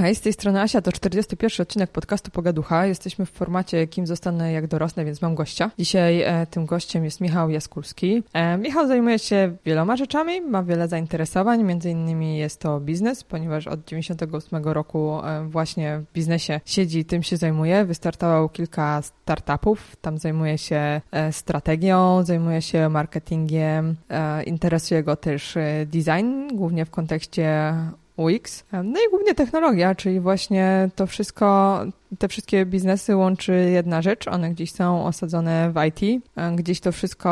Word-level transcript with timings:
Hej, 0.00 0.14
z 0.14 0.20
tej 0.20 0.32
strony 0.32 0.60
Asia, 0.60 0.82
to 0.82 0.92
41 0.92 1.62
odcinek 1.62 1.90
podcastu 1.90 2.30
Pogaducha. 2.30 2.86
Jesteśmy 2.86 3.26
w 3.26 3.30
formacie 3.30 3.86
Kim 3.86 4.06
zostanę 4.06 4.52
jak 4.52 4.66
dorosnę, 4.66 5.04
więc 5.04 5.22
mam 5.22 5.34
gościa. 5.34 5.70
Dzisiaj 5.78 6.22
e, 6.22 6.46
tym 6.46 6.66
gościem 6.66 7.04
jest 7.04 7.20
Michał 7.20 7.50
Jaskulski. 7.50 8.22
E, 8.32 8.58
Michał 8.58 8.86
zajmuje 8.86 9.18
się 9.18 9.56
wieloma 9.64 9.96
rzeczami, 9.96 10.40
ma 10.40 10.62
wiele 10.62 10.88
zainteresowań, 10.88 11.64
między 11.64 11.90
innymi 11.90 12.38
jest 12.38 12.60
to 12.60 12.80
biznes, 12.80 13.24
ponieważ 13.24 13.66
od 13.66 13.84
98 13.84 14.64
roku 14.64 15.20
e, 15.24 15.44
właśnie 15.44 16.00
w 16.10 16.12
biznesie 16.12 16.60
siedzi 16.64 16.98
i 16.98 17.04
tym 17.04 17.22
się 17.22 17.36
zajmuje. 17.36 17.84
Wystartował 17.84 18.48
kilka 18.48 19.02
startupów, 19.02 19.96
tam 20.00 20.18
zajmuje 20.18 20.58
się 20.58 21.00
e, 21.10 21.32
strategią, 21.32 22.22
zajmuje 22.22 22.62
się 22.62 22.88
marketingiem, 22.88 23.96
e, 24.10 24.42
interesuje 24.42 25.02
go 25.02 25.16
też 25.16 25.56
e, 25.56 25.86
design, 25.86 26.48
głównie 26.56 26.84
w 26.84 26.90
kontekście 26.90 27.74
UX. 28.18 28.64
No 28.72 29.00
i 29.00 29.10
głównie 29.10 29.34
technologia, 29.34 29.94
czyli 29.94 30.20
właśnie 30.20 30.90
to 30.96 31.06
wszystko, 31.06 31.80
te 32.18 32.28
wszystkie 32.28 32.66
biznesy 32.66 33.16
łączy 33.16 33.52
jedna 33.52 34.02
rzecz. 34.02 34.28
One 34.28 34.50
gdzieś 34.50 34.72
są 34.72 35.04
osadzone 35.04 35.72
w 35.72 35.84
IT, 35.84 36.24
gdzieś 36.56 36.80
to 36.80 36.92
wszystko 36.92 37.28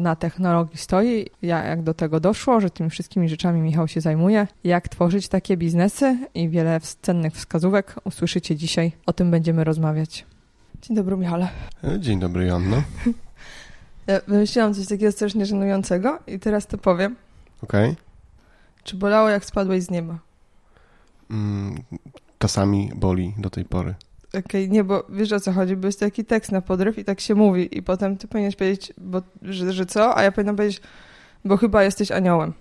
na 0.00 0.16
technologii 0.16 0.78
stoi. 0.78 1.26
Jak 1.42 1.82
do 1.82 1.94
tego 1.94 2.20
doszło, 2.20 2.60
że 2.60 2.70
tymi 2.70 2.90
wszystkimi 2.90 3.28
rzeczami 3.28 3.60
Michał 3.60 3.88
się 3.88 4.00
zajmuje, 4.00 4.46
jak 4.64 4.88
tworzyć 4.88 5.28
takie 5.28 5.56
biznesy 5.56 6.18
i 6.34 6.48
wiele 6.48 6.80
cennych 7.02 7.34
wskazówek 7.34 7.94
usłyszycie 8.04 8.56
dzisiaj. 8.56 8.92
O 9.06 9.12
tym 9.12 9.30
będziemy 9.30 9.64
rozmawiać. 9.64 10.26
Dzień 10.82 10.96
dobry, 10.96 11.16
Michale. 11.16 11.48
Dzień 11.98 12.20
dobry, 12.20 12.46
Janno. 12.46 12.82
Ja 14.06 14.20
wymyśliłam 14.28 14.74
coś 14.74 14.86
takiego 14.86 15.12
strasznie 15.12 15.46
żenującego 15.46 16.18
i 16.26 16.38
teraz 16.38 16.66
to 16.66 16.78
powiem. 16.78 17.16
Okej. 17.62 17.90
Okay. 17.90 18.04
Czy 18.84 18.96
bolało, 18.96 19.28
jak 19.28 19.44
spadłeś 19.44 19.82
z 19.82 19.90
nieba? 19.90 20.18
Mm, 21.30 21.82
czasami 22.38 22.90
boli 22.96 23.34
do 23.38 23.50
tej 23.50 23.64
pory. 23.64 23.94
Okej, 24.28 24.40
okay, 24.44 24.68
nie, 24.68 24.84
bo 24.84 25.06
wiesz 25.08 25.32
o 25.32 25.40
co 25.40 25.52
chodzi, 25.52 25.76
bo 25.76 25.86
jest 25.86 26.00
taki 26.00 26.24
tekst 26.24 26.52
na 26.52 26.60
podryw 26.60 26.98
i 26.98 27.04
tak 27.04 27.20
się 27.20 27.34
mówi 27.34 27.78
i 27.78 27.82
potem 27.82 28.16
ty 28.16 28.28
powinieneś 28.28 28.56
powiedzieć, 28.56 28.92
bo, 28.98 29.22
że, 29.42 29.72
że 29.72 29.86
co, 29.86 30.16
a 30.16 30.22
ja 30.22 30.32
powinnam 30.32 30.56
powiedzieć, 30.56 30.80
bo 31.44 31.56
chyba 31.56 31.84
jesteś 31.84 32.10
aniołem. 32.10 32.52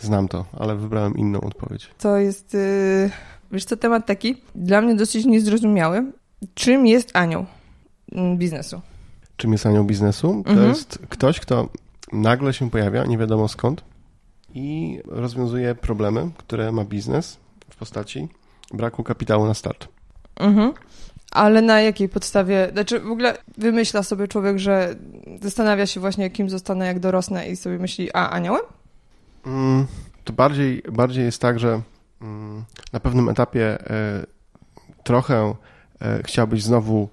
Znam 0.00 0.28
to, 0.28 0.44
ale 0.58 0.76
wybrałem 0.76 1.16
inną 1.16 1.40
odpowiedź. 1.40 1.90
To 1.98 2.16
jest, 2.16 2.54
yy, 2.54 3.10
wiesz 3.52 3.64
co, 3.64 3.76
temat 3.76 4.06
taki 4.06 4.42
dla 4.54 4.80
mnie 4.80 4.94
dosyć 4.94 5.26
niezrozumiały. 5.26 6.12
Czym 6.54 6.86
jest 6.86 7.16
anioł 7.16 7.46
mm, 8.12 8.38
biznesu? 8.38 8.80
Czym 9.36 9.52
jest 9.52 9.66
anioł 9.66 9.84
biznesu? 9.84 10.42
To 10.44 10.50
mhm. 10.50 10.68
jest 10.68 10.98
ktoś, 11.08 11.40
kto 11.40 11.68
nagle 12.12 12.52
się 12.52 12.70
pojawia, 12.70 13.04
nie 13.04 13.18
wiadomo 13.18 13.48
skąd, 13.48 13.84
i 14.54 14.98
rozwiązuje 15.06 15.74
problemy, 15.74 16.30
które 16.36 16.72
ma 16.72 16.84
biznes 16.84 17.38
w 17.70 17.76
postaci 17.76 18.28
braku 18.74 19.04
kapitału 19.04 19.46
na 19.46 19.54
start. 19.54 19.88
Mhm. 20.36 20.72
Ale 21.30 21.62
na 21.62 21.80
jakiej 21.80 22.08
podstawie? 22.08 22.68
Znaczy 22.72 23.00
w 23.00 23.10
ogóle 23.10 23.38
wymyśla 23.58 24.02
sobie 24.02 24.28
człowiek, 24.28 24.58
że 24.58 24.94
zastanawia 25.42 25.86
się 25.86 26.00
właśnie, 26.00 26.30
kim 26.30 26.50
zostanę, 26.50 26.86
jak 26.86 26.98
dorosnę 27.00 27.48
i 27.48 27.56
sobie 27.56 27.78
myśli, 27.78 28.12
a 28.12 28.30
aniołem? 28.30 28.62
Mm, 29.46 29.86
to 30.24 30.32
bardziej, 30.32 30.82
bardziej 30.92 31.24
jest 31.24 31.42
tak, 31.42 31.58
że 31.58 31.80
mm, 32.22 32.64
na 32.92 33.00
pewnym 33.00 33.28
etapie 33.28 33.78
y, 33.80 34.26
trochę 35.04 35.54
y, 36.02 36.22
chciałbyś 36.22 36.62
znowu, 36.62 37.08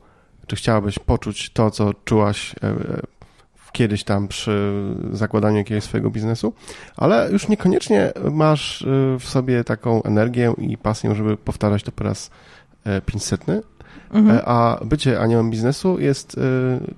czy 0.47 0.55
chciałabyś 0.55 0.99
poczuć 0.99 1.49
to, 1.49 1.71
co 1.71 1.93
czułaś 1.93 2.53
y, 2.53 2.57
kiedyś 3.77 4.03
tam 4.03 4.27
przy 4.27 4.73
zakładaniu 5.11 5.57
jakiegoś 5.57 5.83
swojego 5.83 6.09
biznesu, 6.09 6.53
ale 6.95 7.31
już 7.31 7.47
niekoniecznie 7.47 8.13
masz 8.31 8.81
y, 8.81 9.17
w 9.19 9.29
sobie 9.29 9.63
taką 9.63 10.03
energię 10.03 10.53
i 10.57 10.77
pasję, 10.77 11.15
żeby 11.15 11.37
powtarzać 11.37 11.83
to 11.83 11.91
po 11.91 12.03
raz 12.03 12.31
500. 13.05 13.49
E, 13.49 13.61
mhm. 14.11 14.37
E, 14.37 14.45
a 14.45 14.85
bycie 14.85 15.19
aniołem 15.19 15.51
biznesu 15.51 15.99
jest 15.99 16.37
y, 16.37 16.39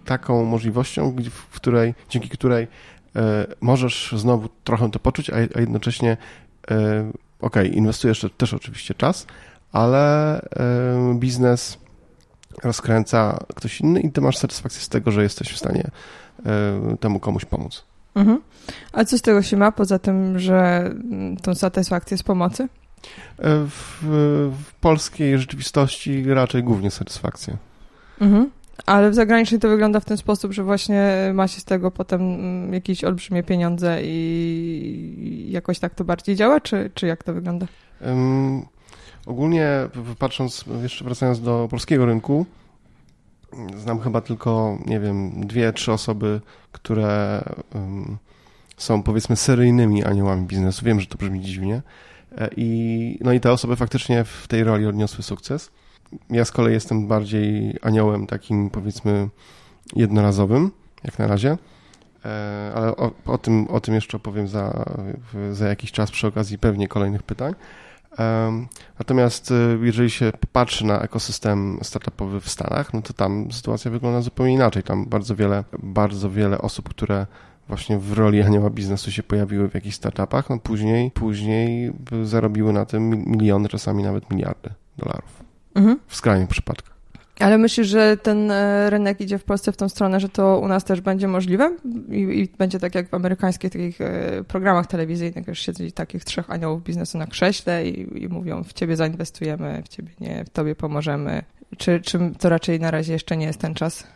taką 0.06 0.46
możliwością, 0.46 1.16
w 1.52 1.56
której, 1.56 1.94
dzięki 2.10 2.30
której 2.30 2.68
e, 3.16 3.48
możesz 3.62 4.14
znowu 4.18 4.50
trochę 4.64 4.92
to 4.92 5.00
poczuć, 5.00 5.30
a 5.30 5.60
jednocześnie 5.60 6.18
ok, 7.42 7.56
inwestujesz 7.72 8.26
też 8.38 8.54
oczywiście 8.54 8.94
czas, 8.94 9.28
ale 9.72 10.42
biznes 11.14 11.78
rozkręca 12.64 13.40
ktoś 13.56 13.82
inny 13.82 14.00
i 14.00 14.12
ty 14.12 14.22
masz 14.22 14.38
satysfakcję 14.38 14.82
z 14.82 14.90
tego, 14.90 15.12
że 15.12 15.24
jesteś 15.24 15.54
w 15.54 15.58
stanie 15.58 15.92
temu 17.00 17.20
komuś 17.20 17.46
pomóc. 17.46 17.84
Mhm. 18.16 18.42
A 18.94 19.06
co 19.06 19.18
z 19.18 19.22
tego 19.22 19.42
się 19.42 19.58
ma, 19.58 19.72
poza 19.72 20.00
tym, 20.00 20.40
że 20.40 20.90
tą 21.42 21.56
satysfakcję 21.56 22.18
z 22.18 22.24
pomocy? 22.24 22.64
E, 22.64 22.68
w, 23.66 24.04
w 24.68 24.74
polskiej 24.74 25.38
rzeczywistości 25.38 26.24
raczej 26.34 26.64
głównie 26.64 26.92
satysfakcję. 26.92 27.58
Mhm. 28.22 28.50
Ale 28.86 29.10
w 29.10 29.16
zagranicznej 29.16 29.60
to 29.60 29.70
wygląda 29.70 30.00
w 30.00 30.06
ten 30.06 30.18
sposób, 30.18 30.54
że 30.54 30.64
właśnie 30.64 31.32
ma 31.34 31.48
się 31.48 31.60
z 31.60 31.66
tego 31.66 31.92
potem 31.92 32.22
mm, 32.22 32.74
jakieś 32.74 33.04
olbrzymie 33.04 33.44
pieniądze 33.44 34.00
i 34.04 35.48
jakoś 35.50 35.80
tak 35.80 35.96
to 35.96 36.04
bardziej 36.04 36.36
działa, 36.36 36.62
czy, 36.62 36.92
czy 36.94 37.08
jak 37.08 37.24
to 37.24 37.34
wygląda? 37.34 37.66
Um, 38.02 38.66
ogólnie 39.26 39.70
patrząc, 40.20 40.66
jeszcze 40.82 41.06
wracając 41.06 41.42
do 41.42 41.68
polskiego 41.72 42.06
rynku, 42.06 42.46
Znam 43.78 44.00
chyba 44.00 44.22
tylko, 44.22 44.78
nie 44.86 45.00
wiem, 45.00 45.48
dwie, 45.48 45.74
trzy 45.74 45.92
osoby, 45.92 46.42
które 46.72 47.44
są 48.80 49.04
powiedzmy 49.04 49.36
seryjnymi 49.36 50.04
aniołami 50.04 50.46
biznesu. 50.46 50.86
Wiem, 50.86 51.00
że 51.00 51.08
to 51.08 51.18
brzmi 51.18 51.42
dziwnie. 51.42 51.82
E, 52.38 52.50
I, 52.58 53.18
no 53.22 53.34
i 53.34 53.40
te 53.40 53.52
osoby 53.52 53.76
faktycznie 53.76 54.24
w 54.24 54.48
tej 54.48 54.64
roli 54.64 54.86
odniosły 54.86 55.24
sukces. 55.24 55.72
Ja 56.30 56.46
z 56.46 56.52
kolei 56.52 56.74
jestem 56.74 57.08
bardziej 57.08 57.76
aniołem 57.82 58.28
takim 58.28 58.70
powiedzmy 58.70 59.30
jednorazowym, 59.96 60.72
jak 61.04 61.20
na 61.20 61.28
razie. 61.28 61.58
E, 62.26 62.72
ale 62.76 62.96
o, 62.96 63.12
o, 63.26 63.38
tym, 63.38 63.68
o 63.68 63.80
tym 63.80 63.96
jeszcze 63.96 64.18
opowiem 64.18 64.48
za, 64.48 64.86
za 65.52 65.68
jakiś 65.68 65.92
czas 65.92 66.12
przy 66.12 66.28
okazji 66.28 66.58
pewnie 66.58 66.88
kolejnych 66.88 67.24
pytań. 67.24 67.54
Natomiast 69.00 69.52
y, 69.52 69.80
jeżeli 69.82 70.10
się 70.10 70.32
patrzy 70.52 70.86
na 70.86 71.02
ekosystem 71.02 71.80
startupowy 71.82 72.42
w 72.42 72.50
Stanach, 72.50 72.94
no 72.94 73.02
to 73.02 73.14
tam 73.14 73.52
sytuacja 73.52 73.92
wygląda 73.92 74.22
zupełnie 74.22 74.54
inaczej. 74.54 74.84
Tam 74.84 75.06
bardzo 75.06 75.36
wiele, 75.36 75.64
bardzo 75.84 76.30
wiele 76.30 76.58
osób, 76.58 76.90
które 76.90 77.26
właśnie 77.68 78.00
w 78.00 78.14
roli 78.14 78.42
anioła 78.42 78.70
biznesu 78.70 79.12
się 79.12 79.24
pojawiły 79.24 79.70
w 79.70 79.74
jakichś 79.74 79.96
startupach, 79.96 80.50
no 80.50 80.60
później, 80.60 81.12
później 81.12 81.94
zarobiły 82.24 82.74
na 82.74 82.86
tym 82.86 83.10
miliony, 83.10 83.70
czasami 83.70 84.04
nawet 84.04 84.32
miliardy 84.32 84.70
dolarów. 84.98 85.44
Mhm. 85.76 86.00
W 86.08 86.16
skrajnych 86.16 86.50
przypadkach. 86.50 86.99
Ale 87.40 87.58
myślisz, 87.58 87.88
że 87.88 88.18
ten 88.18 88.52
e, 88.52 88.90
rynek 88.90 89.22
idzie 89.22 89.38
w 89.38 89.44
Polsce 89.44 89.72
w 89.72 89.78
tą 89.78 89.90
stronę, 89.90 90.20
że 90.20 90.30
to 90.30 90.60
u 90.60 90.68
nas 90.68 90.84
też 90.84 91.02
będzie 91.02 91.28
możliwe 91.28 91.78
i, 92.12 92.20
i 92.20 92.50
będzie 92.58 92.80
tak 92.80 92.96
jak 92.96 93.10
w 93.10 93.14
amerykańskich 93.14 93.72
takich 93.72 94.02
e, 94.02 94.44
programach 94.48 94.88
telewizyjnych, 94.88 95.48
już 95.48 95.60
siedzi 95.60 95.92
takich 95.92 96.24
trzech 96.24 96.52
aniołów 96.52 96.84
biznesu 96.84 97.18
na 97.18 97.28
krześle 97.28 97.88
i, 97.88 98.24
i, 98.24 98.28
mówią 98.28 98.64
w 98.64 98.74
ciebie 98.74 98.96
zainwestujemy, 98.96 99.84
w 99.86 99.88
ciebie 99.88 100.10
nie, 100.20 100.46
w 100.46 100.50
tobie 100.50 100.76
pomożemy. 100.76 101.44
Czy, 101.78 102.02
czy 102.02 102.20
to 102.40 102.50
raczej 102.50 102.80
na 102.80 102.92
razie 102.92 103.14
jeszcze 103.14 103.38
nie 103.38 103.46
jest 103.46 103.60
ten 103.60 103.74
czas? 103.74 104.08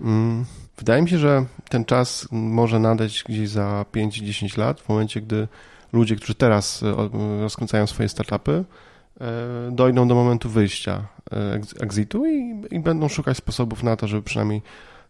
Mm, 0.00 0.44
wydaje 0.78 1.02
mi 1.02 1.08
się, 1.08 1.18
że 1.18 1.44
ten 1.68 1.84
czas 1.84 2.28
może 2.30 2.78
nadejść 2.78 3.24
gdzieś 3.24 3.48
za 3.48 3.84
5-10 3.92 4.58
lat, 4.58 4.80
w 4.80 4.88
momencie, 4.88 5.20
gdy 5.20 5.48
ludzie, 5.92 6.16
którzy 6.16 6.34
teraz 6.34 6.82
e, 6.82 7.08
rozkręcają 7.40 7.86
swoje 7.86 8.08
startupy, 8.08 8.64
dojdą 9.70 10.08
do 10.08 10.14
momentu 10.14 10.48
wyjścia 10.48 11.06
exitu 11.80 12.26
i, 12.26 12.62
i 12.70 12.80
będą 12.80 13.08
szukać 13.08 13.36
sposobów 13.36 13.82
na 13.82 13.96
to, 13.96 14.08
żeby 14.08 14.22
przynajmniej 14.22 14.62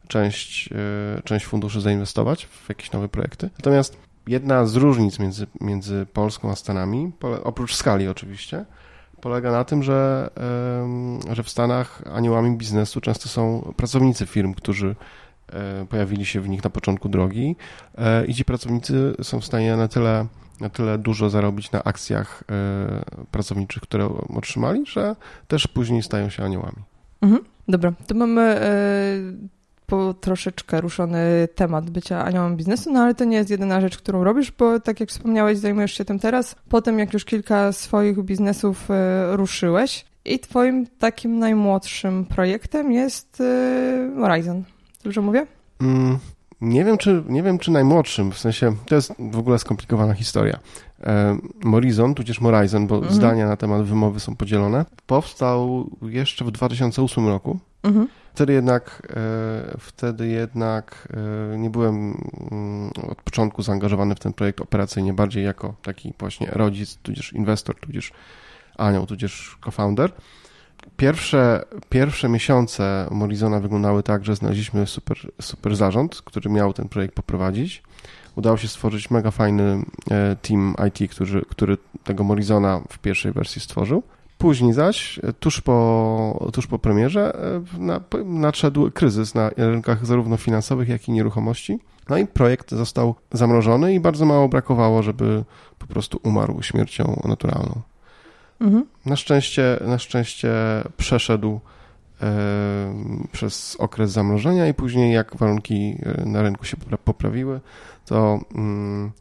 część, 0.09 0.69
e, 0.73 1.23
część 1.23 1.47
funduszy 1.47 1.81
zainwestować 1.81 2.47
w 2.47 2.69
jakieś 2.69 2.93
nowe 2.93 3.09
projekty. 3.09 3.51
Natomiast 3.59 3.97
jedna 4.27 4.67
z 4.67 4.77
różnic 4.77 5.19
między, 5.19 5.47
między 5.61 6.07
Polską 6.13 6.51
a 6.51 6.57
Stanami, 6.57 7.13
oprócz 7.45 7.75
skali 7.75 8.09
oczywiście, 8.09 8.65
polega 9.21 9.53
na 9.53 9.65
tym, 9.65 9.83
że, 9.83 10.31
że 11.33 11.43
w 11.43 11.51
Stanach 11.51 12.03
aniołami 12.15 12.57
biznesu 12.57 13.01
często 13.01 13.29
są 13.29 13.73
pracownicy 13.77 14.27
firm, 14.27 14.55
którzy 14.55 14.97
pojawili 15.89 16.27
się 16.27 16.41
w 16.41 16.49
nich 16.49 16.65
na 16.65 16.71
początku 16.71 17.09
drogi 17.09 17.57
i 18.29 18.35
ci 18.35 18.45
pracownicy 18.45 19.15
są 19.23 19.41
w 19.41 19.45
stanie 19.45 19.77
na 19.77 19.89
tyle 19.89 20.27
na 20.63 20.71
tyle 20.71 20.99
dużo 20.99 21.31
zarobić 21.31 21.73
na 21.73 21.85
akcjach 21.85 22.45
e, 22.51 23.25
pracowniczych, 23.31 23.83
które 23.83 24.09
otrzymali, 24.37 24.87
że 24.87 25.17
też 25.49 25.67
później 25.67 26.03
stają 26.03 26.31
się 26.31 26.45
aniołami. 26.45 26.77
Mhm. 27.23 27.45
Dobra, 27.69 27.93
to 28.07 28.15
mamy 28.15 28.41
e, 28.41 28.71
po 29.87 30.15
troszeczkę 30.15 30.81
ruszony 30.81 31.49
temat 31.55 31.91
bycia 31.91 32.25
aniołem 32.25 32.57
biznesu, 32.57 32.93
no 32.93 33.01
ale 33.01 33.15
to 33.15 33.25
nie 33.25 33.37
jest 33.37 33.51
jedyna 33.51 33.81
rzecz, 33.81 33.99
którą 33.99 34.25
robisz, 34.25 34.53
bo 34.53 34.81
tak 34.81 35.01
jak 35.01 35.09
wspomniałeś, 35.09 35.59
zajmujesz 35.59 35.93
się 35.93 36.05
tym 36.05 36.19
teraz. 36.19 36.57
Potem, 36.69 36.99
jak 36.99 37.13
już 37.13 37.25
kilka 37.25 37.73
swoich 37.73 38.23
biznesów 38.23 38.91
e, 38.91 39.37
ruszyłeś 39.37 40.05
i 40.25 40.39
twoim 40.39 40.87
takim 40.99 41.39
najmłodszym 41.39 42.25
projektem 42.25 42.93
jest 42.93 43.43
Horizon. 44.21 44.65
Dobrze 45.05 45.21
mówię? 45.21 45.47
Mm, 45.81 46.19
nie 46.63 46.85
wiem, 46.85 46.99
czy, 46.99 47.23
nie 47.29 47.43
wiem, 47.43 47.59
czy 47.59 47.71
najmłodszym, 47.71 48.33
w 48.33 48.39
sensie 48.39 48.77
to 48.87 48.95
jest 48.95 49.13
w 49.19 49.39
ogóle 49.39 49.59
skomplikowana 49.59 50.15
historia. 50.15 50.59
e, 51.01 51.39
Morizon, 51.65 52.15
tudzież 52.15 52.41
Morizon, 52.41 52.87
bo 52.87 52.97
mhm. 52.97 53.15
zdania 53.15 53.49
na 53.49 53.57
temat 53.57 53.83
wymowy 53.83 54.21
są 54.21 54.37
podzielone, 54.37 54.85
powstał 55.07 55.91
jeszcze 56.03 56.45
w 56.45 56.51
2008 56.51 57.29
roku. 57.29 57.59
Mhm. 57.83 58.09
Wtedy 58.35 58.53
jednak, 58.53 59.13
e, 59.17 59.77
wtedy 59.79 60.29
jednak 60.29 61.09
e, 61.55 61.59
nie 61.59 61.71
byłem 61.71 61.95
mm, 62.51 62.91
od 63.11 63.23
początku 63.23 63.63
zaangażowany 63.63 64.15
w 64.15 64.21
ten 64.21 64.33
projekt 64.33 64.61
operacyjnie, 64.61 65.13
bardziej 65.13 65.45
jako 65.45 65.75
taki 65.83 66.15
właśnie 66.19 66.47
rodzic, 66.51 66.99
tudzież 67.03 67.33
inwestor, 67.33 67.77
tudzież 67.81 68.13
anioł, 68.77 69.07
tudzież 69.07 69.59
co-founder. 69.65 70.13
Pierwsze, 70.97 71.65
pierwsze 71.89 72.29
miesiące 72.29 73.09
Morizona 73.11 73.61
wyglądały 73.61 74.03
tak, 74.03 74.25
że 74.25 74.37
znaleźliśmy 74.37 74.87
super, 74.87 75.19
super 75.41 75.77
zarząd, 75.77 76.23
który 76.25 76.51
miał 76.51 76.73
ten 76.73 76.89
projekt 76.89 77.15
poprowadzić. 77.15 77.83
Udało 78.37 78.57
się 78.57 78.69
stworzyć 78.69 79.11
mega 79.11 79.31
fajny 79.31 79.85
e, 80.11 80.37
team 80.37 80.75
IT, 80.89 81.11
który, 81.11 81.43
który 81.49 81.79
tego 82.05 82.25
Morizona 82.25 82.81
w 82.89 82.99
pierwszej 82.99 83.33
wersji 83.33 83.61
stworzył. 83.61 84.03
Później 84.39 84.73
zaś, 84.73 85.21
tuż 85.41 85.61
po, 85.61 86.51
tuż 86.53 86.67
po 86.67 86.79
premierze, 86.79 87.37
na, 87.79 88.01
nadszedł 88.25 88.91
kryzys 88.91 89.35
na 89.35 89.51
rynkach 89.57 90.07
zarówno 90.07 90.37
finansowych, 90.37 90.89
jak 90.89 91.09
i 91.09 91.13
nieruchomości. 91.13 91.79
No 92.09 92.17
i 92.17 92.27
projekt 92.27 92.71
został 92.71 93.15
zamrożony 93.33 93.95
i 93.95 94.01
bardzo 94.01 94.25
mało 94.25 94.49
brakowało, 94.49 95.03
żeby 95.03 95.45
po 95.79 95.87
prostu 95.87 96.21
umarł 96.23 96.63
śmiercią 96.63 97.23
naturalną. 97.25 97.81
Mhm. 98.63 98.87
Na, 99.07 99.17
szczęście, 99.17 99.79
na 99.87 99.99
szczęście 99.99 100.53
przeszedł 100.97 101.61
e, 102.23 102.95
przez 103.33 103.77
okres 103.79 104.11
zamrożenia 104.11 104.69
i 104.69 104.75
później 104.75 105.13
jak 105.15 105.37
warunki 105.37 105.99
e, 106.03 106.25
na 106.25 106.43
rynku 106.43 106.65
się 106.65 106.77
poprawiły, 107.05 107.61
to 108.07 108.41
mm, 108.55 109.13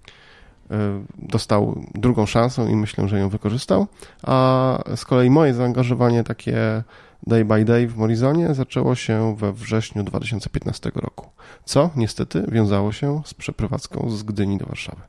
e, 0.72 1.04
dostał 1.18 1.82
drugą 1.96 2.26
szansę 2.26 2.72
i 2.72 2.76
myślę, 2.76 3.08
że 3.08 3.20
ją 3.20 3.30
wykorzystał. 3.30 3.88
A 4.24 4.84
z 4.96 5.06
kolei 5.06 5.30
moje 5.30 5.54
zaangażowanie 5.54 6.24
takie 6.24 6.84
day 7.28 7.46
by 7.46 7.66
day 7.66 7.88
w 7.88 7.98
Morizonie 7.98 8.54
zaczęło 8.54 8.96
się 8.96 9.36
we 9.36 9.54
wrześniu 9.54 10.04
2015 10.04 10.92
roku, 10.96 11.30
co 11.66 11.90
niestety 11.96 12.46
wiązało 12.48 12.92
się 12.92 13.22
z 13.26 13.34
przeprowadzką 13.34 14.10
z 14.10 14.24
Gdyni 14.24 14.58
do 14.58 14.66
Warszawy. 14.66 15.02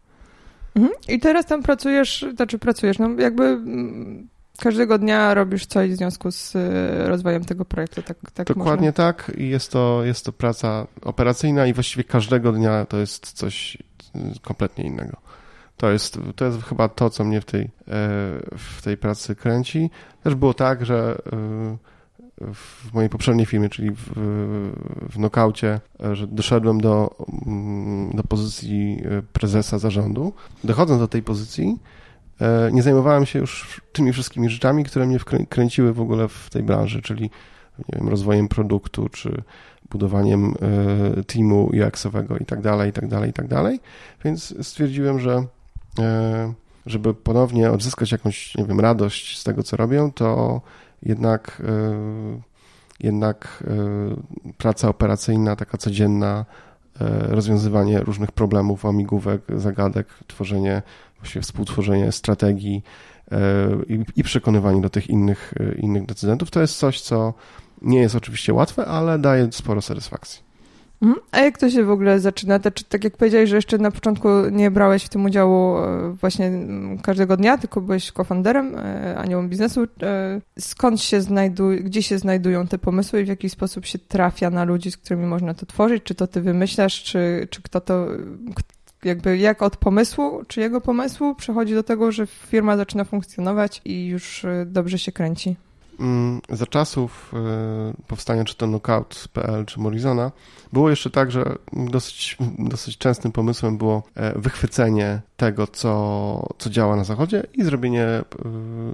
Mhm. 0.77 0.95
I 1.09 1.19
teraz 1.21 1.47
tam 1.47 1.63
pracujesz, 1.63 2.27
znaczy 2.37 2.59
pracujesz, 2.59 2.99
no 2.99 3.09
jakby 3.19 3.45
mm, 3.45 4.29
każdego 4.59 4.99
dnia 4.99 5.35
robisz 5.35 5.67
coś 5.67 5.91
w 5.91 5.97
związku 5.97 6.31
z 6.31 6.57
y, 6.57 7.09
rozwojem 7.09 7.45
tego 7.45 7.65
projektu, 7.65 8.03
tak, 8.03 8.17
tak 8.35 8.47
Dokładnie 8.47 8.89
można? 8.89 8.93
tak 8.93 9.33
i 9.37 9.49
jest 9.49 9.73
to, 9.73 10.05
jest 10.05 10.25
to 10.25 10.33
praca 10.33 10.87
operacyjna 11.03 11.67
i 11.67 11.73
właściwie 11.73 12.05
każdego 12.05 12.53
dnia 12.53 12.87
to 12.87 12.99
jest 12.99 13.33
coś 13.33 13.77
y, 13.77 14.41
kompletnie 14.43 14.85
innego. 14.85 15.17
To 15.77 15.91
jest, 15.91 16.19
to 16.37 16.45
jest 16.45 16.63
chyba 16.63 16.89
to, 16.89 17.11
co 17.11 17.25
mnie 17.25 17.41
w 17.41 17.45
tej, 17.45 17.63
e, 17.63 17.69
w 18.59 18.81
tej 18.83 18.97
pracy 18.97 19.35
kręci. 19.35 19.91
Też 20.23 20.35
było 20.35 20.55
tak, 20.55 20.87
że 20.87 21.19
y, 21.33 21.92
w 22.55 22.95
mojej 22.95 23.11
poprzedniej 23.11 23.47
firmie, 23.47 23.69
czyli 23.69 23.91
w, 23.91 24.13
w 25.11 25.19
nokaucie, 25.19 25.81
że 26.13 26.27
doszedłem 26.27 26.81
do, 26.81 27.17
mm, 27.47 28.11
do 28.11 28.23
pozycji 28.25 29.03
prezesa 29.33 29.79
zarządu. 29.79 30.33
Dochodząc 30.65 31.01
do 31.01 31.09
tej 31.09 31.23
pozycji, 31.23 31.79
E, 32.43 32.73
nie 32.73 32.83
zajmowałem 32.83 33.27
się 33.27 33.39
już 33.39 33.81
tymi 33.93 34.13
wszystkimi 34.13 34.51
rzeczami, 34.51 34.85
które 34.85 35.07
mnie 35.07 35.19
kręciły 35.49 35.93
w 35.93 36.01
ogóle 36.01 36.29
w 36.29 36.51
tej 36.51 36.63
branży, 36.63 37.03
czyli 37.03 37.31
wiem, 37.93 38.09
rozwojem 38.09 38.49
produktu, 38.49 39.09
czy 39.09 39.43
budowaniem 39.91 40.55
e, 41.19 41.23
teamu 41.25 41.71
UX-owego 41.73 42.37
i 42.37 42.45
tak 42.45 42.61
dalej, 42.61 42.91
i 42.91 42.93
tak 42.93 43.09
dalej, 43.09 43.31
i 43.31 43.33
tak 43.33 43.49
dalej. 43.49 43.81
Więc 44.25 44.55
stwierdziłem, 44.67 45.21
że 45.21 45.45
e, 45.99 46.53
żeby 46.87 47.15
ponownie 47.15 47.71
odzyskać 47.71 48.13
jakąś, 48.13 48.55
nie 48.55 48.65
wiem, 48.65 48.81
radość 48.81 49.39
z 49.39 49.45
tego, 49.45 49.63
co 49.63 49.77
robię, 49.77 50.11
to 50.15 50.61
jednak, 51.03 51.63
jednak 53.01 53.65
praca 54.59 54.89
operacyjna, 54.89 55.57
taka 55.57 55.79
codzienna, 55.79 56.45
rozwiązywanie 57.29 58.01
różnych 58.01 58.33
problemów, 58.33 58.87
amigówek, 58.87 59.43
zagadek, 59.57 60.07
tworzenie 60.27 60.83
właściwie 61.23 61.43
współtworzenie 61.43 62.13
strategii 62.13 62.83
e, 63.33 63.39
i, 64.17 64.23
przekonywanie 64.23 64.81
do 64.81 64.91
tych 64.91 65.11
innych, 65.11 65.55
e, 65.61 65.75
innych 65.75 66.07
decydentów, 66.07 66.51
to 66.51 66.61
jest 66.61 66.77
coś, 66.77 67.01
co 67.01 67.35
nie 67.83 68.01
jest 68.01 68.15
oczywiście 68.15 68.55
łatwe, 68.55 68.87
ale 68.87 69.19
daje 69.19 69.53
sporo 69.53 69.83
satysfakcji. 69.83 70.52
Mhm. 71.03 71.21
A 71.33 71.41
jak 71.41 71.59
to 71.59 71.71
się 71.71 71.85
w 71.85 71.91
ogóle 71.91 72.21
zaczyna? 72.21 72.59
To, 72.59 72.71
czy, 72.71 72.85
tak 72.85 73.05
jak 73.05 73.17
powiedziałeś, 73.17 73.51
że 73.51 73.57
jeszcze 73.57 73.79
na 73.79 73.91
początku 73.91 74.29
nie 74.53 74.71
brałeś 74.71 75.05
w 75.05 75.09
tym 75.09 75.25
udziału 75.25 75.79
e, 75.79 76.13
właśnie 76.21 76.53
każdego 77.03 77.37
dnia, 77.37 77.59
tylko 77.59 77.81
byłeś 77.81 78.13
cofounderem, 78.13 78.77
aniołem 79.17 79.49
biznesu. 79.49 79.87
Skąd 80.59 81.01
się 81.01 81.21
znajdują, 81.21 81.79
gdzie 81.83 82.03
się 82.03 82.19
znajdują 82.19 82.67
te 82.67 82.79
pomysły 82.79 83.21
i 83.21 83.25
w 83.25 83.29
jaki 83.29 83.51
sposób 83.51 83.87
się 83.87 83.99
trafia 83.99 84.51
na 84.51 84.65
ludzi, 84.65 84.91
z 84.91 84.97
którymi 84.97 85.27
można 85.27 85.55
to 85.55 85.67
tworzyć? 85.67 86.03
Czy 86.03 86.15
to 86.15 86.27
ty 86.27 86.41
wymyślasz, 86.41 87.03
czy, 87.03 87.49
czy 87.51 87.63
kto 87.63 87.81
to, 87.81 88.07
jakby 89.05 89.39
jak 89.39 89.63
od 89.63 89.77
pomysłu, 89.77 90.43
czy 90.49 90.61
jego 90.61 90.81
pomysłu 90.81 91.35
przechodzi 91.35 91.75
do 91.75 91.83
tego, 91.83 92.13
że 92.13 92.27
firma 92.27 92.77
zaczyna 92.77 93.05
funkcjonować 93.05 93.83
i 93.85 94.07
już 94.07 94.47
dobrze 94.67 94.99
się 94.99 95.13
kręci? 95.13 95.57
Mm, 96.03 96.41
za 96.49 96.67
czasów 96.67 97.33
y, 98.01 98.07
powstania 98.07 98.45
czy 98.45 98.55
to 98.55 98.67
Knockout.pl 98.67 99.65
czy 99.67 99.81
Morizona 99.81 100.33
było 100.73 100.91
jeszcze 100.91 101.11
tak, 101.11 101.31
że 101.31 101.57
dosyć, 101.73 102.37
dosyć 102.59 102.99
częstym 102.99 103.33
pomysłem 103.33 103.79
było 103.79 104.03
e, 104.15 104.39
wychwycenie 104.39 105.21
tego, 105.43 105.67
co, 105.67 106.55
co 106.59 106.71
działa 106.71 106.97
na 106.97 107.05
zachodzie 107.05 107.43
i 107.55 107.65
zrobienie, 107.65 108.07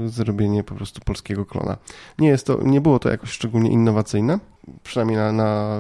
y, 0.05 0.09
zrobienie 0.09 0.65
po 0.65 0.75
prostu 0.75 1.01
polskiego 1.01 1.47
klona. 1.47 1.77
Nie, 2.19 2.29
jest 2.29 2.47
to, 2.47 2.59
nie 2.63 2.81
było 2.81 2.99
to 2.99 3.09
jakoś 3.09 3.31
szczególnie 3.31 3.71
innowacyjne, 3.71 4.39
przynajmniej, 4.83 5.19
na, 5.19 5.33
na, 5.33 5.79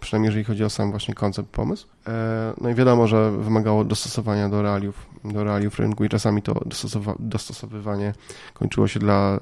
przynajmniej 0.00 0.28
jeżeli 0.28 0.44
chodzi 0.44 0.64
o 0.64 0.70
sam 0.70 0.90
właśnie 0.90 1.14
koncept, 1.14 1.48
pomysł. 1.48 1.86
E, 2.06 2.52
no 2.60 2.68
i 2.70 2.74
wiadomo, 2.74 3.06
że 3.06 3.30
wymagało 3.30 3.84
dostosowania 3.84 4.48
do 4.48 4.62
realiów, 4.62 5.06
do 5.24 5.44
realiów 5.44 5.78
rynku 5.78 6.04
i 6.04 6.08
czasami 6.08 6.42
to 6.42 6.54
dostosowa 6.66 7.14
dostosowywanie 7.18 8.12
kończyło 8.54 8.88
się 8.88 9.00
dla 9.00 9.34
e, 9.34 9.38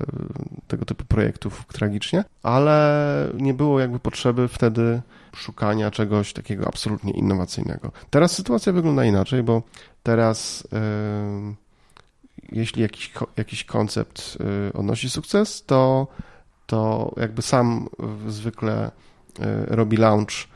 tego 0.68 0.84
typu 0.84 1.04
projektów 1.04 1.64
tragicznie, 1.72 2.24
ale 2.42 3.28
nie 3.34 3.54
było 3.54 3.80
jakby 3.80 3.98
potrzeby 3.98 4.48
wtedy 4.48 5.00
szukania 5.36 5.90
czegoś 5.90 6.32
takiego 6.32 6.68
absolutnie 6.68 7.12
innowacyjnego. 7.12 7.92
Teraz 8.10 8.32
sytuacja 8.32 8.72
wygląda 8.72 9.04
inaczej, 9.04 9.42
bo 9.42 9.62
teraz 10.02 10.68
jeśli 12.52 12.82
jakiś, 12.82 13.12
jakiś 13.36 13.64
koncept 13.64 14.38
yy, 14.40 14.72
odnosi 14.72 15.10
sukces, 15.10 15.64
to 15.64 16.06
to 16.68 17.12
jakby 17.16 17.42
sam 17.42 17.88
zwykle 18.28 18.90
e, 19.40 19.66
robi 19.66 19.96
launch 19.96 20.30
e, 20.30 20.46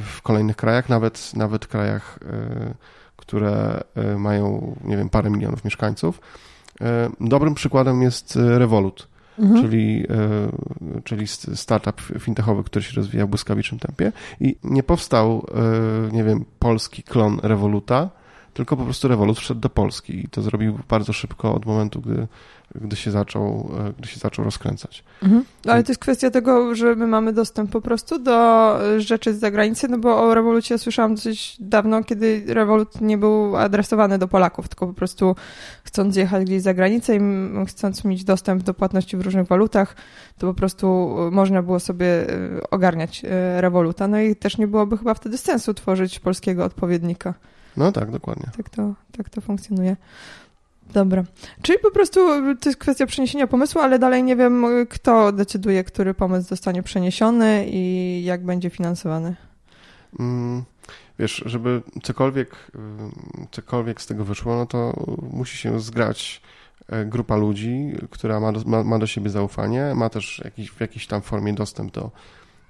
w 0.00 0.22
kolejnych 0.22 0.56
krajach, 0.56 0.88
nawet, 0.88 1.34
nawet 1.34 1.66
krajach, 1.66 2.18
e, 2.22 2.74
które 3.16 3.80
mają, 4.18 4.76
nie 4.84 4.96
wiem, 4.96 5.08
parę 5.08 5.30
milionów 5.30 5.64
mieszkańców. 5.64 6.20
Dobrym 7.20 7.54
przykładem 7.54 8.02
jest 8.02 8.36
Revolut, 8.36 9.08
mhm. 9.38 9.62
czyli, 9.62 10.06
czyli 11.04 11.26
startup 11.54 12.00
fintechowy, 12.18 12.64
który 12.64 12.82
się 12.82 12.96
rozwija 12.96 13.26
w 13.26 13.28
błyskawicznym 13.28 13.80
tempie 13.80 14.12
i 14.40 14.56
nie 14.64 14.82
powstał, 14.82 15.46
nie 16.12 16.24
wiem, 16.24 16.44
polski 16.58 17.02
klon 17.02 17.40
Revoluta, 17.42 18.10
tylko 18.56 18.76
po 18.76 18.84
prostu 18.84 19.08
Revolut 19.08 19.38
wszedł 19.38 19.60
do 19.60 19.68
Polski 19.68 20.24
i 20.24 20.28
to 20.28 20.42
zrobił 20.42 20.78
bardzo 20.88 21.12
szybko 21.12 21.54
od 21.54 21.66
momentu, 21.66 22.00
gdy 22.00 22.28
gdy 22.74 22.96
się 22.96 23.10
zaczął, 23.10 23.70
e, 23.78 23.92
gdy 23.98 24.08
się 24.08 24.18
zaczął 24.20 24.44
rozkręcać. 24.44 25.04
Mhm. 25.22 25.44
Ale 25.66 25.82
to 25.82 25.90
jest 25.90 26.00
kwestia 26.00 26.30
tego, 26.30 26.74
że 26.74 26.94
my 26.94 27.06
mamy 27.06 27.32
dostęp 27.32 27.70
po 27.70 27.80
prostu 27.80 28.18
do 28.18 28.78
rzeczy 28.98 29.34
z 29.34 29.38
zagranicy, 29.38 29.88
no 29.88 29.98
bo 29.98 30.22
o 30.22 30.34
rewolucji 30.34 30.74
ja 30.74 30.78
słyszałam 30.78 31.14
dosyć 31.14 31.56
dawno, 31.60 32.04
kiedy 32.04 32.42
rewolut 32.46 33.00
nie 33.00 33.18
był 33.18 33.56
adresowany 33.56 34.18
do 34.18 34.28
Polaków, 34.28 34.68
tylko 34.68 34.86
po 34.86 34.94
prostu 34.94 35.36
chcąc 35.84 36.16
jechać 36.16 36.44
gdzieś 36.44 36.62
za 36.62 36.74
granicę 36.74 37.16
i 37.16 37.20
chcąc 37.66 38.04
mieć 38.04 38.24
dostęp 38.24 38.62
do 38.62 38.74
płatności 38.74 39.16
w 39.16 39.20
różnych 39.20 39.46
walutach, 39.46 39.96
to 40.38 40.46
po 40.46 40.54
prostu 40.54 41.16
można 41.30 41.62
było 41.62 41.80
sobie 41.80 42.06
e, 42.06 42.70
ogarniać 42.70 43.22
e, 43.24 43.60
rewoluta. 43.60 44.08
No 44.08 44.20
i 44.20 44.36
też 44.36 44.58
nie 44.58 44.66
byłoby 44.68 44.98
chyba 44.98 45.14
wtedy 45.14 45.38
sensu 45.38 45.74
tworzyć 45.74 46.20
polskiego 46.20 46.64
odpowiednika. 46.64 47.34
No 47.76 47.92
tak, 47.92 48.10
dokładnie. 48.10 48.46
Tak 48.56 48.70
to, 48.70 48.94
tak 49.16 49.30
to 49.30 49.40
funkcjonuje. 49.40 49.96
Dobra. 50.92 51.24
Czyli 51.62 51.78
po 51.78 51.90
prostu 51.90 52.20
to 52.60 52.68
jest 52.68 52.78
kwestia 52.78 53.06
przeniesienia 53.06 53.46
pomysłu, 53.46 53.80
ale 53.80 53.98
dalej 53.98 54.22
nie 54.22 54.36
wiem, 54.36 54.66
kto 54.90 55.32
decyduje, 55.32 55.84
który 55.84 56.14
pomysł 56.14 56.48
zostanie 56.48 56.82
przeniesiony 56.82 57.66
i 57.68 58.22
jak 58.24 58.44
będzie 58.44 58.70
finansowany. 58.70 59.36
Mm, 60.20 60.64
wiesz, 61.18 61.42
żeby 61.46 61.82
cokolwiek, 62.02 62.70
cokolwiek 63.50 64.00
z 64.02 64.06
tego 64.06 64.24
wyszło, 64.24 64.56
no 64.56 64.66
to 64.66 64.94
musi 65.32 65.56
się 65.56 65.80
zgrać 65.80 66.42
e, 66.88 67.04
grupa 67.04 67.36
ludzi, 67.36 67.92
która 68.10 68.40
ma 68.40 68.52
do, 68.52 68.60
ma, 68.66 68.84
ma 68.84 68.98
do 68.98 69.06
siebie 69.06 69.30
zaufanie, 69.30 69.92
ma 69.94 70.10
też 70.10 70.42
jakiś, 70.44 70.70
w 70.70 70.80
jakiejś 70.80 71.06
tam 71.06 71.22
formie 71.22 71.52
dostęp 71.52 71.92
do, 71.92 72.10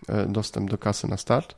e, 0.09 0.27
dostęp 0.27 0.71
do 0.71 0.79
kasy 0.79 1.09
na 1.09 1.17
start. 1.17 1.55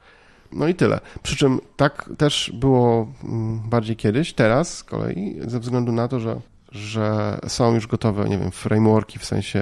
No 0.52 0.68
i 0.68 0.74
tyle. 0.74 1.00
Przy 1.22 1.36
czym 1.36 1.60
tak 1.76 2.10
też 2.18 2.52
było 2.54 3.06
mm, 3.24 3.60
bardziej 3.68 3.96
kiedyś, 3.96 4.32
teraz 4.32 4.76
z 4.76 4.84
kolei, 4.84 5.40
ze 5.46 5.60
względu 5.60 5.92
na 5.92 6.08
to, 6.08 6.20
że 6.20 6.40
że 6.72 7.38
są 7.46 7.74
już 7.74 7.86
gotowe, 7.86 8.28
nie 8.28 8.38
wiem, 8.38 8.50
frameworki 8.50 9.18
w 9.18 9.24
sensie 9.24 9.60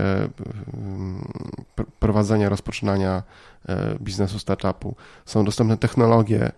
mm, 0.74 1.28
prowadzenia, 1.98 2.48
rozpoczynania 2.48 3.22
e, 3.68 3.96
biznesu 4.00 4.38
startupu. 4.38 4.94
Są 5.24 5.44
dostępne 5.44 5.76
technologie, 5.76 6.52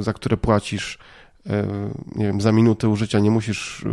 za 0.00 0.12
które 0.12 0.36
płacisz 0.36 0.98
e, 1.46 1.66
nie 2.16 2.26
wiem, 2.26 2.40
za 2.40 2.52
minutę 2.52 2.88
użycia 2.88 3.18
nie 3.18 3.30
musisz, 3.30 3.84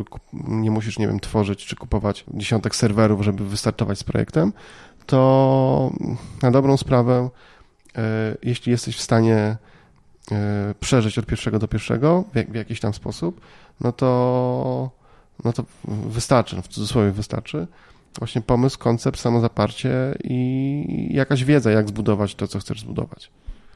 nie 0.47 0.71
musisz, 0.71 0.99
nie 0.99 1.07
wiem, 1.07 1.19
tworzyć 1.19 1.65
czy 1.65 1.75
kupować 1.75 2.25
dziesiątek 2.33 2.75
serwerów, 2.75 3.21
żeby 3.21 3.45
wystartować 3.45 3.99
z 3.99 4.03
projektem, 4.03 4.53
to 5.05 5.91
na 6.41 6.51
dobrą 6.51 6.77
sprawę, 6.77 7.29
jeśli 8.43 8.71
jesteś 8.71 8.97
w 8.97 9.01
stanie 9.01 9.57
przeżyć 10.79 11.17
od 11.17 11.25
pierwszego 11.25 11.59
do 11.59 11.67
pierwszego 11.67 12.23
w, 12.49 12.55
jakiś 12.55 12.79
tam 12.79 12.93
sposób, 12.93 13.41
no 13.81 13.91
to 13.91 14.91
no 15.43 15.53
to 15.53 15.63
wystarczy, 15.87 16.55
no 16.55 16.61
w 16.61 16.67
cudzysłowie 16.67 17.11
wystarczy. 17.11 17.67
Właśnie 18.19 18.41
pomysł, 18.41 18.79
koncept, 18.79 19.19
samozaparcie 19.19 20.15
i 20.23 21.09
jakaś 21.11 21.43
wiedza, 21.43 21.71
jak 21.71 21.87
zbudować 21.87 22.35
to, 22.35 22.47
co 22.47 22.59
chcesz 22.59 22.81
zbudować. 22.81 23.31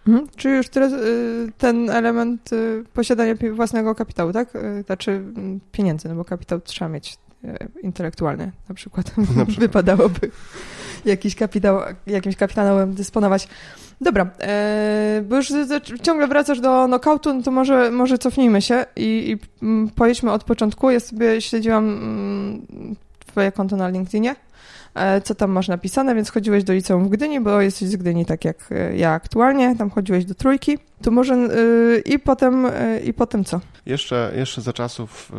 Mhm. 0.07 0.27
Czy 0.35 0.49
już 0.49 0.69
teraz 0.69 0.93
y, 0.93 1.51
ten 1.57 1.89
element 1.89 2.49
posiadania 2.93 3.33
własnego 3.53 3.95
kapitału, 3.95 4.33
tak? 4.33 4.53
Znaczy 4.85 5.11
mm, 5.11 5.59
pieniędzy, 5.71 6.09
no 6.09 6.15
bo 6.15 6.25
kapitał 6.25 6.61
trzeba 6.61 6.89
mieć 6.89 7.17
intelektualny 7.83 8.51
na 8.69 8.75
przykład. 8.75 9.17
Na 9.17 9.23
przykład. 9.45 9.59
Wypadałoby 9.67 10.31
jakiś 11.05 11.35
kapitał, 11.35 11.79
jakimś 12.07 12.35
kapitałem 12.35 12.93
dysponować. 12.93 13.47
Dobra, 14.01 14.29
e, 14.41 15.23
bo 15.29 15.35
już 15.35 15.53
ciągle 16.01 16.27
wracasz 16.27 16.59
do 16.59 16.85
knockoutu, 16.85 17.33
no 17.33 17.41
to 17.41 17.51
może, 17.51 17.91
może 17.91 18.17
cofnijmy 18.17 18.61
się 18.61 18.85
i, 18.95 19.01
i 19.31 19.65
mm, 19.65 19.89
pojedźmy 19.89 20.31
od 20.31 20.43
początku. 20.43 20.89
Ja 20.89 20.99
sobie 20.99 21.41
śledziłam 21.41 21.89
mm, 21.89 22.95
twoje 23.25 23.51
konto 23.51 23.75
na 23.75 23.89
LinkedInie, 23.89 24.31
e, 24.31 24.35
co 25.23 25.35
tam 25.35 25.51
masz 25.51 25.67
napisane, 25.67 26.15
więc 26.15 26.29
chodziłeś 26.29 26.63
do 26.63 26.73
liceum 26.73 27.05
w 27.05 27.09
Gdyni, 27.09 27.39
bo 27.39 27.61
jesteś 27.61 27.89
z 27.89 27.95
Gdyni 27.95 28.25
tak 28.25 28.45
jak 28.45 28.71
e, 28.71 28.97
ja 28.97 29.11
aktualnie, 29.11 29.75
tam 29.75 29.89
chodziłeś 29.89 30.25
do 30.25 30.35
trójki. 30.35 30.77
To 31.01 31.11
może 31.11 31.37
i 32.05 32.19
potem, 32.19 32.67
i 33.05 33.13
potem 33.13 33.43
co? 33.43 33.59
Jeszcze, 33.85 34.33
jeszcze 34.35 34.61
za 34.61 34.73
czasów, 34.73 35.31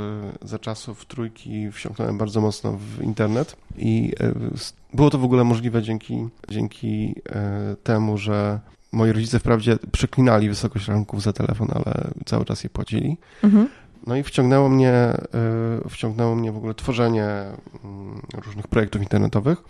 za 0.43 0.59
czasów 0.59 1.07
trójki 1.07 1.73
wsiąknąłem 1.73 2.19
bardzo 2.19 2.41
mocno 2.41 2.73
w 2.73 3.03
internet 3.03 3.57
i 3.79 4.13
było 4.95 5.11
to 5.11 5.19
w 5.19 5.25
ogóle 5.25 5.45
możliwe 5.45 5.83
dzięki, 5.83 6.29
dzięki 6.49 7.15
e, 7.29 7.77
temu, 7.83 8.19
że 8.19 8.61
moi 8.93 9.13
rodzice 9.13 9.39
wprawdzie 9.39 9.77
przeklinali 9.93 10.49
wysokość 10.49 10.89
rachunków 10.89 11.23
za 11.23 11.33
telefon, 11.33 11.69
ale 11.75 12.11
cały 12.27 12.45
czas 12.45 12.65
je 12.65 12.71
płacili. 12.71 13.17
Mhm. 13.45 13.69
No 14.09 14.17
i 14.17 14.23
wciągnęło 14.23 14.69
mnie, 14.69 14.93
e, 14.93 15.19
wciągnęło 15.91 16.35
mnie 16.35 16.53
w 16.53 16.57
ogóle 16.57 16.75
tworzenie 16.75 17.25
mm, 17.85 18.21
różnych 18.45 18.69
projektów 18.69 19.03
internetowych. 19.03 19.63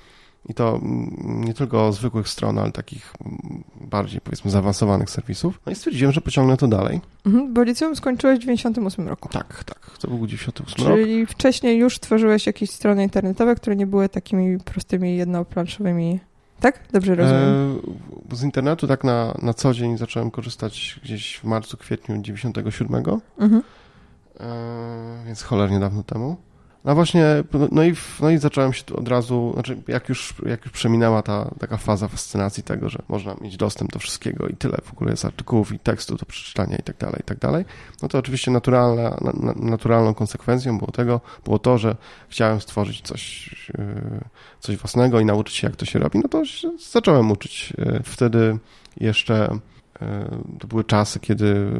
I 0.49 0.55
to 0.55 0.81
nie 1.25 1.55
tylko 1.55 1.93
zwykłych 1.93 2.29
stron, 2.29 2.59
ale 2.59 2.73
takich 2.73 3.13
bardziej, 3.81 4.21
powiedzmy, 4.21 4.51
zaawansowanych 4.51 5.11
serwisów. 5.11 5.61
No 5.67 5.73
i 5.73 5.75
stwierdziłem, 5.75 6.13
że 6.13 6.21
pociągnę 6.21 6.57
to 6.57 6.69
dalej. 6.69 7.01
Mhm, 7.27 7.55
bo 7.55 7.63
liceum 7.63 7.97
skończyłeś 7.97 8.39
w 8.39 8.41
98 8.41 9.09
roku. 9.09 9.29
Tak, 9.29 9.65
tak. 9.65 9.99
To 10.01 10.09
był 10.09 10.27
98 10.27 10.77
Czyli 10.77 10.89
rok. 10.89 10.99
Czyli 10.99 11.27
wcześniej 11.27 11.79
już 11.79 11.99
tworzyłeś 11.99 12.47
jakieś 12.47 12.71
strony 12.71 13.03
internetowe, 13.03 13.55
które 13.55 13.77
nie 13.77 13.87
były 13.87 14.09
takimi 14.09 14.59
prostymi, 14.59 15.17
jednoplanszowymi 15.17 16.21
tak? 16.61 16.81
Dobrze 16.93 17.15
rozumiem. 17.15 17.81
E, 18.33 18.37
z 18.37 18.43
internetu 18.43 18.87
tak 18.87 19.05
na, 19.05 19.35
na 19.43 19.55
co 19.55 19.75
dzień 19.75 19.99
zacząłem 19.99 20.31
korzystać 20.31 21.01
gdzieś 21.03 21.37
w 21.37 21.45
marcu, 21.45 21.77
kwietniu 21.77 22.23
97. 22.23 23.05
Mhm. 23.39 23.63
E, 24.41 25.25
więc 25.27 25.43
cholernie 25.43 25.81
dawno 25.81 26.03
temu. 26.03 26.37
No 26.85 26.95
właśnie, 26.95 27.25
no 27.73 27.85
i, 27.85 27.95
no 28.21 28.31
i 28.31 28.39
zacząłem 28.39 28.73
się 28.73 28.85
od 28.95 29.09
razu, 29.09 29.51
znaczy 29.55 29.83
jak 29.89 30.09
już, 30.09 30.35
jak 30.47 30.65
już 30.65 30.73
przeminęła 30.73 31.23
ta 31.23 31.51
taka 31.59 31.77
faza 31.77 32.09
fascynacji 32.09 32.63
tego, 32.63 32.89
że 32.89 32.99
można 33.09 33.35
mieć 33.41 33.57
dostęp 33.57 33.93
do 33.93 33.99
wszystkiego 33.99 34.47
i 34.47 34.57
tyle 34.57 34.79
w 34.85 34.93
ogóle 34.93 35.11
jest 35.11 35.25
artykułów 35.25 35.73
i 35.73 35.79
tekstu 35.79 36.17
do 36.17 36.27
przeczytania 36.27 36.77
i 36.77 36.83
tak 36.83 36.97
dalej, 36.97 37.21
i 37.21 37.25
tak 37.25 37.39
dalej, 37.39 37.65
no 38.03 38.09
to 38.09 38.19
oczywiście 38.19 38.51
naturalna, 38.51 39.19
na, 39.21 39.53
naturalną 39.57 40.15
konsekwencją 40.15 40.79
było 40.79 40.91
tego, 40.91 41.21
było 41.45 41.59
to, 41.59 41.79
że 41.79 41.97
chciałem 42.29 42.61
stworzyć 42.61 43.01
coś, 43.03 43.51
yy, 43.79 44.21
coś 44.61 44.77
własnego 44.77 45.21
i 45.21 45.25
nauczyć 45.25 45.57
się 45.57 45.67
jak 45.67 45.77
to 45.77 45.85
się 45.85 45.99
robi, 45.99 46.19
no 46.19 46.29
to 46.29 46.43
zacząłem 46.93 47.31
uczyć. 47.31 47.73
Yy, 47.79 48.01
wtedy 48.05 48.59
jeszcze 49.01 49.59
to 50.59 50.67
były 50.67 50.85
czasy, 50.85 51.21
kiedy 51.21 51.71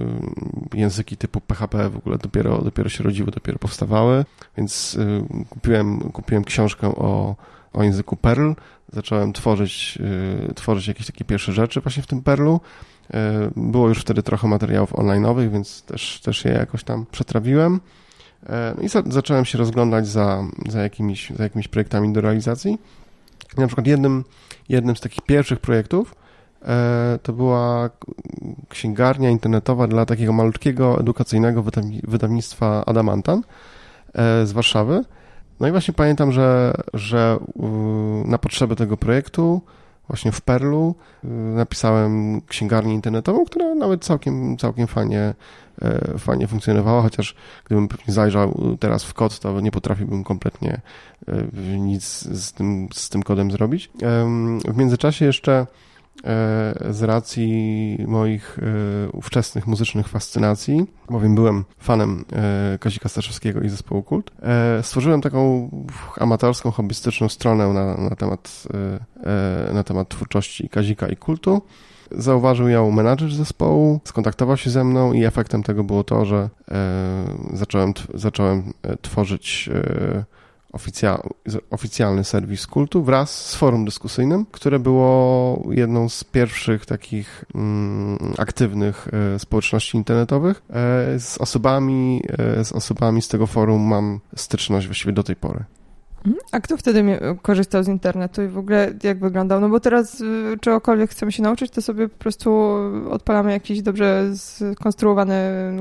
języki 0.75 1.17
typu 1.17 1.41
PHP 1.41 1.91
w 1.91 1.97
ogóle 1.97 2.19
dopiero, 2.19 2.63
dopiero 2.63 2.89
się 2.89 3.05
rodziły, 3.05 3.31
dopiero 3.31 3.59
powstawały, 3.59 4.25
więc 4.57 4.95
y, 4.95 5.45
kupiłem, 5.51 6.01
kupiłem 6.01 6.45
książkę 6.45 6.89
o, 6.89 7.37
o 7.73 7.83
języku 7.83 8.17
Perl, 8.17 8.53
zacząłem 8.93 9.33
tworzyć, 9.33 9.99
y, 10.51 10.55
tworzyć 10.55 10.89
jakieś 10.89 11.07
takie 11.07 11.25
pierwsze 11.25 11.53
rzeczy 11.53 11.81
właśnie 11.81 12.03
w 12.03 12.07
tym 12.07 12.23
Perlu. 12.23 12.61
Y, 13.11 13.15
było 13.57 13.89
już 13.89 14.01
wtedy 14.01 14.23
trochę 14.23 14.49
materiałów 14.49 14.93
online'owych, 14.93 15.51
więc 15.51 15.83
też, 15.83 16.21
też 16.21 16.45
je 16.45 16.53
jakoś 16.53 16.85
tam 16.85 17.07
przetrawiłem. 17.11 17.81
No 18.77 18.83
i 18.83 18.89
za, 18.89 19.03
zacząłem 19.07 19.45
się 19.45 19.59
rozglądać 19.59 20.07
za, 20.07 20.45
za, 20.69 20.83
jakimiś, 20.83 21.31
za 21.37 21.43
jakimiś 21.43 21.69
projektami 21.69 22.13
do 22.13 22.21
realizacji. 22.21 22.79
Na 23.57 23.67
przykład 23.67 23.87
jednym, 23.87 24.25
jednym 24.69 24.97
z 24.97 25.01
takich 25.01 25.25
pierwszych 25.25 25.61
projektów 25.61 26.15
E, 26.15 26.28
to 27.23 27.33
była 27.33 27.91
księgarnia 28.69 29.31
internetowa 29.31 29.87
dla 29.87 30.07
takiego 30.07 30.33
malutkiego, 30.33 31.01
edukacyjnego 31.01 31.65
wydawnictwa 32.09 32.85
Adamantan 32.85 33.43
e, 34.15 34.47
z 34.47 34.53
Warszawy. 34.53 35.05
No 35.61 35.69
i 35.69 35.71
właśnie 35.71 35.95
pamiętam, 35.95 36.33
że, 36.33 36.75
że 36.95 37.39
na 38.25 38.39
potrzeby 38.39 38.77
tego 38.77 38.97
projektu 38.97 39.61
właśnie 40.09 40.33
w 40.33 40.41
Perlu 40.41 40.95
napisałem 41.55 42.41
księgarnię 42.41 42.95
internetową, 42.95 43.45
która 43.45 43.75
nawet 43.75 44.05
całkiem, 44.05 44.57
całkiem 44.57 44.87
fajnie, 44.87 45.35
e, 45.83 46.19
fajnie 46.19 46.47
funkcjonowała, 46.47 47.03
chociaż 47.03 47.35
gdybym 47.65 47.89
pewnie 47.89 48.15
zajrzał 48.15 48.77
teraz 48.81 49.05
w 49.05 49.15
kod, 49.15 49.39
to 49.39 49.61
nie 49.61 49.71
potrafiłbym 49.71 50.25
kompletnie 50.25 50.81
nic 51.79 52.05
z 52.23 52.53
tym, 52.53 52.89
z 52.93 53.09
tym 53.09 53.23
kodem 53.23 53.51
zrobić. 53.51 53.91
W 54.65 54.77
międzyczasie 54.77 55.25
jeszcze 55.25 55.67
E, 55.73 55.88
z 56.91 57.03
racji 57.03 57.99
moich 58.07 58.59
e, 58.59 59.11
ówczesnych 59.11 59.67
muzycznych 59.67 60.09
fascynacji, 60.09 60.87
bowiem 61.11 61.35
byłem 61.35 61.65
fanem 61.79 62.25
e, 62.33 62.79
Kazika 62.79 63.09
Staszewskiego 63.09 63.61
i 63.61 63.69
zespołu 63.69 64.03
Kult, 64.03 64.31
stworzyłem 64.83 65.21
taką 65.21 65.71
amatorską, 66.17 66.71
hobbystyczną 66.71 67.29
stronę 67.29 67.69
na, 67.69 67.97
na, 67.97 68.17
temat, 68.17 68.63
na 69.73 69.85
temat 69.85 70.09
twórczości 70.09 70.69
Kazika 70.69 71.09
i 71.09 71.17
Kultu. 71.17 71.63
Zauważył 72.11 72.69
ją 72.69 72.91
menadżer 72.91 73.35
zespołu, 73.35 74.01
skontaktował 74.05 74.57
się 74.57 74.71
ze 74.71 74.85
mną 74.85 75.13
i 75.13 75.25
efektem 75.25 75.63
tego 75.63 75.85
było 75.85 76.05
to, 76.05 76.25
że 76.25 76.49
zacząłem, 77.53 77.93
zacząłem 78.15 78.73
tworzyć 79.03 79.71
oficjalny 81.71 82.25
serwis 82.25 82.67
kultu 82.67 83.03
wraz 83.03 83.47
z 83.47 83.55
forum 83.55 83.85
dyskusyjnym, 83.85 84.47
które 84.53 84.79
było 84.79 85.63
jedną 85.71 86.09
z 86.09 86.25
pierwszych 86.25 86.87
takich 86.87 87.45
mm, 87.55 88.19
aktywnych 88.39 89.09
e, 89.35 89.39
społeczności 89.39 89.97
internetowych. 89.97 90.63
E, 90.71 91.21
z 91.21 91.39
osobami, 91.39 92.23
e, 92.29 92.65
z 92.65 92.73
osobami 92.73 93.23
z 93.23 93.29
tego 93.29 93.47
forum 93.47 93.83
mam 93.83 94.21
styczność 94.37 94.87
właściwie 94.87 95.13
do 95.13 95.23
tej 95.23 95.37
pory. 95.37 95.65
A 96.53 96.61
kto 96.61 96.77
wtedy 96.77 97.05
korzystał 97.43 97.83
z 97.83 97.89
internetu 97.89 98.43
i 98.43 98.49
w 98.49 98.59
ogóle 98.59 98.93
jak 99.03 99.21
wyglądał? 99.21 99.61
No 99.61 99.69
bo 99.69 99.81
teraz 99.81 100.21
y, 100.21 100.57
czegokolwiek 100.61 101.11
chcemy 101.11 101.33
się 101.33 101.43
nauczyć, 101.43 101.71
to 101.71 101.83
sobie 101.83 102.09
po 102.09 102.19
prostu 102.19 102.75
odpalamy 103.11 103.53
jakiś 103.53 103.83
dobrze 103.83 104.25
skonstruowany 104.37 105.35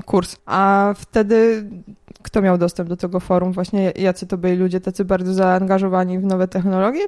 kurs. 0.05 0.35
A 0.45 0.93
wtedy 0.97 1.69
kto 2.21 2.41
miał 2.41 2.57
dostęp 2.57 2.89
do 2.89 2.97
tego 2.97 3.19
forum? 3.19 3.51
Właśnie 3.51 3.91
jacy 3.95 4.27
to 4.27 4.37
byli 4.37 4.55
ludzie 4.55 4.81
tacy 4.81 5.05
bardzo 5.05 5.33
zaangażowani 5.33 6.19
w 6.19 6.25
nowe 6.25 6.47
technologie? 6.47 7.05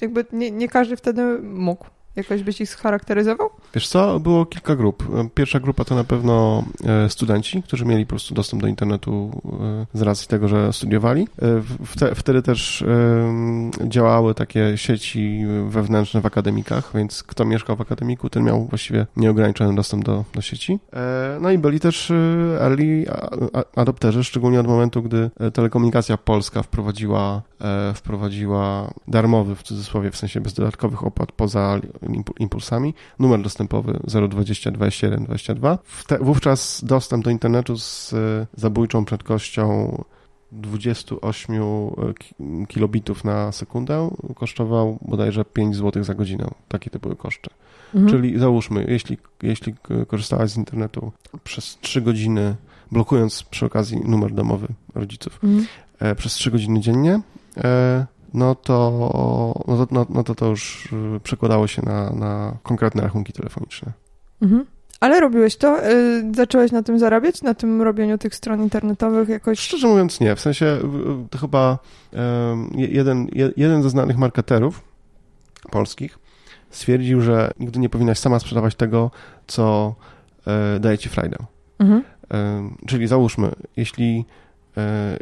Jakby 0.00 0.24
nie, 0.32 0.50
nie 0.50 0.68
każdy 0.68 0.96
wtedy 0.96 1.38
mógł. 1.42 1.86
Jakoś 2.18 2.42
byś 2.42 2.60
ich 2.60 2.70
scharakteryzował? 2.70 3.50
Wiesz 3.74 3.88
co, 3.88 4.20
było 4.20 4.46
kilka 4.46 4.76
grup. 4.76 5.04
Pierwsza 5.34 5.60
grupa 5.60 5.84
to 5.84 5.94
na 5.94 6.04
pewno 6.04 6.64
e, 6.84 7.10
studenci, 7.10 7.62
którzy 7.62 7.84
mieli 7.84 8.06
po 8.06 8.10
prostu 8.10 8.34
dostęp 8.34 8.62
do 8.62 8.68
internetu 8.68 9.40
e, 9.94 9.98
z 9.98 10.02
racji 10.02 10.28
tego, 10.28 10.48
że 10.48 10.72
studiowali. 10.72 11.28
E, 12.02 12.14
wtedy 12.14 12.42
też 12.42 12.84
działały 13.84 14.34
takie 14.34 14.72
sieci 14.76 15.44
wewnętrzne 15.68 16.20
w 16.20 16.26
akademikach, 16.26 16.90
więc 16.94 17.22
kto 17.22 17.44
mieszkał 17.44 17.76
w 17.76 17.80
akademiku, 17.80 18.30
ten 18.30 18.44
miał 18.44 18.64
właściwie 18.64 19.06
nieograniczony 19.16 19.74
dostęp 19.74 20.04
do, 20.04 20.24
do 20.34 20.40
sieci. 20.40 20.78
No 21.40 21.50
i 21.50 21.58
byli 21.58 21.80
też 21.80 22.12
early 22.60 23.04
adopterzy, 23.76 24.24
szczególnie 24.24 24.60
od 24.60 24.66
momentu, 24.66 25.02
gdy 25.02 25.30
telekomunikacja 25.52 26.16
polska 26.16 26.62
wprowadziła, 26.62 27.42
wprowadziła 27.94 28.90
darmowy, 29.08 29.54
w 29.54 29.62
cudzysłowie, 29.62 30.10
w 30.10 30.16
sensie 30.16 30.40
bez 30.40 30.54
dodatkowych 30.54 31.04
opłat 31.04 31.32
poza 31.32 31.80
impulsami. 32.38 32.94
Numer 33.18 33.42
dostępowy 33.42 34.00
020 34.28 34.70
21 34.70 35.24
22. 35.24 35.78
Wówczas 36.20 36.84
dostęp 36.84 37.24
do 37.24 37.30
internetu 37.30 37.78
z 37.78 38.14
zabójczą 38.56 39.04
prędkością 39.04 40.04
28 40.52 41.56
e, 41.56 41.62
kilobitów 42.66 43.24
na 43.24 43.52
sekundę 43.52 44.10
kosztował 44.34 44.98
bodajże 45.02 45.44
5 45.44 45.76
zł 45.76 46.04
za 46.04 46.14
godzinę. 46.14 46.50
Takie 46.68 46.90
to 46.90 46.98
były 46.98 47.16
koszty. 47.16 47.50
Mhm. 47.94 48.08
Czyli 48.08 48.38
załóżmy, 48.38 48.86
jeśli, 48.88 49.18
jeśli 49.42 49.74
korzystałaś 50.06 50.50
z 50.50 50.56
internetu 50.56 51.12
przez 51.44 51.78
3 51.80 52.00
godziny, 52.00 52.56
blokując 52.92 53.42
przy 53.42 53.66
okazji 53.66 54.00
numer 54.04 54.32
domowy 54.32 54.68
rodziców, 54.94 55.40
mhm. 55.44 55.66
e, 55.98 56.14
przez 56.14 56.32
3 56.32 56.50
godziny 56.50 56.80
dziennie, 56.80 57.20
e, 57.56 58.06
no 58.34 58.54
to, 58.54 59.64
no 59.68 59.86
to, 59.86 59.94
no, 59.94 60.06
no 60.10 60.24
to, 60.24 60.34
to 60.34 60.46
już 60.46 60.88
przekładało 61.22 61.66
się 61.66 61.82
na, 61.82 62.10
na 62.10 62.56
konkretne 62.62 63.02
rachunki 63.02 63.32
telefoniczne. 63.32 63.92
Mhm. 64.42 64.64
Ale 65.00 65.20
robiłeś 65.20 65.56
to? 65.56 65.76
Yy, 65.82 66.34
zacząłeś 66.34 66.72
na 66.72 66.82
tym 66.82 66.98
zarabiać? 66.98 67.42
Na 67.42 67.54
tym 67.54 67.82
robieniu 67.82 68.18
tych 68.18 68.34
stron 68.34 68.62
internetowych 68.62 69.28
jakoś? 69.28 69.58
Szczerze 69.58 69.88
mówiąc 69.88 70.20
nie. 70.20 70.36
W 70.36 70.40
sensie 70.40 70.78
to 71.30 71.38
chyba 71.38 71.78
yy, 72.12 72.18
jeden, 72.74 73.28
jeden 73.56 73.82
ze 73.82 73.90
znanych 73.90 74.18
marketerów 74.18 74.82
polskich 75.70 76.18
stwierdził, 76.70 77.20
że 77.20 77.50
nigdy 77.60 77.78
nie 77.78 77.88
powinnaś 77.88 78.18
sama 78.18 78.38
sprzedawać 78.38 78.74
tego, 78.74 79.10
co 79.46 79.94
yy, 80.46 80.80
daje 80.80 80.98
ci 80.98 81.08
frajdę. 81.08 81.36
Mhm. 81.78 82.02
Czyli 82.86 83.06
załóżmy, 83.06 83.52
jeśli, 83.76 84.24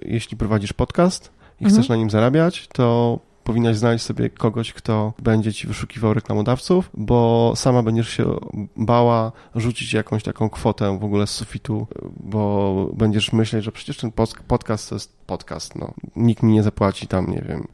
jeśli 0.03 0.37
prowadzisz 0.37 0.73
podcast 0.73 1.33
i 1.61 1.65
chcesz 1.65 1.79
mhm. 1.79 1.89
na 1.89 1.97
nim 1.97 2.11
zarabiać, 2.11 2.69
to 2.69 3.19
powinnaś 3.47 3.77
znaleźć 3.77 4.05
sobie 4.05 4.31
kogoś, 4.31 4.73
kto 4.73 5.13
będzie 5.23 5.53
ci 5.53 5.67
wyszukiwał 5.67 6.15
reklamodawców, 6.15 6.91
bo 6.95 7.53
sama 7.57 7.83
będziesz 7.83 8.09
się 8.09 8.37
bała 8.77 9.33
rzucić 9.55 9.93
jakąś 9.93 10.23
taką 10.23 10.51
kwotę 10.51 10.99
w 10.99 11.05
ogóle 11.05 11.27
z 11.27 11.31
sufitu, 11.31 11.87
bo 12.21 12.91
będziesz 12.95 13.33
myśleć, 13.33 13.65
że 13.65 13.73
przecież 13.73 13.97
ten 13.97 14.13
podcast 14.47 14.89
to 14.89 14.95
jest 14.95 15.17
podcast, 15.27 15.77
no. 15.77 15.95
Nikt 16.17 16.43
mi 16.43 16.53
nie 16.53 16.63
zapłaci 16.63 17.07
tam, 17.07 17.31
nie 17.31 17.43
wiem, 17.49 17.69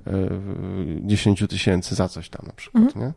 10 1.01 1.43
e, 1.43 1.49
tysięcy 1.49 1.95
za 1.95 2.09
coś 2.09 2.29
tam 2.29 2.47
na 2.47 2.53
przykład, 2.53 2.85
mhm. 2.85 3.07
nie? 3.07 3.13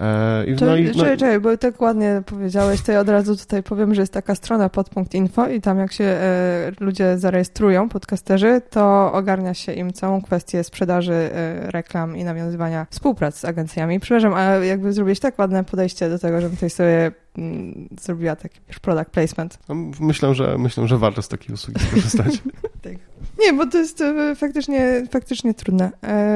E, 0.00 0.44
I, 0.46 0.54
no 0.60 0.76
i, 0.76 0.84
no... 0.84 0.94
Czekaj, 0.94 1.16
czekaj, 1.16 1.40
bo 1.40 1.56
tak 1.56 1.80
ładnie 1.80 2.22
powiedziałeś, 2.26 2.82
to 2.82 2.92
ja 2.92 3.00
od 3.00 3.08
razu 3.08 3.36
tutaj 3.36 3.62
powiem, 3.62 3.94
że 3.94 4.02
jest 4.02 4.12
taka 4.12 4.34
strona 4.34 4.68
pod.info 4.68 5.48
i 5.48 5.60
tam 5.60 5.78
jak 5.78 5.92
się 5.92 6.04
e, 6.04 6.72
ludzie 6.80 7.18
zarejestrują, 7.18 7.88
podcasterzy, 7.88 8.62
to 8.70 9.12
ogarnia 9.12 9.54
się 9.54 9.72
im 9.72 9.92
całą 9.92 10.22
kwestię 10.22 10.64
sprzedaży 10.64 11.12
e, 11.12 11.70
reklam 11.70 12.16
i 12.16 12.24
nawiązywania 12.24 12.86
współpracy 12.90 13.40
z 13.40 13.44
agencjami. 13.44 14.00
Przepraszam, 14.00 14.34
a 14.34 14.42
jakby 14.44 14.92
zrobiłeś 14.92 15.20
tak 15.20 15.38
ładne 15.38 15.64
podejście 15.64 16.10
do 16.10 16.18
tego, 16.18 16.40
żebym 16.40 16.56
tutaj 16.56 16.70
sobie 16.70 17.12
mm, 17.38 17.88
zrobiła 18.00 18.36
taki 18.36 18.60
wiesz, 18.68 18.78
product 18.78 19.10
placement. 19.10 19.58
No, 19.68 19.74
myślę, 20.00 20.34
że, 20.34 20.58
myślę, 20.58 20.88
że 20.88 20.98
warto 20.98 21.22
z 21.22 21.28
takiej 21.28 21.54
usługi 21.54 21.80
skorzystać. 21.80 22.42
tak. 22.82 22.94
Nie, 23.40 23.52
bo 23.52 23.66
to 23.66 23.78
jest 23.78 24.04
faktycznie, 24.36 25.06
faktycznie 25.10 25.54
trudne. 25.54 25.90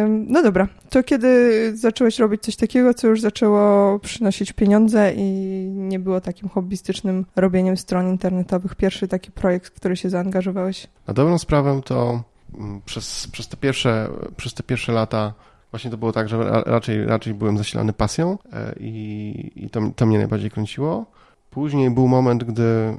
No 0.09 0.42
dobra, 0.42 0.69
to 0.90 1.02
kiedy 1.02 1.52
zacząłeś 1.76 2.19
robić 2.19 2.42
coś 2.42 2.57
takiego, 2.57 2.95
co 2.95 3.09
już 3.09 3.21
zaczęło 3.21 3.51
przynosić 4.02 4.52
pieniądze 4.52 5.12
i 5.16 5.25
nie 5.75 5.99
było 5.99 6.21
takim 6.21 6.49
hobbystycznym 6.49 7.26
robieniem 7.37 7.76
stron 7.76 8.09
internetowych, 8.09 8.75
pierwszy 8.75 9.09
taki 9.09 9.30
projekt, 9.30 9.66
w 9.66 9.75
który 9.75 9.97
się 9.97 10.11
zaangażowałeś? 10.11 10.87
Na 11.06 11.14
dobrą 11.14 11.38
sprawę 11.38 11.80
to 11.85 12.23
mm, 12.59 12.80
przez, 12.85 13.28
przez, 13.32 13.49
te, 13.49 13.56
pierwsze, 13.56 14.09
przez 14.37 14.54
te 14.54 14.62
pierwsze 14.62 14.92
lata 14.92 15.35
Właśnie 15.73 15.90
to 15.90 15.97
było 15.97 16.12
tak, 16.12 16.28
że 16.28 16.62
raczej, 16.66 17.06
raczej 17.06 17.35
byłem 17.35 17.59
zasilany 17.59 17.92
pasją 17.92 18.38
e, 18.52 18.75
i, 18.80 19.52
i 19.56 19.71
to, 19.71 19.80
to 19.97 20.06
mnie 20.06 20.18
najbardziej 20.18 20.50
kręciło. 20.50 21.06
Później 21.50 21.90
był 21.90 22.09
moment, 22.09 22.44
gdy 22.44 22.62
y, 22.62 22.97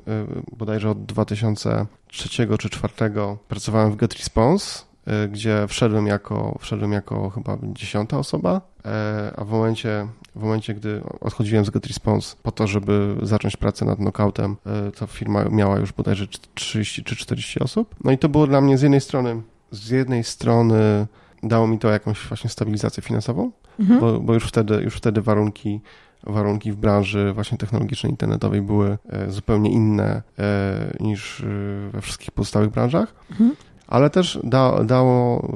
bodajże 0.57 0.89
od 0.89 1.05
2003 1.05 2.29
czy 2.29 2.45
2004 2.45 2.93
pracowałem 3.47 3.91
w 3.91 3.95
Get 3.95 4.13
Response, 4.13 4.83
y, 4.83 4.85
gdzie 5.31 5.65
wszedłem 5.67 6.07
jako, 6.07 6.57
wszedłem 6.59 6.91
jako 6.91 7.29
chyba 7.29 7.57
dziesiąta 7.63 8.17
osoba, 8.17 8.61
e, 8.85 9.33
a 9.35 9.43
w 9.45 9.49
momencie, 9.49 10.07
w 10.35 10.43
momencie, 10.43 10.73
gdy 10.73 11.01
odchodziłem 11.19 11.65
z 11.65 11.69
Get 11.69 11.87
Response 11.87 12.35
po 12.43 12.51
to, 12.51 12.67
żeby 12.67 13.15
zacząć 13.21 13.57
pracę 13.57 13.85
nad 13.85 13.97
knockoutem, 13.97 14.55
y, 14.87 14.91
to 14.91 15.07
firma 15.07 15.45
miała 15.45 15.79
już 15.79 15.91
bodajże 15.93 16.27
30 16.53 17.03
czy 17.03 17.15
40 17.15 17.59
osób. 17.59 17.95
No 18.03 18.11
i 18.11 18.17
to 18.17 18.29
było 18.29 18.47
dla 18.47 18.61
mnie 18.61 18.77
z 18.77 18.81
jednej 18.81 19.01
strony, 19.01 19.41
z 19.71 19.89
jednej 19.89 20.23
strony 20.23 21.07
dało 21.43 21.67
mi 21.67 21.79
to 21.79 21.89
jakąś 21.89 22.27
właśnie 22.27 22.49
stabilizację 22.49 23.03
finansową, 23.03 23.51
mhm. 23.79 23.99
bo, 23.99 24.19
bo 24.19 24.33
już 24.33 24.43
wtedy, 24.43 24.75
już 24.75 24.95
wtedy 24.95 25.21
warunki 25.21 25.81
warunki 26.27 26.71
w 26.71 26.75
branży 26.75 27.31
właśnie 27.33 27.57
technologicznej, 27.57 28.11
internetowej 28.11 28.61
były 28.61 28.97
e, 29.09 29.31
zupełnie 29.31 29.71
inne 29.71 30.21
e, 30.39 30.97
niż 30.99 31.39
e, 31.39 31.45
we 31.91 32.01
wszystkich 32.01 32.31
pozostałych 32.31 32.69
branżach, 32.69 33.15
mhm. 33.31 33.55
Ale 33.93 34.09
też 34.09 34.39
da, 34.43 34.83
dało 34.83 35.47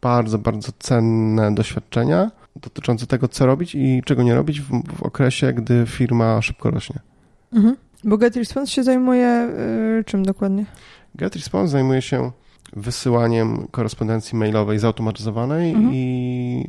bardzo, 0.00 0.38
bardzo 0.38 0.72
cenne 0.78 1.54
doświadczenia 1.54 2.30
dotyczące 2.56 3.06
tego, 3.06 3.28
co 3.28 3.46
robić 3.46 3.74
i 3.74 4.02
czego 4.04 4.22
nie 4.22 4.34
robić 4.34 4.60
w, 4.60 4.82
w 4.96 5.02
okresie, 5.02 5.52
gdy 5.52 5.84
firma 5.86 6.42
szybko 6.42 6.70
rośnie. 6.70 7.00
Mhm. 7.52 7.76
Bo 8.04 8.18
Get 8.18 8.36
Response 8.36 8.72
się 8.72 8.82
zajmuje 8.82 9.48
czym 10.06 10.24
dokładnie? 10.24 10.66
Get 11.14 11.36
Response 11.36 11.68
zajmuje 11.72 12.02
się 12.02 12.30
wysyłaniem 12.72 13.66
korespondencji 13.70 14.38
mailowej 14.38 14.78
zautomatyzowanej 14.78 15.70
mhm. 15.70 15.94
i 15.94 16.64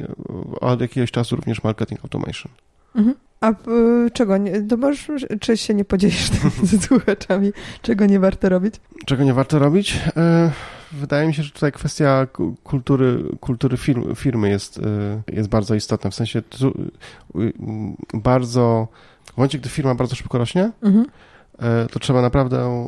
od 0.62 0.82
jakiegoś 0.82 1.12
czasu 1.12 1.36
również 1.36 1.64
marketing 1.64 2.00
automation. 2.04 2.52
Mhm. 2.96 3.16
A 3.42 3.52
y, 3.52 4.12
czego 4.14 4.38
nie, 4.38 4.62
to 4.62 4.78
możesz, 4.78 5.08
czy 5.40 5.58
się 5.58 5.74
nie 5.74 5.86
podzielisz 5.86 6.30
z 6.64 6.86
słuchaczami, 6.86 7.52
czego 7.82 8.06
nie 8.06 8.20
warto 8.20 8.50
robić? 8.50 8.76
Czego 9.06 9.24
nie 9.24 9.34
warto 9.34 9.60
robić? 9.60 10.00
E, 10.18 10.52
wydaje 10.92 11.28
mi 11.28 11.34
się, 11.34 11.44
że 11.44 11.52
tutaj 11.52 11.72
kwestia 11.72 12.28
kultury, 12.64 13.24
kultury 13.40 13.78
firmy, 13.78 14.16
firmy 14.16 14.50
jest, 14.50 14.78
e, 14.78 15.22
jest 15.34 15.50
bardzo 15.50 15.76
istotna. 15.76 16.10
W 16.10 16.16
sensie 16.16 16.42
bardzo, 18.14 18.88
w 19.34 19.38
momencie, 19.38 19.60
gdy 19.60 19.70
firma 19.70 19.96
bardzo 19.96 20.16
szybko 20.16 20.38
rośnie, 20.38 20.72
mhm. 20.82 21.06
E, 21.60 21.88
to 21.92 22.00
trzeba 22.00 22.22
naprawdę 22.22 22.86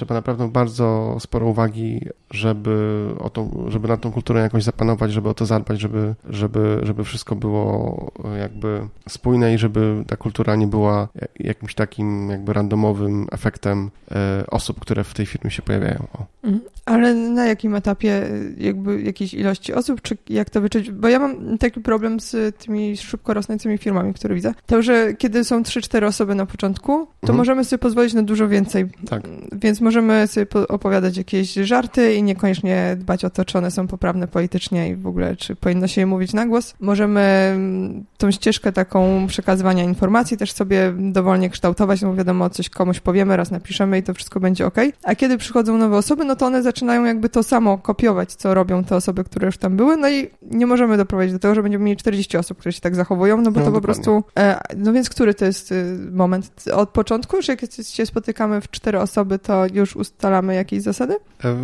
trzeba 0.00 0.14
naprawdę 0.14 0.48
bardzo 0.48 1.16
sporo 1.20 1.46
uwagi, 1.46 2.00
żeby, 2.30 3.06
o 3.18 3.30
tą, 3.30 3.66
żeby 3.68 3.88
na 3.88 3.96
tą 3.96 4.12
kulturę 4.12 4.40
jakoś 4.40 4.64
zapanować, 4.64 5.12
żeby 5.12 5.28
o 5.28 5.34
to 5.34 5.46
zadbać, 5.46 5.80
żeby, 5.80 6.14
żeby, 6.28 6.80
żeby 6.82 7.04
wszystko 7.04 7.36
było 7.36 8.12
jakby 8.38 8.88
spójne 9.08 9.54
i 9.54 9.58
żeby 9.58 10.04
ta 10.06 10.16
kultura 10.16 10.56
nie 10.56 10.66
była 10.66 11.08
jakimś 11.40 11.74
takim 11.74 12.30
jakby 12.30 12.52
randomowym 12.52 13.26
efektem 13.32 13.90
e, 14.10 14.44
osób, 14.46 14.80
które 14.80 15.04
w 15.04 15.14
tej 15.14 15.26
firmie 15.26 15.50
się 15.50 15.62
pojawiają. 15.62 16.06
O. 16.12 16.26
Mhm. 16.44 16.64
Ale 16.86 17.14
na 17.14 17.46
jakim 17.46 17.74
etapie 17.74 18.28
jakby 18.58 19.02
jakiejś 19.02 19.34
ilości 19.34 19.74
osób, 19.74 20.02
czy 20.02 20.16
jak 20.28 20.50
to 20.50 20.60
wyczuć? 20.60 20.90
Bo 20.90 21.08
ja 21.08 21.18
mam 21.18 21.58
taki 21.58 21.80
problem 21.80 22.20
z 22.20 22.56
tymi 22.56 22.96
szybko 22.96 23.34
rosnącymi 23.34 23.78
firmami, 23.78 24.14
które 24.14 24.34
widzę. 24.34 24.54
To, 24.66 24.82
że 24.82 25.14
kiedy 25.14 25.44
są 25.44 25.62
3-4 25.62 26.04
osoby 26.04 26.34
na 26.34 26.46
początku, 26.46 27.06
to 27.06 27.10
mhm. 27.22 27.36
możemy 27.36 27.64
sobie 27.64 27.78
pozwolić 27.78 28.14
na 28.14 28.22
dużo 28.22 28.48
więcej. 28.48 28.86
Tak. 29.08 29.22
Więc 29.52 29.80
możemy 29.90 30.26
sobie 30.26 30.46
opowiadać 30.68 31.16
jakieś 31.16 31.54
żarty 31.54 32.14
i 32.14 32.22
niekoniecznie 32.22 32.96
dbać 32.98 33.24
o 33.24 33.30
to, 33.30 33.44
czy 33.44 33.58
one 33.58 33.70
są 33.70 33.86
poprawne 33.86 34.28
politycznie 34.28 34.88
i 34.88 34.96
w 34.96 35.06
ogóle, 35.06 35.36
czy 35.36 35.56
powinno 35.56 35.86
się 35.88 36.00
je 36.00 36.06
mówić 36.06 36.32
na 36.32 36.46
głos. 36.46 36.74
Możemy 36.80 37.20
mm, 37.20 38.04
tą 38.18 38.30
ścieżkę 38.30 38.72
taką 38.72 39.26
przekazywania 39.26 39.84
informacji 39.84 40.36
też 40.36 40.52
sobie 40.52 40.92
dowolnie 40.98 41.50
kształtować, 41.50 42.02
no 42.02 42.08
bo 42.08 42.14
wiadomo, 42.14 42.50
coś 42.50 42.68
komuś 42.68 43.00
powiemy, 43.00 43.36
raz 43.36 43.50
napiszemy 43.50 43.98
i 43.98 44.02
to 44.02 44.14
wszystko 44.14 44.40
będzie 44.40 44.66
ok. 44.66 44.76
A 45.02 45.14
kiedy 45.14 45.38
przychodzą 45.38 45.78
nowe 45.78 45.96
osoby, 45.96 46.24
no 46.24 46.36
to 46.36 46.46
one 46.46 46.62
zaczynają 46.62 47.04
jakby 47.04 47.28
to 47.28 47.42
samo 47.42 47.78
kopiować, 47.78 48.34
co 48.34 48.54
robią 48.54 48.84
te 48.84 48.96
osoby, 48.96 49.24
które 49.24 49.46
już 49.46 49.58
tam 49.58 49.76
były, 49.76 49.96
no 49.96 50.10
i 50.10 50.30
nie 50.42 50.66
możemy 50.66 50.96
doprowadzić 50.96 51.32
do 51.32 51.38
tego, 51.38 51.54
że 51.54 51.62
będziemy 51.62 51.84
mieli 51.84 51.96
40 51.96 52.36
osób, 52.36 52.58
które 52.58 52.72
się 52.72 52.80
tak 52.80 52.94
zachowują, 52.94 53.36
no 53.36 53.50
bo 53.50 53.60
no, 53.60 53.66
to 53.66 53.72
dokładnie. 53.72 53.80
po 53.80 53.84
prostu... 53.84 54.24
E, 54.38 54.60
no 54.76 54.92
więc 54.92 55.10
który 55.10 55.34
to 55.34 55.44
jest 55.44 55.72
y, 55.72 55.98
moment? 56.12 56.64
Od 56.74 56.90
początku, 56.90 57.42
że 57.42 57.52
jak 57.52 57.60
się 57.82 58.06
spotykamy 58.06 58.60
w 58.60 58.70
cztery 58.70 59.00
osoby, 59.00 59.38
to 59.38 59.66
już 59.72 59.96
ustalamy 59.96 60.54
jakieś 60.54 60.82
zasady? 60.82 61.16
E, 61.44 61.56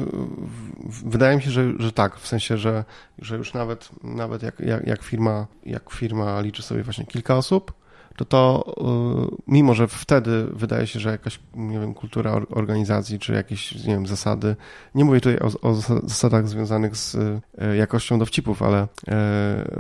wydaje 1.05 1.37
mi 1.37 1.43
się, 1.43 1.51
że, 1.51 1.73
że 1.79 1.93
tak, 1.93 2.17
w 2.17 2.27
sensie, 2.27 2.57
że, 2.57 2.85
że 3.19 3.37
już 3.37 3.55
nawet, 3.55 3.89
nawet 4.05 4.43
jak, 4.43 4.61
jak, 4.61 4.87
jak, 4.87 5.03
firma, 5.03 5.47
jak 5.67 5.91
firma 5.91 6.41
liczy 6.41 6.63
sobie 6.63 6.83
właśnie 6.83 7.07
kilka 7.07 7.37
osób, 7.37 7.73
to 8.17 8.25
to, 8.25 8.75
e, 8.81 9.37
mimo 9.47 9.75
że 9.75 9.89
wtedy 9.89 10.47
wydaje 10.53 10.87
się, 10.87 11.01
że 11.01 11.11
jakaś, 11.11 11.41
nie 11.55 11.81
wiem, 11.81 11.95
kultura 11.95 12.41
organizacji, 12.51 13.19
czy 13.19 13.33
jakieś, 13.33 13.75
nie 13.75 13.95
wiem, 13.95 14.07
zasady, 14.07 14.57
nie 14.95 15.05
mówię 15.05 15.21
tutaj 15.21 15.39
o, 15.39 15.69
o 15.69 15.75
zasadach 16.03 16.49
związanych 16.49 16.97
z 16.97 17.17
e, 17.59 17.77
jakością 17.77 18.19
dowcipów, 18.19 18.63
ale 18.63 18.89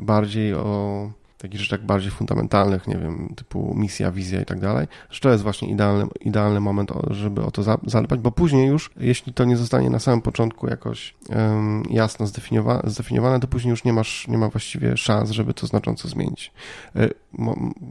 bardziej 0.02 0.54
o 0.54 1.10
takich 1.38 1.60
rzeczach 1.60 1.84
bardziej 1.84 2.10
fundamentalnych, 2.10 2.86
nie 2.86 2.96
wiem, 2.96 3.32
typu 3.36 3.74
misja, 3.74 4.12
wizja 4.12 4.40
i 4.40 4.44
tak 4.44 4.60
dalej, 4.60 4.86
że 5.10 5.20
to 5.20 5.30
jest 5.30 5.42
właśnie 5.42 5.68
idealny, 5.68 6.06
idealny 6.20 6.60
moment, 6.60 6.92
żeby 7.10 7.44
o 7.44 7.50
to 7.50 7.62
zadbać, 7.86 8.20
bo 8.20 8.30
później 8.30 8.68
już, 8.68 8.90
jeśli 8.96 9.32
to 9.32 9.44
nie 9.44 9.56
zostanie 9.56 9.90
na 9.90 9.98
samym 9.98 10.22
początku 10.22 10.68
jakoś 10.68 11.14
um, 11.28 11.82
jasno 11.90 12.26
zdefiniowane, 12.26 12.82
zdefiniowane, 12.86 13.40
to 13.40 13.46
później 13.46 13.70
już 13.70 13.84
nie 13.84 13.92
masz, 13.92 14.28
nie 14.28 14.38
ma 14.38 14.48
właściwie 14.48 14.96
szans, 14.96 15.30
żeby 15.30 15.54
to 15.54 15.66
znacząco 15.66 16.08
zmienić. 16.08 16.52
E, 16.96 17.08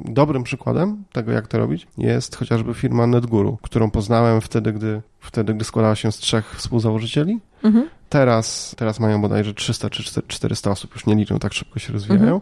dobrym 0.05 0.43
przykładem 0.43 1.03
tego, 1.11 1.31
jak 1.31 1.47
to 1.47 1.57
robić, 1.57 1.87
jest 1.97 2.35
chociażby 2.35 2.73
firma 2.73 3.07
NetGuru, 3.07 3.57
którą 3.61 3.91
poznałem 3.91 4.41
wtedy, 4.41 4.73
gdy, 4.73 5.01
wtedy, 5.19 5.53
gdy 5.53 5.65
składała 5.65 5.95
się 5.95 6.11
z 6.11 6.17
trzech 6.17 6.55
współzałożycieli. 6.55 7.39
Mhm. 7.63 7.89
Teraz, 8.09 8.75
teraz 8.77 8.99
mają 8.99 9.21
bodajże 9.21 9.53
300 9.53 9.89
czy 9.89 10.21
400 10.27 10.71
osób, 10.71 10.93
już 10.93 11.05
nie 11.05 11.15
liczą, 11.15 11.39
tak 11.39 11.53
szybko 11.53 11.79
się 11.79 11.93
rozwijają. 11.93 12.35
Mhm. 12.35 12.41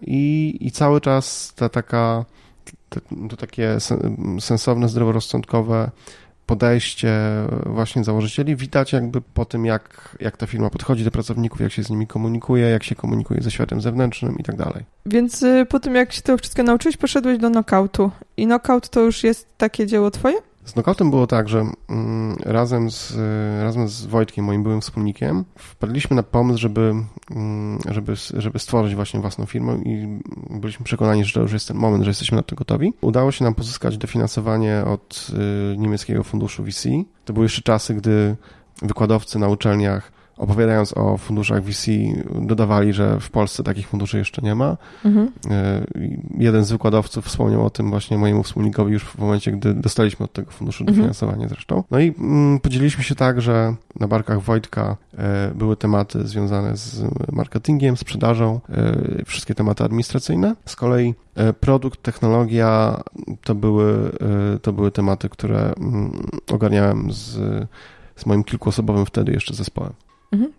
I, 0.00 0.56
I 0.60 0.70
cały 0.70 1.00
czas 1.00 1.52
ta 1.56 1.68
taka, 1.68 2.24
to, 2.88 3.00
to 3.30 3.36
takie 3.36 3.76
sensowne, 4.40 4.88
zdroworozsądkowe 4.88 5.90
podejście 6.48 7.12
właśnie 7.66 8.04
założycieli 8.04 8.56
widać 8.56 8.92
jakby 8.92 9.20
po 9.20 9.44
tym, 9.44 9.66
jak, 9.66 10.16
jak 10.20 10.36
ta 10.36 10.46
firma 10.46 10.70
podchodzi 10.70 11.04
do 11.04 11.10
pracowników, 11.10 11.60
jak 11.60 11.72
się 11.72 11.82
z 11.82 11.90
nimi 11.90 12.06
komunikuje, 12.06 12.68
jak 12.68 12.84
się 12.84 12.94
komunikuje 12.94 13.42
ze 13.42 13.50
światem 13.50 13.80
zewnętrznym 13.80 14.38
i 14.38 14.42
tak 14.42 14.56
dalej. 14.56 14.84
Więc 15.06 15.42
y, 15.42 15.66
po 15.68 15.80
tym, 15.80 15.94
jak 15.94 16.12
się 16.12 16.22
tego 16.22 16.38
wszystkiego 16.38 16.66
nauczyłeś, 16.66 16.96
poszedłeś 16.96 17.38
do 17.38 17.50
knockoutu. 17.50 18.10
I 18.36 18.46
knockout 18.46 18.88
to 18.88 19.00
już 19.00 19.24
jest 19.24 19.46
takie 19.58 19.86
dzieło 19.86 20.10
twoje? 20.10 20.36
Z 20.68 21.10
było 21.10 21.26
tak, 21.26 21.48
że 21.48 21.66
mm, 21.88 22.36
razem, 22.44 22.90
z, 22.90 23.16
razem 23.62 23.88
z 23.88 24.06
Wojtkiem, 24.06 24.44
moim 24.44 24.62
byłym 24.62 24.80
wspólnikiem, 24.80 25.44
wpadliśmy 25.56 26.16
na 26.16 26.22
pomysł, 26.22 26.58
żeby, 26.58 26.94
mm, 27.30 27.78
żeby, 27.88 28.12
żeby 28.36 28.58
stworzyć 28.58 28.94
właśnie 28.94 29.20
własną 29.20 29.46
firmę 29.46 29.78
i 29.84 30.18
byliśmy 30.50 30.84
przekonani, 30.84 31.24
że 31.24 31.34
to 31.34 31.40
już 31.40 31.52
jest 31.52 31.68
ten 31.68 31.76
moment, 31.76 32.04
że 32.04 32.10
jesteśmy 32.10 32.36
na 32.36 32.42
to 32.42 32.56
gotowi. 32.56 32.92
Udało 33.00 33.32
się 33.32 33.44
nam 33.44 33.54
pozyskać 33.54 33.98
dofinansowanie 33.98 34.84
od 34.86 35.30
y, 35.74 35.78
niemieckiego 35.78 36.24
funduszu 36.24 36.64
VC. 36.64 36.88
To 37.24 37.32
były 37.32 37.44
jeszcze 37.44 37.62
czasy, 37.62 37.94
gdy 37.94 38.36
wykładowcy 38.82 39.38
na 39.38 39.48
uczelniach 39.48 40.17
opowiadając 40.38 40.96
o 40.96 41.16
funduszach 41.16 41.62
VC, 41.62 41.90
dodawali, 42.40 42.92
że 42.92 43.20
w 43.20 43.30
Polsce 43.30 43.62
takich 43.62 43.88
funduszy 43.88 44.18
jeszcze 44.18 44.42
nie 44.42 44.54
ma. 44.54 44.76
Mhm. 45.04 45.32
E, 45.50 45.84
jeden 46.38 46.64
z 46.64 46.72
wykładowców 46.72 47.24
wspomniał 47.24 47.66
o 47.66 47.70
tym 47.70 47.90
właśnie 47.90 48.18
mojemu 48.18 48.42
wspólnikowi 48.42 48.92
już 48.92 49.04
w 49.04 49.18
momencie, 49.18 49.52
gdy 49.52 49.74
dostaliśmy 49.74 50.24
od 50.24 50.32
tego 50.32 50.50
funduszu 50.50 50.82
mhm. 50.82 50.96
dofinansowanie 50.96 51.48
zresztą. 51.48 51.84
No 51.90 51.98
i 52.00 52.14
mm, 52.18 52.60
podzieliliśmy 52.60 53.04
się 53.04 53.14
tak, 53.14 53.40
że 53.40 53.74
na 54.00 54.08
barkach 54.08 54.42
Wojtka 54.42 54.96
e, 55.18 55.52
były 55.54 55.76
tematy 55.76 56.26
związane 56.26 56.76
z 56.76 57.02
marketingiem, 57.32 57.96
sprzedażą, 57.96 58.60
e, 58.68 59.24
wszystkie 59.24 59.54
tematy 59.54 59.84
administracyjne. 59.84 60.56
Z 60.66 60.76
kolei 60.76 61.14
produkt, 61.60 62.02
technologia 62.02 63.00
to 63.44 63.54
były, 63.54 64.10
to 64.62 64.72
były 64.72 64.90
tematy, 64.90 65.28
które 65.28 65.72
mm, 65.76 66.26
ogarniałem 66.52 67.12
z, 67.12 67.38
z 68.16 68.26
moim 68.26 68.44
kilkuosobowym 68.44 69.06
wtedy 69.06 69.32
jeszcze 69.32 69.54
zespołem. 69.54 69.92
Mhm. 70.32 70.52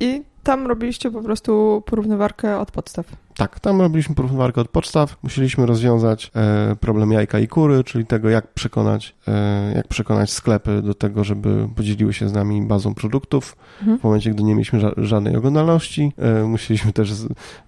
I 0.00 0.22
tam 0.42 0.66
robiliście 0.66 1.10
po 1.10 1.22
prostu 1.22 1.82
porównywarkę 1.86 2.58
od 2.58 2.70
podstaw. 2.70 3.25
Tak, 3.36 3.60
tam 3.60 3.80
robiliśmy 3.80 4.14
porównywarkę 4.14 4.60
od 4.60 4.68
podstaw. 4.68 5.16
Musieliśmy 5.22 5.66
rozwiązać 5.66 6.30
e, 6.36 6.76
problem 6.80 7.12
jajka 7.12 7.38
i 7.38 7.48
kury, 7.48 7.84
czyli 7.84 8.06
tego, 8.06 8.30
jak 8.30 8.54
przekonać, 8.54 9.14
e, 9.28 9.72
jak 9.76 9.88
przekonać 9.88 10.32
sklepy 10.32 10.82
do 10.82 10.94
tego, 10.94 11.24
żeby 11.24 11.68
podzieliły 11.76 12.12
się 12.12 12.28
z 12.28 12.32
nami 12.32 12.62
bazą 12.62 12.94
produktów. 12.94 13.56
Mhm. 13.80 13.98
W 13.98 14.02
momencie, 14.02 14.30
gdy 14.30 14.42
nie 14.42 14.54
mieliśmy 14.54 14.80
ża 14.80 14.90
żadnej 14.96 15.36
oglądalności, 15.36 16.12
e, 16.18 16.42
musieliśmy 16.42 16.92
też 16.92 17.12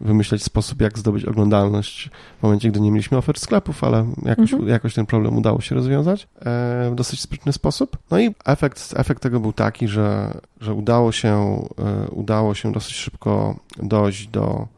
wymyśleć 0.01 0.43
sposób, 0.43 0.81
jak 0.81 0.99
zdobyć 0.99 1.25
oglądalność 1.25 2.11
w 2.39 2.43
momencie, 2.43 2.71
gdy 2.71 2.81
nie 2.81 2.91
mieliśmy 2.91 3.19
ofert 3.19 3.39
sklepów, 3.39 3.85
ale 3.85 4.07
jakoś, 4.25 4.53
mhm. 4.53 4.71
jakoś 4.71 4.95
ten 4.95 5.07
problem 5.07 5.37
udało 5.37 5.61
się 5.61 5.75
rozwiązać 5.75 6.23
e, 6.23 6.91
w 6.91 6.95
dosyć 6.95 7.21
sprytny 7.21 7.53
sposób. 7.53 7.97
No 8.11 8.19
i 8.19 8.35
efekt, 8.45 8.95
efekt 8.97 9.23
tego 9.23 9.41
był 9.41 9.53
taki, 9.53 9.89
że, 9.89 10.35
że 10.61 10.75
udało 10.75 11.13
się, 11.13 11.63
e, 11.79 12.11
udało 12.11 12.55
się 12.55 12.73
dosyć 12.73 12.95
szybko 12.95 13.57
dojść 13.83 14.29
do 14.29 14.78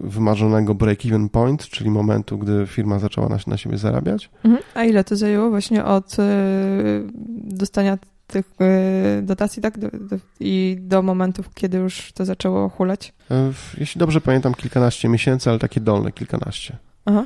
wymarzonego 0.00 0.74
break-even 0.74 1.28
point, 1.28 1.68
czyli 1.68 1.90
momentu, 1.90 2.38
gdy 2.38 2.66
firma 2.66 2.98
zaczęła 2.98 3.28
na, 3.28 3.38
na 3.46 3.56
siebie 3.56 3.78
zarabiać. 3.78 4.30
Mhm. 4.44 4.62
A 4.74 4.84
ile 4.84 5.04
to 5.04 5.16
zajęło 5.16 5.50
właśnie 5.50 5.84
od 5.84 6.18
y, 6.18 6.22
dostania 7.44 7.98
tych 8.26 8.46
y, 9.18 9.22
dotacji, 9.22 9.62
tak? 9.62 9.78
Do, 9.78 9.90
do, 9.90 10.16
I 10.40 10.76
do 10.80 11.02
momentów, 11.02 11.54
kiedy 11.54 11.78
już 11.78 12.12
to 12.12 12.24
zaczęło 12.24 12.68
hulać? 12.68 13.12
E, 13.30 13.52
jeśli 13.78 13.98
dobrze 13.98 14.20
pamiętam, 14.20 14.54
kilkanaście 14.54 15.08
miesięcy, 15.08 15.50
ale 15.50 15.58
takie 15.58 15.80
dolne 15.80 16.12
kilkanaście. 16.12 16.76
Aha. 17.04 17.24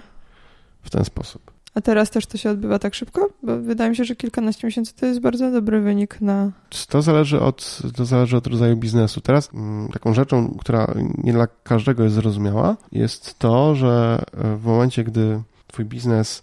W 0.82 0.90
ten 0.90 1.04
sposób. 1.04 1.57
A 1.78 1.80
teraz 1.80 2.10
też 2.10 2.26
to 2.26 2.38
się 2.38 2.50
odbywa 2.50 2.78
tak 2.78 2.94
szybko? 2.94 3.28
Bo 3.42 3.58
wydaje 3.58 3.90
mi 3.90 3.96
się, 3.96 4.04
że 4.04 4.16
kilkanaście 4.16 4.66
miesięcy 4.66 4.94
to 4.94 5.06
jest 5.06 5.20
bardzo 5.20 5.50
dobry 5.50 5.80
wynik 5.80 6.20
na. 6.20 6.50
To 6.88 7.02
zależy 7.02 7.40
od, 7.40 7.82
to 7.96 8.04
zależy 8.04 8.36
od 8.36 8.46
rodzaju 8.46 8.76
biznesu. 8.76 9.20
Teraz 9.20 9.50
mm, 9.54 9.88
taką 9.88 10.14
rzeczą, 10.14 10.56
która 10.60 10.94
nie 11.18 11.32
dla 11.32 11.46
każdego 11.46 12.02
jest 12.02 12.14
zrozumiała, 12.14 12.76
jest 12.92 13.38
to, 13.38 13.74
że 13.74 14.24
e, 14.32 14.56
w 14.56 14.64
momencie, 14.64 15.04
gdy 15.04 15.42
twój 15.66 15.84
biznes 15.84 16.42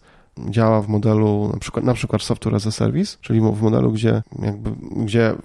działa 0.49 0.81
w 0.81 0.87
modelu 0.87 1.49
na 1.53 1.59
przykład, 1.59 1.85
na 1.85 1.93
przykład 1.93 2.21
software 2.21 2.55
as 2.55 2.67
a 2.67 2.71
service, 2.71 3.17
czyli 3.21 3.41
w 3.41 3.61
modelu, 3.61 3.91
gdzie 3.91 4.23
jakby, 4.41 4.71
gdzie 5.03 5.35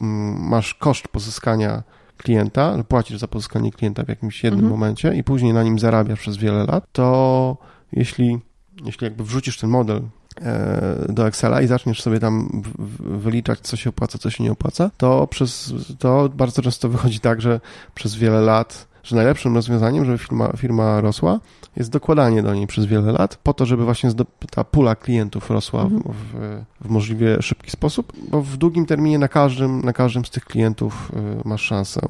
mm, 0.00 0.48
masz 0.48 0.74
koszt 0.74 1.08
pozyskania 1.08 1.82
klienta, 2.16 2.84
płacisz 2.88 3.18
za 3.18 3.28
pozyskanie 3.28 3.72
klienta 3.72 4.04
w 4.04 4.08
jakimś 4.08 4.44
jednym 4.44 4.64
mhm. 4.64 4.80
momencie 4.80 5.14
i 5.14 5.24
później 5.24 5.52
na 5.52 5.62
nim 5.62 5.78
zarabiasz 5.78 6.20
przez 6.20 6.36
wiele 6.36 6.64
lat, 6.64 6.84
to 6.92 7.56
jeśli 7.92 8.38
jeśli 8.84 9.04
jakby 9.04 9.24
wrzucisz 9.24 9.58
ten 9.58 9.70
model 9.70 10.02
e, 10.40 11.06
do 11.08 11.26
Excela 11.26 11.62
i 11.62 11.66
zaczniesz 11.66 12.02
sobie 12.02 12.20
tam 12.20 12.62
wyliczać, 12.98 13.60
co 13.60 13.76
się 13.76 13.90
opłaca, 13.90 14.18
co 14.18 14.30
się 14.30 14.44
nie 14.44 14.52
opłaca, 14.52 14.90
to 14.96 15.26
przez 15.26 15.74
to 15.98 16.28
bardzo 16.28 16.62
często 16.62 16.88
wychodzi 16.88 17.20
tak, 17.20 17.40
że 17.40 17.60
przez 17.94 18.14
wiele 18.14 18.40
lat, 18.40 18.86
że 19.02 19.16
najlepszym 19.16 19.54
rozwiązaniem, 19.54 20.04
żeby 20.04 20.18
firma, 20.18 20.52
firma 20.56 21.00
rosła, 21.00 21.40
jest 21.76 21.90
dokładanie 21.90 22.42
do 22.42 22.54
niej 22.54 22.66
przez 22.66 22.86
wiele 22.86 23.12
lat, 23.12 23.36
po 23.42 23.54
to, 23.54 23.66
żeby 23.66 23.84
właśnie 23.84 24.10
ta 24.50 24.64
pula 24.64 24.96
klientów 24.96 25.50
rosła 25.50 25.82
mhm. 25.82 26.02
w, 26.02 26.16
w, 26.16 26.64
w, 26.86 26.90
możliwie 26.90 27.42
szybki 27.42 27.70
sposób, 27.70 28.12
bo 28.30 28.42
w 28.42 28.56
długim 28.56 28.86
terminie 28.86 29.18
na 29.18 29.28
każdym, 29.28 29.82
na 29.82 29.92
każdym 29.92 30.24
z 30.24 30.30
tych 30.30 30.44
klientów 30.44 31.12
e, 31.16 31.48
masz 31.48 31.62
szansę 31.62 32.00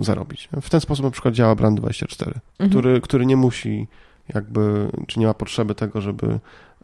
zarobić. 0.00 0.48
W 0.62 0.70
ten 0.70 0.80
sposób 0.80 1.04
na 1.04 1.10
przykład 1.10 1.34
działa 1.34 1.54
Brand24, 1.54 2.26
mhm. 2.26 2.70
który, 2.70 3.00
który 3.00 3.26
nie 3.26 3.36
musi 3.36 3.88
jakby, 4.28 4.88
czy 5.06 5.20
nie 5.20 5.26
ma 5.26 5.34
potrzeby 5.34 5.74
tego, 5.74 6.00
żeby 6.00 6.38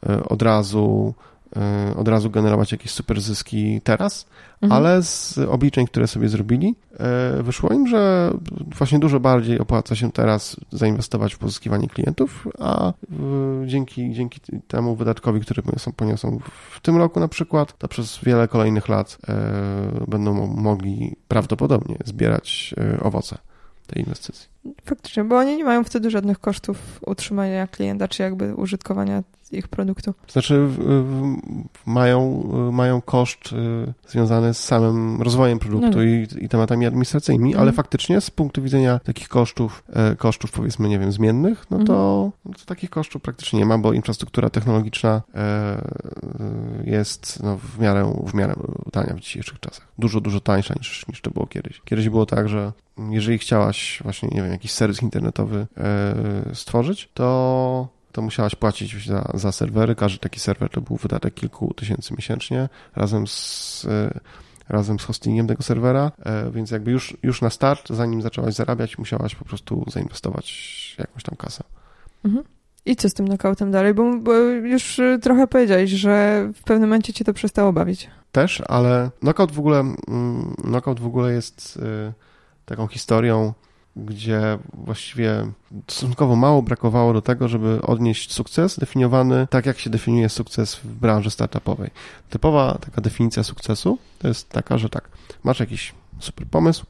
e, 0.09 0.25
od 0.25 0.43
razu 0.43 1.15
e, 1.57 1.95
od 1.97 2.09
razu 2.09 2.31
generować 2.31 2.73
jakieś 2.73 2.91
super 2.91 3.21
zyski 3.21 3.81
teraz, 3.85 4.27
mhm. 4.63 4.73
ale 4.73 5.03
z 5.03 5.39
obliczeń, 5.39 5.87
które 5.87 6.07
sobie 6.07 6.29
zrobili, 6.29 6.75
e, 7.01 7.43
wyszło 7.43 7.71
im, 7.73 7.87
że 7.87 8.31
właśnie 8.79 8.99
dużo 8.99 9.21
bardziej 9.21 9.59
opłaca 9.59 9.97
się 9.97 10.13
teraz 10.13 10.57
zainwestować 10.73 11.35
w 11.35 11.39
pozyskiwanie 11.39 11.89
klientów, 11.89 12.49
a 12.59 12.93
dzięki, 13.67 14.13
dzięki 14.13 14.41
temu 14.69 14.97
wydatkowi, 14.97 15.41
który 15.41 15.63
poniosą 15.97 16.39
w 16.71 16.81
tym 16.81 16.97
roku 16.97 17.21
na 17.21 17.29
przykład, 17.29 17.79
to 17.79 17.89
przez 17.89 18.19
wiele 18.23 18.49
kolejnych 18.49 18.89
lat 18.89 19.19
będą 20.09 20.47
mogli 20.47 21.17
prawdopodobnie 21.29 21.97
zbierać 22.05 22.75
owoce 23.03 23.39
tej 23.87 24.03
inwestycji. 24.03 24.49
Faktycznie, 24.85 25.25
bo 25.25 25.39
oni 25.39 25.57
nie 25.57 25.65
mają 25.65 25.85
wtedy 25.85 26.11
żadnych 26.11 26.39
kosztów 26.39 27.01
utrzymania 27.07 27.67
klienta, 27.67 28.09
czy 28.09 28.23
jakby 28.23 28.55
użytkowania 28.55 29.23
ich 29.53 29.69
produktu. 29.69 30.15
Znaczy 30.29 30.67
w, 30.67 30.79
w, 30.79 31.37
mają, 31.87 32.43
mają 32.73 33.01
koszt 33.01 33.53
y, 33.53 33.93
związany 34.09 34.55
z 34.55 34.65
samym 34.65 35.23
rozwojem 35.23 35.59
produktu 35.59 35.99
no. 35.99 36.05
i, 36.05 36.27
i, 36.41 36.49
tematami 36.49 36.87
administracyjnymi, 36.87 37.55
ale 37.55 37.63
mhm. 37.63 37.77
faktycznie 37.77 38.21
z 38.21 38.31
punktu 38.31 38.63
widzenia 38.63 38.99
takich 39.05 39.29
kosztów, 39.29 39.85
e, 39.93 40.17
kosztów 40.17 40.53
powiedzmy, 40.53 40.89
nie 40.89 40.99
wiem, 40.99 41.13
zmiennych, 41.13 41.67
no 41.71 41.85
to, 41.85 42.25
mhm. 42.25 42.33
no 42.45 42.53
to 42.53 42.65
takich 42.67 42.91
kosztów 42.91 43.23
praktycznie 43.23 43.59
nie 43.59 43.67
ma, 43.67 43.79
bo 43.79 43.93
infrastruktura 43.93 44.51
technologiczna 44.51 45.23
e, 45.35 45.39
e, 45.39 45.81
jest 46.85 47.43
no, 47.43 47.57
w, 47.57 47.79
miarę, 47.79 48.15
w 48.27 48.35
miarę 48.35 48.55
tania 48.93 49.15
w 49.15 49.21
dzisiejszych 49.21 49.61
czasach. 49.61 49.89
Dużo, 49.99 50.21
dużo 50.21 50.41
tańsza 50.41 50.75
niż, 50.79 51.09
niż 51.09 51.21
to 51.21 51.31
było 51.31 51.47
kiedyś. 51.47 51.81
Kiedyś 51.85 52.09
było 52.09 52.27
tak, 52.27 52.49
że 52.49 52.73
jeżeli 53.11 53.39
chciałaś 53.39 54.01
właśnie, 54.03 54.29
nie 54.33 54.43
wiem, 54.43 54.53
jakiś 54.59 54.73
serwis 54.73 55.03
internetowy 55.03 55.67
stworzyć, 56.55 57.11
to 57.15 57.89
to 58.19 58.23
musiałaś 58.23 58.55
płacić 58.55 59.07
za, 59.07 59.31
za 59.35 59.53
serwery. 59.53 59.95
Każdy 59.95 60.19
taki 60.19 60.41
serwer 60.41 60.71
to 60.71 60.81
był 60.81 60.97
wydatek 60.97 61.35
kilku 61.35 61.75
tysięcy 61.75 62.15
miesięcznie 62.15 62.69
razem 62.97 63.27
z 63.27 63.87
e, 63.91 64.21
razem 64.69 64.99
z 64.99 65.05
hostingiem 65.05 65.47
tego 65.47 65.63
serwera, 65.63 66.13
e, 66.19 66.51
więc 66.51 66.71
jakby 66.71 66.91
już, 66.91 67.17
już 67.23 67.43
na 67.43 67.51
start, 67.51 67.89
zanim 67.91 68.23
zaczęłaś 68.23 68.55
zarabiać, 68.55 68.99
musiałaś 68.99 69.35
po 69.35 69.45
prostu 69.45 69.85
zainwestować 69.91 70.97
jakąś 70.99 71.23
tam 71.23 71.37
kasę. 71.37 71.65
Mhm. 72.25 72.45
I 72.87 72.97
co 72.97 73.09
z 73.09 73.15
tym 73.15 73.27
knockoutem 73.27 73.71
dalej? 73.71 73.95
Bo, 73.95 74.19
bo, 74.19 74.33
już 74.43 74.99
e, 74.99 75.19
trochę 75.19 75.47
powiedziałeś, 75.47 75.91
że 75.91 76.49
w 76.55 76.63
pewnym 76.63 76.89
momencie 76.89 77.13
cię 77.13 77.25
to 77.25 77.33
przestało 77.35 77.73
bawić. 77.73 78.11
Też, 78.33 78.63
ale 78.69 79.11
knockout 79.21 79.53
w 79.53 79.59
ogóle, 79.59 79.81
mm, 79.81 80.55
knockout 80.63 81.01
w 81.01 81.07
ogóle 81.07 81.33
jest 81.33 81.79
taką 82.65 82.87
historią 82.87 83.53
gdzie 84.05 84.59
właściwie 84.75 85.47
stosunkowo 85.89 86.37
mało 86.37 86.63
brakowało 86.63 87.13
do 87.13 87.23
tego, 87.23 87.49
żeby 87.49 87.83
odnieść 87.83 88.33
sukces 88.33 88.79
definiowany 88.79 89.47
tak, 89.51 89.67
jak 89.67 89.79
się 89.79 89.91
definiuje 89.91 90.29
sukces 90.29 90.75
w 90.75 90.87
branży 90.87 91.31
startupowej. 91.31 91.91
Typowa 92.31 92.79
taka 92.81 93.01
definicja 93.01 93.43
sukcesu 93.43 93.99
to 94.19 94.29
jest 94.29 94.49
taka, 94.49 94.79
że 94.79 94.89
tak, 94.89 95.09
masz 95.45 95.61
jakiś 95.61 95.95
super 96.21 96.47
pomysł, 96.47 96.87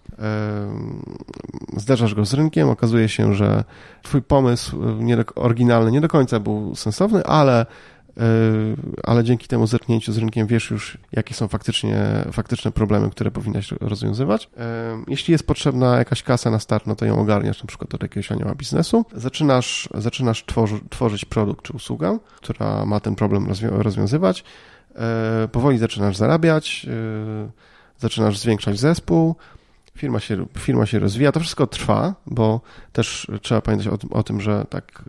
zderzasz 1.77 2.15
go 2.15 2.25
z 2.25 2.35
rynkiem, 2.35 2.69
okazuje 2.69 3.09
się, 3.09 3.35
że 3.35 3.65
twój 4.03 4.23
pomysł 4.23 4.79
nie 5.01 5.17
do, 5.17 5.25
oryginalny 5.35 5.91
nie 5.91 6.01
do 6.01 6.09
końca 6.09 6.41
był 6.41 6.75
sensowny, 6.75 7.25
ale 7.25 7.67
ale 9.05 9.25
dzięki 9.25 9.49
temu 9.49 9.67
zerknięciu 9.67 10.13
z 10.13 10.19
rynkiem 10.19 10.47
wiesz 10.47 10.71
już, 10.71 10.99
jakie 11.13 11.35
są 11.35 11.49
faktycznie, 11.49 12.25
faktyczne 12.33 12.73
problemy, 12.73 13.11
które 13.11 13.31
powinnaś 13.31 13.73
rozwiązywać. 13.73 14.51
Jeśli 15.09 15.33
jest 15.33 15.47
potrzebna 15.47 15.97
jakaś 15.97 16.23
kasa 16.23 16.51
na 16.51 16.59
start, 16.59 16.87
no 16.87 16.97
to 16.97 17.05
ją 17.05 17.19
ogarniasz 17.21 17.63
na 17.63 17.67
przykład 17.67 17.95
od 17.95 18.03
jakiegoś 18.03 18.33
anioła 18.33 18.55
biznesu. 18.55 19.05
Zaczynasz, 19.15 19.89
zaczynasz 19.95 20.45
tworzy, 20.45 20.81
tworzyć 20.91 21.25
produkt 21.25 21.65
czy 21.65 21.73
usługę, 21.73 22.19
która 22.37 22.85
ma 22.87 23.01
ten 23.01 23.15
problem 23.15 23.47
rozwiązywać. 23.71 24.45
Powoli 25.53 25.79
zaczynasz 25.79 26.17
zarabiać, 26.17 26.87
zaczynasz 27.99 28.39
zwiększać 28.39 28.79
zespół, 28.79 29.37
firma 29.99 30.21
się, 30.21 30.47
firma 30.59 30.87
się 30.87 30.99
rozwija, 30.99 31.33
to 31.33 31.41
wszystko 31.41 31.67
trwa, 31.67 32.15
bo 32.27 32.61
też 32.93 33.27
trzeba 33.43 33.61
pamiętać 33.61 33.89
o, 33.89 33.99
o, 34.11 34.23
tym, 34.23 34.41
że 34.41 34.67
tak, 34.71 35.05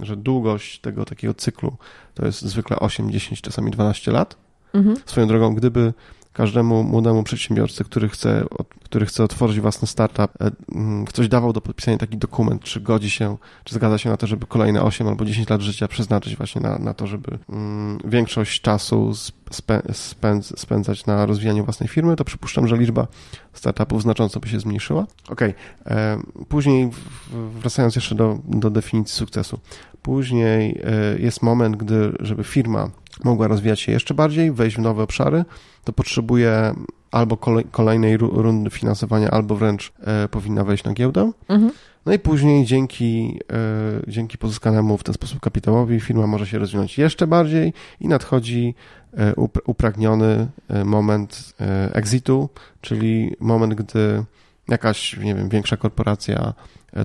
że 0.00 0.16
długość 0.16 0.80
tego 0.80 1.04
takiego 1.04 1.34
cyklu 1.34 1.76
to 2.14 2.26
jest 2.26 2.42
zwykle 2.42 2.78
8, 2.78 3.10
10, 3.10 3.40
czasami 3.42 3.70
12 3.70 4.10
lat. 4.10 4.36
Mhm. 4.74 4.96
Swoją 5.06 5.26
drogą, 5.26 5.54
gdyby 5.54 5.92
każdemu 6.34 6.82
młodemu 6.82 7.22
przedsiębiorcy, 7.22 7.84
który 7.84 8.08
chce, 8.08 8.44
który 8.84 9.06
chce 9.06 9.24
otworzyć 9.24 9.60
własny 9.60 9.88
startup, 9.88 10.30
e, 10.40 10.50
mm, 10.74 11.04
ktoś 11.04 11.28
dawał 11.28 11.52
do 11.52 11.60
podpisania 11.60 11.98
taki 11.98 12.16
dokument, 12.16 12.62
czy 12.62 12.80
godzi 12.80 13.10
się, 13.10 13.36
czy 13.64 13.74
zgadza 13.74 13.98
się 13.98 14.10
na 14.10 14.16
to, 14.16 14.26
żeby 14.26 14.46
kolejne 14.46 14.82
8 14.82 15.08
albo 15.08 15.24
10 15.24 15.50
lat 15.50 15.60
życia 15.60 15.88
przeznaczyć 15.88 16.36
właśnie 16.36 16.60
na, 16.60 16.78
na 16.78 16.94
to, 16.94 17.06
żeby 17.06 17.38
mm, 17.48 17.98
większość 18.04 18.60
czasu 18.60 19.12
spędzać 20.56 21.06
na 21.06 21.26
rozwijaniu 21.26 21.64
własnej 21.64 21.88
firmy, 21.88 22.16
to 22.16 22.24
przypuszczam, 22.24 22.68
że 22.68 22.76
liczba 22.76 23.06
startupów 23.52 24.02
znacząco 24.02 24.40
by 24.40 24.48
się 24.48 24.60
zmniejszyła. 24.60 25.06
Okej, 25.28 25.54
okay. 25.84 25.96
E, 25.96 26.18
później 26.48 26.90
wracając 27.60 27.96
jeszcze 27.96 28.14
do, 28.14 28.38
do 28.44 28.70
definicji 28.70 29.16
sukcesu. 29.16 29.60
Później 30.02 30.80
e, 30.84 31.18
jest 31.18 31.42
moment, 31.42 31.76
gdy, 31.76 32.12
żeby 32.20 32.44
firma 32.44 32.90
mogła 33.24 33.48
rozwijać 33.48 33.80
się 33.80 33.92
jeszcze 33.92 34.14
bardziej, 34.14 34.52
wejść 34.52 34.76
w 34.76 34.80
nowe 34.80 35.02
obszary, 35.02 35.44
to 35.84 35.92
potrzebuje 35.92 36.74
albo 37.10 37.36
kolejnej 37.70 38.16
rundy 38.16 38.70
finansowania, 38.70 39.30
albo 39.30 39.56
wręcz 39.56 39.92
e, 40.06 40.28
powinna 40.28 40.64
wejść 40.64 40.84
na 40.84 40.92
giełdę. 40.92 41.32
Mhm. 41.48 41.72
No 42.06 42.12
i 42.12 42.18
później 42.18 42.64
dzięki, 42.64 43.40
e, 43.52 44.10
dzięki 44.10 44.38
pozyskanemu 44.38 44.98
w 44.98 45.04
ten 45.04 45.14
sposób 45.14 45.40
kapitałowi 45.40 46.00
firma 46.00 46.26
może 46.26 46.46
się 46.46 46.58
rozwinąć 46.58 46.98
jeszcze 46.98 47.26
bardziej 47.26 47.72
i 48.00 48.08
nadchodzi 48.08 48.74
e, 49.16 49.34
upragniony 49.66 50.46
moment 50.84 51.54
exitu, 51.92 52.48
czyli 52.80 53.36
moment, 53.40 53.74
gdy 53.74 54.24
jakaś, 54.68 55.16
nie 55.16 55.34
wiem, 55.34 55.48
większa 55.48 55.76
korporacja 55.76 56.54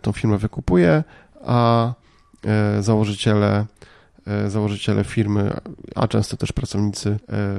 tą 0.01 0.11
firmę 0.11 0.37
wykupuje, 0.37 1.03
a 1.45 1.93
założyciele 2.79 3.65
założyciele 4.47 5.03
firmy, 5.03 5.53
a 5.95 6.07
często 6.07 6.37
też 6.37 6.51
pracownicy 6.51 7.09
e, 7.29 7.55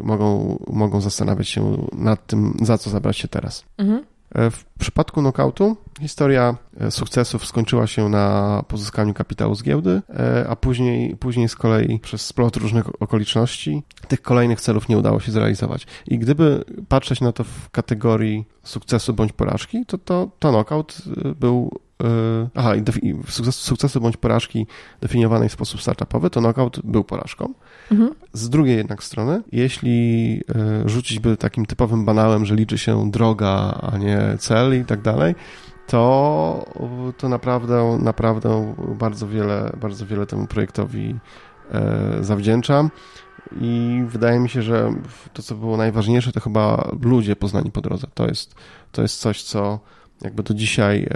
mogą, 0.00 0.58
mogą 0.66 1.00
zastanawiać 1.00 1.48
się 1.48 1.86
nad 1.92 2.26
tym, 2.26 2.56
za 2.62 2.78
co 2.78 2.90
zabrać 2.90 3.16
się 3.16 3.28
teraz. 3.28 3.64
Mhm. 3.78 4.04
E, 4.34 4.50
w 4.76 4.78
przypadku 4.78 5.20
knockoutu 5.20 5.76
historia 6.00 6.56
sukcesów 6.90 7.46
skończyła 7.46 7.86
się 7.86 8.08
na 8.08 8.62
pozyskaniu 8.68 9.14
kapitału 9.14 9.54
z 9.54 9.62
giełdy, 9.62 10.02
a 10.48 10.56
później, 10.56 11.16
później 11.16 11.48
z 11.48 11.56
kolei 11.56 11.98
przez 11.98 12.26
splot 12.26 12.56
różnych 12.56 13.02
okoliczności 13.02 13.82
tych 14.08 14.22
kolejnych 14.22 14.60
celów 14.60 14.88
nie 14.88 14.98
udało 14.98 15.20
się 15.20 15.32
zrealizować. 15.32 15.86
I 16.06 16.18
gdyby 16.18 16.64
patrzeć 16.88 17.20
na 17.20 17.32
to 17.32 17.44
w 17.44 17.70
kategorii 17.70 18.44
sukcesu 18.62 19.14
bądź 19.14 19.32
porażki, 19.32 19.86
to, 19.86 19.98
to, 19.98 20.30
to 20.38 20.50
knockout 20.50 21.02
był 21.40 21.70
E, 22.04 22.48
aha, 22.54 22.76
i 22.76 23.14
sukcesu 23.50 24.00
bądź 24.00 24.16
porażki 24.16 24.66
definiowanej 25.00 25.48
w 25.48 25.52
sposób 25.52 25.82
startupowy, 25.82 26.30
to 26.30 26.40
knockout 26.40 26.80
był 26.84 27.04
porażką. 27.04 27.54
Mhm. 27.92 28.10
Z 28.32 28.48
drugiej 28.48 28.76
jednak 28.76 29.04
strony, 29.04 29.42
jeśli 29.52 30.40
e, 30.54 30.88
rzucić 30.88 31.18
by 31.18 31.36
takim 31.36 31.66
typowym 31.66 32.04
banałem, 32.04 32.46
że 32.46 32.54
liczy 32.54 32.78
się 32.78 33.10
droga, 33.10 33.78
a 33.92 33.98
nie 33.98 34.18
cel 34.38 34.65
i 34.72 34.84
tak 34.84 35.00
dalej, 35.00 35.34
to, 35.86 37.12
to 37.18 37.28
naprawdę, 37.28 37.98
naprawdę 38.02 38.74
bardzo 38.98 39.28
wiele, 39.28 39.72
bardzo 39.80 40.06
wiele 40.06 40.26
temu 40.26 40.46
projektowi 40.46 41.14
e, 41.72 42.16
zawdzięczam. 42.20 42.90
I 43.60 44.02
wydaje 44.08 44.40
mi 44.40 44.48
się, 44.48 44.62
że 44.62 44.94
to, 45.32 45.42
co 45.42 45.54
było 45.54 45.76
najważniejsze, 45.76 46.32
to 46.32 46.40
chyba 46.40 46.90
ludzie 47.02 47.36
poznani 47.36 47.70
po 47.70 47.80
drodze. 47.80 48.06
To 48.14 48.26
jest, 48.26 48.54
to 48.92 49.02
jest 49.02 49.20
coś, 49.20 49.42
co 49.42 49.80
jakby 50.22 50.42
do 50.42 50.54
dzisiaj, 50.54 51.08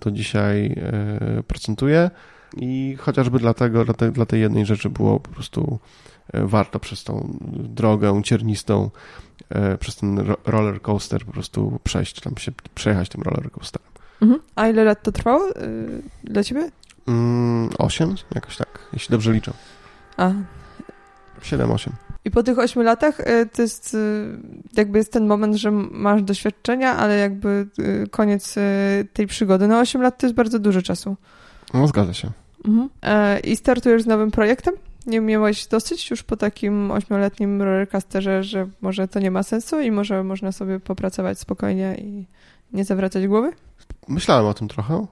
do 0.00 0.10
dzisiaj 0.10 0.66
e, 0.66 1.42
procentuje 1.42 2.10
i 2.56 2.96
chociażby 2.98 3.38
dlatego, 3.38 3.84
dla, 3.84 3.94
te, 3.94 4.12
dla 4.12 4.26
tej 4.26 4.40
jednej 4.40 4.66
rzeczy 4.66 4.90
było 4.90 5.20
po 5.20 5.30
prostu 5.30 5.78
e, 5.78 6.15
warto 6.34 6.80
przez 6.80 7.04
tą 7.04 7.38
drogę 7.52 8.22
ciernistą, 8.24 8.90
e, 9.48 9.78
przez 9.78 9.96
ten 9.96 10.34
roller 10.46 10.82
coaster 10.82 11.24
po 11.24 11.32
prostu 11.32 11.80
przejść, 11.84 12.20
tam 12.20 12.36
się 12.36 12.52
przejechać 12.74 13.08
tym 13.08 13.22
roller 13.22 13.50
coasterem. 13.50 13.88
Mhm. 14.22 14.40
A 14.54 14.68
ile 14.68 14.84
lat 14.84 15.02
to 15.02 15.12
trwało 15.12 15.48
dla 16.24 16.44
ciebie? 16.44 16.70
Mm, 17.08 17.70
osiem, 17.78 18.14
jakoś 18.34 18.56
tak, 18.56 18.88
jeśli 18.92 19.12
dobrze 19.12 19.32
liczę. 19.32 19.52
A. 20.16 20.30
Siedem, 21.42 21.70
osiem. 21.70 21.92
I 22.24 22.30
po 22.30 22.42
tych 22.42 22.58
ośmiu 22.58 22.82
latach 22.82 23.18
to 23.52 23.62
jest 23.62 23.96
jakby 24.76 24.98
jest 24.98 25.12
ten 25.12 25.26
moment, 25.26 25.56
że 25.56 25.70
masz 25.90 26.22
doświadczenia, 26.22 26.96
ale 26.96 27.16
jakby 27.18 27.68
koniec 28.10 28.54
tej 29.12 29.26
przygody. 29.26 29.68
No 29.68 29.80
osiem 29.80 30.02
lat 30.02 30.18
to 30.18 30.26
jest 30.26 30.36
bardzo 30.36 30.58
dużo 30.58 30.82
czasu. 30.82 31.16
No 31.74 31.86
zgadza 31.86 32.14
się. 32.14 32.30
Mhm. 32.64 32.88
E, 33.02 33.40
I 33.40 33.56
startujesz 33.56 34.02
z 34.02 34.06
nowym 34.06 34.30
projektem? 34.30 34.74
Nie 35.06 35.20
miałeś 35.20 35.66
dosyć 35.66 36.10
już 36.10 36.22
po 36.22 36.36
takim 36.36 36.90
ośmioletnim 36.90 37.62
rollercoasterze, 37.62 38.42
że 38.42 38.68
może 38.80 39.08
to 39.08 39.20
nie 39.20 39.30
ma 39.30 39.42
sensu 39.42 39.80
i 39.80 39.90
może 39.90 40.24
można 40.24 40.52
sobie 40.52 40.80
popracować 40.80 41.38
spokojnie 41.38 41.94
i 41.98 42.26
nie 42.72 42.84
zawracać 42.84 43.26
głowy? 43.26 43.52
Myślałem 44.08 44.46
o 44.46 44.54
tym 44.54 44.68
trochę. 44.68 45.06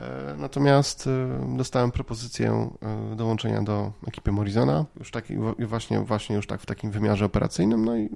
E, 0.00 0.34
natomiast 0.38 1.06
e, 1.06 1.56
dostałem 1.56 1.90
propozycję 1.90 2.70
e, 3.12 3.16
dołączenia 3.16 3.62
do 3.62 3.92
ekipy 4.08 4.32
Morizona, 4.32 4.84
już 4.98 5.10
taki, 5.10 5.34
właśnie, 5.58 6.00
właśnie 6.00 6.36
już 6.36 6.46
tak 6.46 6.60
w 6.60 6.66
takim 6.66 6.90
wymiarze 6.90 7.24
operacyjnym, 7.24 7.84
no 7.84 7.96
i 7.96 8.08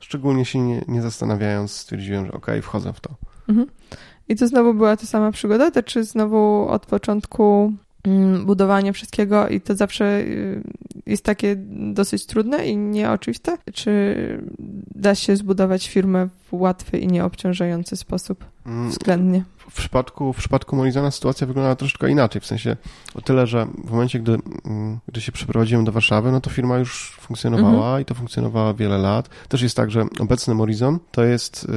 szczególnie 0.00 0.44
się 0.44 0.58
nie, 0.58 0.84
nie 0.88 1.02
zastanawiając 1.02 1.72
stwierdziłem, 1.72 2.26
że 2.26 2.32
okej, 2.32 2.54
okay, 2.54 2.62
wchodzę 2.62 2.92
w 2.92 3.00
to. 3.00 3.10
Mhm. 3.48 3.68
I 4.28 4.36
to 4.36 4.48
znowu 4.48 4.74
była 4.74 4.96
ta 4.96 5.06
sama 5.06 5.32
przygoda, 5.32 5.70
to 5.70 5.82
czy 5.82 6.04
znowu 6.04 6.68
od 6.68 6.86
początku 6.86 7.72
budowanie 8.44 8.92
wszystkiego 8.92 9.48
i 9.48 9.60
to 9.60 9.76
zawsze 9.76 10.20
y, 10.20 10.62
jest 11.06 11.24
takie 11.24 11.56
dosyć 11.92 12.26
trudne 12.26 12.66
i 12.66 12.76
nieoczywiste? 12.76 13.58
Czy 13.74 14.14
da 14.94 15.14
się 15.14 15.36
zbudować 15.36 15.88
firmę 15.88 16.28
w 16.50 16.54
łatwy 16.54 16.98
i 16.98 17.06
nieobciążający 17.06 17.96
sposób 17.96 18.44
mm, 18.66 18.90
względnie? 18.90 19.44
W 19.70 19.74
przypadku, 19.74 20.32
w 20.32 20.36
przypadku 20.36 20.76
Morizona 20.76 21.10
sytuacja 21.10 21.46
wygląda 21.46 21.76
troszeczkę 21.76 22.10
inaczej, 22.10 22.40
w 22.40 22.46
sensie 22.46 22.76
o 23.14 23.20
tyle, 23.20 23.46
że 23.46 23.66
w 23.84 23.90
momencie, 23.90 24.18
gdy, 24.18 24.38
mm, 24.64 24.98
gdy 25.08 25.20
się 25.20 25.32
przeprowadziłem 25.32 25.84
do 25.84 25.92
Warszawy, 25.92 26.32
no 26.32 26.40
to 26.40 26.50
firma 26.50 26.78
już 26.78 27.16
funkcjonowała 27.20 27.86
mhm. 27.86 28.02
i 28.02 28.04
to 28.04 28.14
funkcjonowała 28.14 28.74
wiele 28.74 28.98
lat. 28.98 29.28
Też 29.48 29.62
jest 29.62 29.76
tak, 29.76 29.90
że 29.90 30.04
obecny 30.20 30.54
Morizon 30.54 30.98
to 31.10 31.24
jest 31.24 31.68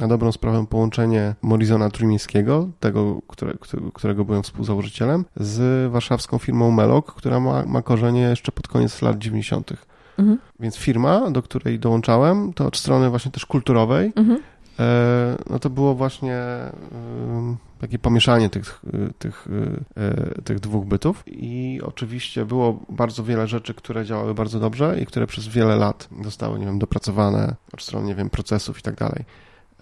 na 0.00 0.08
dobrą 0.08 0.32
sprawę 0.32 0.66
połączenie 0.66 1.34
Morizona 1.42 1.90
Trójmiejskiego, 1.90 2.68
tego, 2.80 3.20
które, 3.26 3.54
którego 3.94 4.24
byłem 4.24 4.42
współzałożycielem, 4.42 5.24
z 5.36 5.92
warszawską 5.92 6.38
firmą 6.38 6.70
Melok, 6.70 7.14
która 7.14 7.40
ma, 7.40 7.64
ma 7.66 7.82
korzenie 7.82 8.20
jeszcze 8.20 8.52
pod 8.52 8.68
koniec 8.68 9.02
lat 9.02 9.18
90. 9.18 9.72
Mhm. 10.18 10.38
Więc 10.60 10.76
firma, 10.76 11.30
do 11.30 11.42
której 11.42 11.78
dołączałem, 11.78 12.52
to 12.52 12.66
od 12.66 12.76
strony 12.76 13.10
właśnie 13.10 13.30
też 13.30 13.46
kulturowej, 13.46 14.12
mhm 14.16 14.40
no 15.50 15.58
to 15.58 15.70
było 15.70 15.94
właśnie 15.94 16.42
takie 17.80 17.98
pomieszanie 17.98 18.50
tych, 18.50 18.82
tych, 19.18 19.48
e, 19.96 20.42
tych 20.42 20.60
dwóch 20.60 20.86
bytów 20.86 21.22
i 21.26 21.80
oczywiście 21.84 22.44
było 22.44 22.80
bardzo 22.88 23.24
wiele 23.24 23.46
rzeczy, 23.46 23.74
które 23.74 24.04
działały 24.04 24.34
bardzo 24.34 24.60
dobrze 24.60 25.00
i 25.00 25.06
które 25.06 25.26
przez 25.26 25.48
wiele 25.48 25.76
lat 25.76 26.08
zostały, 26.24 26.58
nie 26.58 26.66
wiem, 26.66 26.78
dopracowane 26.78 27.54
od 27.72 27.82
strony, 27.82 28.06
nie 28.06 28.14
wiem, 28.14 28.30
procesów 28.30 28.78
i 28.78 28.82
tak 28.82 28.94
dalej. 28.94 29.24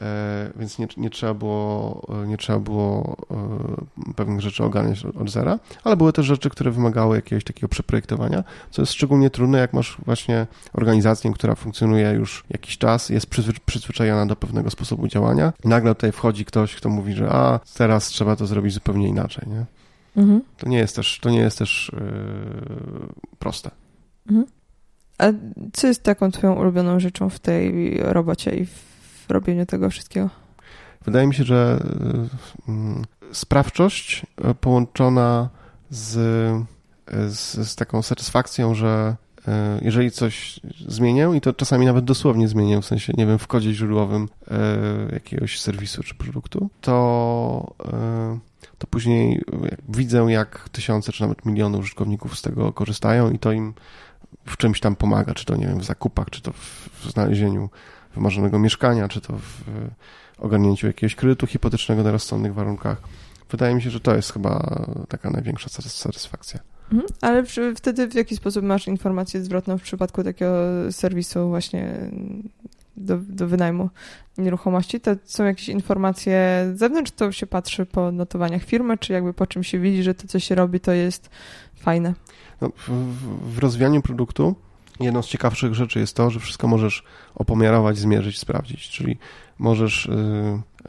E, 0.02 0.50
więc 0.56 0.78
nie, 0.78 0.86
nie, 0.96 1.10
trzeba 1.10 1.34
było, 1.34 2.06
nie 2.26 2.36
trzeba 2.36 2.58
było 2.58 3.16
e, 3.30 4.14
pewnych 4.14 4.40
rzeczy 4.40 4.64
ogarniać 4.64 5.04
od 5.04 5.30
zera, 5.30 5.58
ale 5.84 5.96
były 5.96 6.12
też 6.12 6.26
rzeczy, 6.26 6.50
które 6.50 6.70
wymagały 6.70 7.16
jakiegoś 7.16 7.44
takiego 7.44 7.68
przeprojektowania, 7.68 8.44
co 8.70 8.82
jest 8.82 8.92
szczególnie 8.92 9.30
trudne, 9.30 9.58
jak 9.58 9.72
masz 9.72 9.96
właśnie 10.04 10.46
organizację, 10.72 11.32
która 11.32 11.54
funkcjonuje 11.54 12.10
już 12.10 12.44
jakiś 12.50 12.78
czas, 12.78 13.08
jest 13.08 13.26
przyzwyczajona 13.66 14.26
do 14.26 14.36
pewnego 14.36 14.70
sposobu 14.70 15.08
działania. 15.08 15.52
Nagle 15.64 15.94
tutaj 15.94 16.12
wchodzi 16.12 16.44
ktoś, 16.44 16.74
kto 16.74 16.88
mówi, 16.88 17.12
że 17.12 17.30
a, 17.30 17.60
teraz 17.76 18.06
trzeba 18.06 18.36
to 18.36 18.46
zrobić 18.46 18.74
zupełnie 18.74 19.08
inaczej, 19.08 19.48
nie? 19.48 19.64
Mhm. 20.16 20.42
To 20.58 20.68
nie 20.68 20.78
jest 20.78 20.96
też, 20.96 21.18
to 21.22 21.30
nie 21.30 21.38
jest 21.38 21.58
też 21.58 21.92
yy, 21.94 23.08
proste. 23.38 23.70
Mhm. 24.26 24.46
A 25.18 25.24
co 25.72 25.86
jest 25.86 26.02
taką 26.02 26.30
twoją 26.30 26.54
ulubioną 26.54 27.00
rzeczą 27.00 27.30
w 27.30 27.38
tej 27.38 27.98
robocie 27.98 28.56
i 28.56 28.66
w 28.66 28.91
robieniu 29.30 29.66
tego 29.66 29.90
wszystkiego? 29.90 30.30
Wydaje 31.04 31.26
mi 31.26 31.34
się, 31.34 31.44
że 31.44 31.78
y, 32.68 33.34
sprawczość 33.34 34.26
y, 34.50 34.54
połączona 34.54 35.48
z, 35.90 36.16
y, 36.16 37.30
z, 37.30 37.68
z 37.68 37.76
taką 37.76 38.02
satysfakcją, 38.02 38.74
że 38.74 39.16
jeżeli 39.80 40.10
coś 40.10 40.60
zmienię, 40.88 41.30
i 41.34 41.40
to 41.40 41.52
czasami 41.52 41.86
nawet 41.86 42.04
dosłownie 42.04 42.48
zmienię, 42.48 42.82
w 42.82 42.86
sensie, 42.86 43.12
nie 43.16 43.26
wiem, 43.26 43.38
w 43.38 43.46
kodzie 43.46 43.74
źródłowym 43.74 44.28
jakiegoś 45.12 45.60
serwisu 45.60 46.02
czy 46.02 46.14
produktu, 46.14 46.70
to, 46.80 47.74
to 48.78 48.86
później 48.86 49.42
widzę, 49.88 50.26
jak 50.28 50.68
tysiące 50.72 51.12
czy 51.12 51.22
nawet 51.22 51.46
miliony 51.46 51.78
użytkowników 51.78 52.38
z 52.38 52.42
tego 52.42 52.72
korzystają 52.72 53.30
i 53.30 53.38
to 53.38 53.52
im 53.52 53.74
w 54.46 54.56
czymś 54.56 54.80
tam 54.80 54.96
pomaga, 54.96 55.34
czy 55.34 55.44
to, 55.44 55.56
nie 55.56 55.66
wiem, 55.66 55.80
w 55.80 55.84
zakupach, 55.84 56.30
czy 56.30 56.42
to 56.42 56.52
w, 56.52 56.88
w 56.92 57.10
znalezieniu 57.10 57.70
wymarzonego 58.14 58.58
mieszkania, 58.58 59.08
czy 59.08 59.20
to 59.20 59.32
w 59.32 59.64
ogarnięciu 60.38 60.86
jakiegoś 60.86 61.14
kredytu 61.14 61.46
hipotecznego 61.46 62.02
na 62.02 62.10
rozsądnych 62.10 62.54
warunkach. 62.54 63.02
Wydaje 63.50 63.74
mi 63.74 63.82
się, 63.82 63.90
że 63.90 64.00
to 64.00 64.14
jest 64.14 64.32
chyba 64.32 64.80
taka 65.08 65.30
największa 65.30 65.68
satysfakcja. 65.68 66.60
Mhm, 66.92 67.12
ale 67.20 67.44
wtedy 67.76 68.08
w 68.08 68.14
jaki 68.14 68.36
sposób 68.36 68.64
masz 68.64 68.88
informację 68.88 69.42
zwrotną 69.44 69.78
w 69.78 69.82
przypadku 69.82 70.24
takiego 70.24 70.52
serwisu 70.90 71.48
właśnie 71.48 72.10
do, 72.96 73.18
do 73.18 73.48
wynajmu 73.48 73.90
nieruchomości? 74.38 75.00
To 75.00 75.10
są 75.24 75.44
jakieś 75.44 75.68
informacje 75.68 76.66
z 76.74 76.78
zewnątrz, 76.78 77.10
to 77.10 77.32
się 77.32 77.46
patrzy 77.46 77.86
po 77.86 78.12
notowaniach 78.12 78.64
firmy, 78.64 78.98
czy 78.98 79.12
jakby 79.12 79.34
po 79.34 79.46
czym 79.46 79.64
się 79.64 79.78
widzi, 79.78 80.02
że 80.02 80.14
to, 80.14 80.28
co 80.28 80.38
się 80.38 80.54
robi, 80.54 80.80
to 80.80 80.92
jest 80.92 81.30
fajne? 81.74 82.14
No, 82.60 82.68
w, 82.76 82.88
w 83.54 83.58
rozwijaniu 83.58 84.02
produktu 84.02 84.54
jedną 85.00 85.22
z 85.22 85.28
ciekawszych 85.28 85.74
rzeczy 85.74 85.98
jest 85.98 86.16
to, 86.16 86.30
że 86.30 86.40
wszystko 86.40 86.68
możesz 86.68 87.04
opomiarować, 87.34 87.98
zmierzyć, 87.98 88.38
sprawdzić, 88.38 88.88
czyli 88.88 89.18
możesz 89.58 90.06
y, 90.06 90.12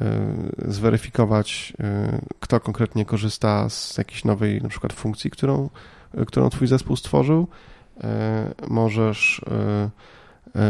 y, 0.01 0.71
zweryfikować, 0.71 1.73
y, 1.79 2.25
kto 2.39 2.59
konkretnie 2.59 3.05
korzysta 3.05 3.69
z 3.69 3.97
jakiejś 3.97 4.25
nowej 4.25 4.61
na 4.61 4.69
przykład 4.69 4.93
funkcji, 4.93 5.31
którą, 5.31 5.69
którą 6.27 6.49
twój 6.49 6.67
zespół 6.67 6.95
stworzył. 6.95 7.47
Możesz, 8.67 9.41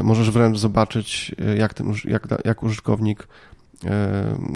możesz 0.04 0.32
wręcz 0.32 0.58
zobaczyć, 0.58 1.36
jak, 1.58 1.74
ten, 1.74 1.93
jak, 2.06 2.28
jak 2.46 2.63
użytkownik 2.63 3.28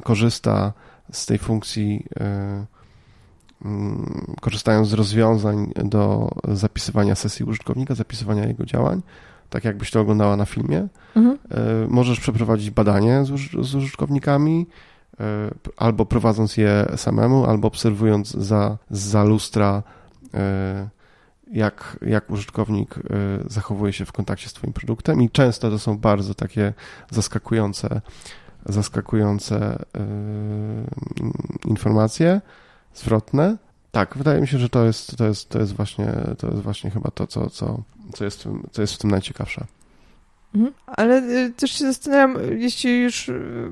korzysta 0.04 0.74
z 1.12 1.26
tej 1.26 1.38
funkcji 1.38 2.06
korzystając 4.42 4.88
z 4.88 4.94
rozwiązań 4.94 5.72
do 5.76 6.32
zapisywania 6.48 7.16
sesji 7.16 7.46
użytkownika, 7.46 7.96
zapisywania 7.96 8.48
jego 8.48 8.66
działań, 8.66 9.02
tak 9.50 9.64
jakbyś 9.66 9.92
to 9.92 10.00
oglądała 10.00 10.36
na 10.36 10.46
filmie. 10.46 10.88
Mhm. 11.16 11.38
E, 11.52 11.88
możesz 11.88 12.20
przeprowadzić 12.20 12.72
badanie 12.72 13.26
z, 13.26 13.30
z 13.68 13.76
użytkownikami, 13.76 14.68
e, 15.20 15.24
albo 15.78 16.06
prowadząc 16.06 16.58
je 16.58 16.86
samemu, 16.96 17.46
albo 17.46 17.68
obserwując 17.68 18.32
za, 18.32 18.78
za 18.90 19.24
lustra, 19.24 19.84
e, 20.34 20.90
jak, 21.52 21.98
jak 22.02 22.32
użytkownik 22.32 22.96
zachowuje 23.48 23.94
się 23.94 24.06
w 24.06 24.12
kontakcie 24.12 24.50
z 24.50 24.54
Twoim 24.54 24.74
produktem. 24.74 25.22
I 25.22 25.30
często 25.30 25.70
to 25.70 25.80
są 25.80 25.98
bardzo 25.98 26.34
takie 26.34 26.74
zaskakujące, 27.12 28.02
zaskakujące 28.66 29.86
informacje 31.66 32.42
zwrotne. 33.00 33.58
Tak, 33.92 34.18
wydaje 34.18 34.42
mi 34.42 34.48
się, 34.48 34.58
że 34.58 34.70
to 34.70 34.86
jest, 34.86 35.18
to 35.18 35.26
jest, 35.26 35.50
to 35.50 35.60
jest, 35.60 35.74
właśnie, 35.74 36.14
to 36.38 36.48
jest 36.48 36.62
właśnie 36.62 36.90
chyba 36.90 37.12
to, 37.12 37.28
co, 37.28 37.50
co, 37.50 37.84
co, 38.14 38.26
jest, 38.26 38.48
co 38.72 38.82
jest 38.82 38.94
w 38.94 38.98
tym 38.98 39.12
najciekawsze. 39.12 39.66
Mhm. 40.56 40.74
Ale 40.86 41.24
y, 41.24 41.52
też 41.52 41.72
się 41.72 41.86
zastanawiam, 41.86 42.38
jeśli 42.58 43.02
już 43.02 43.30
y, 43.30 43.72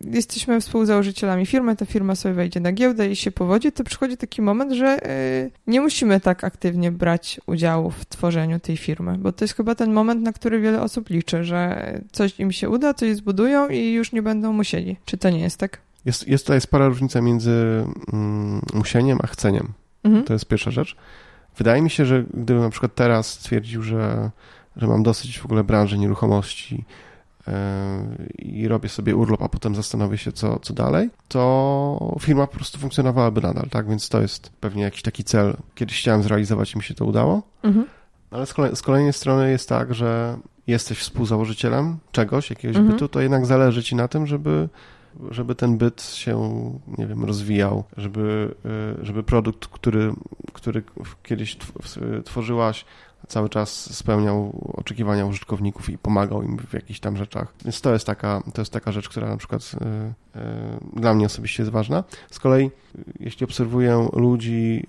jesteśmy 0.00 0.60
współzałożycielami 0.60 1.46
firmy, 1.46 1.76
ta 1.76 1.86
firma 1.86 2.14
sobie 2.14 2.34
wejdzie 2.34 2.60
na 2.60 2.72
giełdę 2.72 3.10
i 3.10 3.16
się 3.16 3.30
powodzi, 3.30 3.72
to 3.72 3.84
przychodzi 3.84 4.16
taki 4.16 4.42
moment, 4.42 4.72
że 4.72 5.06
y, 5.10 5.50
nie 5.66 5.80
musimy 5.80 6.20
tak 6.20 6.44
aktywnie 6.44 6.92
brać 6.92 7.40
udziału 7.46 7.90
w 7.90 8.06
tworzeniu 8.06 8.60
tej 8.60 8.76
firmy, 8.76 9.18
bo 9.18 9.32
to 9.32 9.44
jest 9.44 9.54
chyba 9.54 9.74
ten 9.74 9.92
moment, 9.92 10.22
na 10.22 10.32
który 10.32 10.60
wiele 10.60 10.82
osób 10.82 11.10
liczy, 11.10 11.44
że 11.44 11.92
coś 12.12 12.40
im 12.40 12.52
się 12.52 12.68
uda, 12.68 12.94
coś 12.94 13.16
zbudują 13.16 13.68
i 13.68 13.92
już 13.92 14.12
nie 14.12 14.22
będą 14.22 14.52
musieli. 14.52 14.96
Czy 15.04 15.18
to 15.18 15.30
nie 15.30 15.40
jest 15.40 15.56
tak? 15.56 15.87
Jest, 16.04 16.28
jest 16.28 16.44
tutaj 16.44 16.60
spora 16.60 16.88
różnica 16.88 17.20
między 17.20 17.84
mm, 18.12 18.60
musieniem 18.74 19.18
a 19.22 19.26
chceniem. 19.26 19.72
Mhm. 20.04 20.24
To 20.24 20.32
jest 20.32 20.46
pierwsza 20.46 20.70
rzecz. 20.70 20.96
Wydaje 21.56 21.82
mi 21.82 21.90
się, 21.90 22.04
że 22.06 22.24
gdybym 22.34 22.62
na 22.62 22.70
przykład 22.70 22.94
teraz 22.94 23.26
stwierdził, 23.26 23.82
że, 23.82 24.30
że 24.76 24.86
mam 24.86 25.02
dosyć 25.02 25.38
w 25.38 25.44
ogóle 25.44 25.64
branży 25.64 25.98
nieruchomości 25.98 26.84
yy, 27.46 27.52
i 28.38 28.68
robię 28.68 28.88
sobie 28.88 29.16
urlop, 29.16 29.42
a 29.42 29.48
potem 29.48 29.74
zastanowię 29.74 30.18
się, 30.18 30.32
co, 30.32 30.58
co 30.58 30.74
dalej, 30.74 31.10
to 31.28 32.16
firma 32.20 32.46
po 32.46 32.56
prostu 32.56 32.78
funkcjonowałaby 32.78 33.40
nadal, 33.40 33.68
tak? 33.70 33.88
Więc 33.88 34.08
to 34.08 34.20
jest 34.20 34.50
pewnie 34.60 34.82
jakiś 34.82 35.02
taki 35.02 35.24
cel. 35.24 35.56
Kiedyś 35.74 36.00
chciałem 36.00 36.22
zrealizować 36.22 36.74
i 36.74 36.78
mi 36.78 36.84
się 36.84 36.94
to 36.94 37.04
udało. 37.04 37.42
Mhm. 37.62 37.86
Ale 38.30 38.46
z, 38.46 38.54
kolei, 38.54 38.76
z 38.76 38.82
kolejnej 38.82 39.12
strony 39.12 39.50
jest 39.50 39.68
tak, 39.68 39.94
że 39.94 40.38
jesteś 40.66 40.98
współzałożycielem 40.98 41.98
czegoś, 42.12 42.50
jakiegoś 42.50 42.76
mhm. 42.76 42.94
bytu, 42.94 43.08
to 43.08 43.20
jednak 43.20 43.46
zależy 43.46 43.82
ci 43.82 43.96
na 43.96 44.08
tym, 44.08 44.26
żeby 44.26 44.68
żeby 45.30 45.54
ten 45.54 45.78
byt 45.78 46.02
się, 46.02 46.62
nie 46.98 47.06
wiem, 47.06 47.24
rozwijał, 47.24 47.84
żeby, 47.96 48.54
y, 49.02 49.06
żeby 49.06 49.22
produkt, 49.22 49.66
który, 49.66 50.12
który 50.52 50.82
kiedyś 51.22 51.58
tworzyłaś, 52.24 52.84
cały 53.28 53.48
czas 53.48 53.94
spełniał 53.94 54.52
oczekiwania 54.76 55.26
użytkowników 55.26 55.90
i 55.90 55.98
pomagał 55.98 56.42
im 56.42 56.58
w 56.58 56.72
jakichś 56.72 57.00
tam 57.00 57.16
rzeczach. 57.16 57.54
Więc 57.64 57.80
to 57.80 57.92
jest 57.92 58.06
taka, 58.06 58.42
to 58.54 58.60
jest 58.60 58.72
taka 58.72 58.92
rzecz, 58.92 59.08
która 59.08 59.28
na 59.28 59.36
przykład 59.36 59.62
y, 59.62 60.38
y, 60.38 61.00
dla 61.00 61.14
mnie 61.14 61.26
osobiście 61.26 61.62
jest 61.62 61.72
ważna. 61.72 62.04
Z 62.30 62.38
kolei, 62.38 62.70
jeśli 63.20 63.44
obserwuję 63.44 64.08
ludzi 64.12 64.86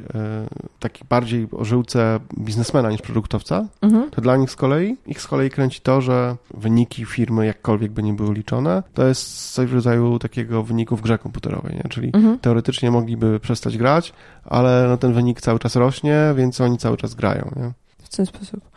takich 0.80 1.08
bardziej 1.08 1.48
o 1.52 1.66
żyłce 1.66 2.20
biznesmena 2.40 2.92
niż 2.92 3.02
produktowca, 3.02 3.66
mhm. 3.82 4.12
to 4.12 4.22
dla 4.22 4.38
nich 4.38 4.52
z 4.52 4.56
kolei, 4.56 4.98
ich 5.08 5.22
z 5.22 5.28
kolei 5.28 5.50
kręci 5.50 5.82
to, 5.82 6.02
że 6.02 6.36
wyniki 6.54 7.06
firmy, 7.06 7.46
jakkolwiek 7.46 7.92
by 7.92 8.04
nie 8.04 8.14
były 8.14 8.34
liczone, 8.34 8.84
to 8.94 9.08
jest 9.08 9.54
coś 9.54 9.70
w 9.70 9.74
rodzaju 9.74 10.20
takiego 10.20 10.64
wyniku 10.64 10.98
w 10.98 11.02
grze 11.02 11.18
komputerowej, 11.18 11.76
nie? 11.76 11.90
czyli 11.90 12.12
mhm. 12.14 12.40
teoretycznie 12.40 12.92
mogliby 12.92 13.40
przestać 13.40 13.78
grać, 13.78 14.14
ale 14.46 14.86
no, 14.90 14.98
ten 14.98 15.14
wynik 15.14 15.42
cały 15.42 15.60
czas 15.60 15.76
rośnie, 15.76 16.34
więc 16.36 16.62
oni 16.62 16.78
cały 16.78 16.98
czas 16.98 17.16
grają. 17.16 17.52
Nie? 17.56 17.72
W 18.10 18.16
ten 18.16 18.26
sposób. 18.26 18.70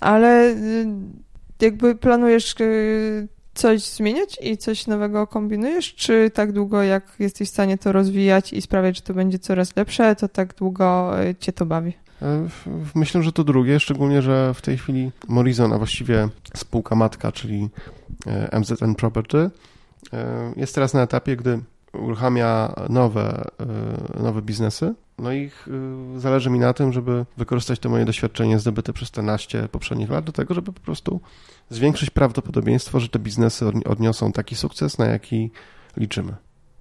Ale 0.00 0.50
y, 0.50 0.86
jakby 1.60 1.94
planujesz 1.94 2.54
y, 2.60 3.28
coś 3.54 3.82
zmieniać 3.82 4.38
i 4.42 4.56
coś 4.56 4.86
nowego 4.86 5.26
kombinujesz, 5.26 5.94
czy 5.94 6.30
tak 6.34 6.52
długo 6.52 6.82
jak 6.82 7.04
jesteś 7.18 7.48
w 7.48 7.52
stanie 7.52 7.78
to 7.78 7.92
rozwijać 7.92 8.52
i 8.52 8.62
sprawiać, 8.62 8.96
że 8.96 9.02
to 9.02 9.14
będzie 9.14 9.38
coraz 9.38 9.76
lepsze, 9.76 10.16
to 10.16 10.28
tak 10.28 10.54
długo 10.54 11.14
y, 11.22 11.34
cię 11.34 11.52
to 11.52 11.66
bawi? 11.66 11.92
E, 12.22 12.48
myślę, 12.94 13.22
że 13.22 13.32
to 13.32 13.44
drugie, 13.44 13.80
szczególnie, 13.80 14.22
że 14.22 14.54
w 14.54 14.62
tej 14.62 14.78
chwili 14.78 15.10
Morizon, 15.28 15.72
a 15.72 15.78
właściwie 15.78 16.28
spółka 16.56 16.94
matka, 16.94 17.32
czyli 17.32 17.68
e, 18.26 18.60
MZN 18.60 18.94
Property, 18.94 19.50
e, 20.12 20.52
jest 20.56 20.74
teraz 20.74 20.94
na 20.94 21.02
etapie, 21.02 21.36
gdy 21.36 21.60
uruchamia 21.92 22.74
nowe, 22.88 23.44
nowe 24.20 24.42
biznesy, 24.42 24.94
no 25.18 25.32
i 25.32 25.50
y, 26.16 26.20
zależy 26.20 26.50
mi 26.50 26.58
na 26.58 26.72
tym, 26.72 26.92
żeby 26.92 27.26
wykorzystać 27.36 27.78
to 27.78 27.88
moje 27.88 28.04
doświadczenie 28.04 28.58
zdobyte 28.58 28.92
przez 28.92 29.10
te 29.10 29.22
naście 29.22 29.68
poprzednich 29.68 30.10
lat 30.10 30.24
do 30.24 30.32
tego, 30.32 30.54
żeby 30.54 30.72
po 30.72 30.80
prostu 30.80 31.20
zwiększyć 31.70 32.10
prawdopodobieństwo, 32.10 33.00
że 33.00 33.08
te 33.08 33.18
biznesy 33.18 33.66
odniosą 33.84 34.32
taki 34.32 34.56
sukces, 34.56 34.98
na 34.98 35.06
jaki 35.06 35.50
liczymy. 35.96 36.34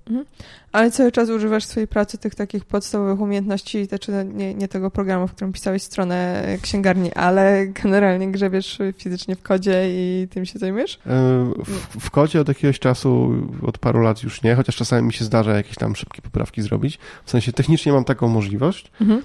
Mhm. 0.08 0.26
Ale 0.72 0.92
cały 0.92 1.12
czas 1.12 1.30
używasz 1.30 1.66
w 1.66 1.68
swojej 1.68 1.88
pracy 1.88 2.18
tych 2.18 2.36
takich 2.36 2.66
podstawowych 2.66 3.20
umiejętności, 3.20 3.86
znaczy 3.86 4.12
nie, 4.34 4.54
nie 4.54 4.68
tego 4.68 4.92
programu, 4.92 5.28
w 5.28 5.32
którym 5.32 5.54
pisałeś 5.54 5.84
stronę 5.84 6.44
księgarni, 6.62 7.14
ale 7.14 7.68
generalnie 7.68 8.32
grzebiesz 8.32 8.80
fizycznie 8.98 9.36
w 9.36 9.42
kodzie 9.42 9.84
i 9.88 10.28
tym 10.28 10.46
się 10.46 10.60
zajmujesz? 10.60 10.96
E, 10.96 11.00
w, 11.66 12.00
w 12.00 12.12
kodzie 12.12 12.42
od 12.42 12.48
jakiegoś 12.48 12.80
czasu, 12.80 13.34
od 13.62 13.78
paru 13.78 14.02
lat 14.02 14.24
już 14.24 14.44
nie, 14.44 14.56
chociaż 14.56 14.76
czasami 14.76 15.08
mi 15.08 15.14
się 15.14 15.26
zdarza 15.26 15.56
jakieś 15.56 15.76
tam 15.76 15.96
szybkie 15.96 16.22
poprawki 16.22 16.62
zrobić. 16.62 17.00
W 17.26 17.32
sensie 17.32 17.54
technicznie 17.54 17.94
mam 17.94 18.04
taką 18.04 18.28
możliwość. 18.28 18.92
Mhm. 19.02 19.24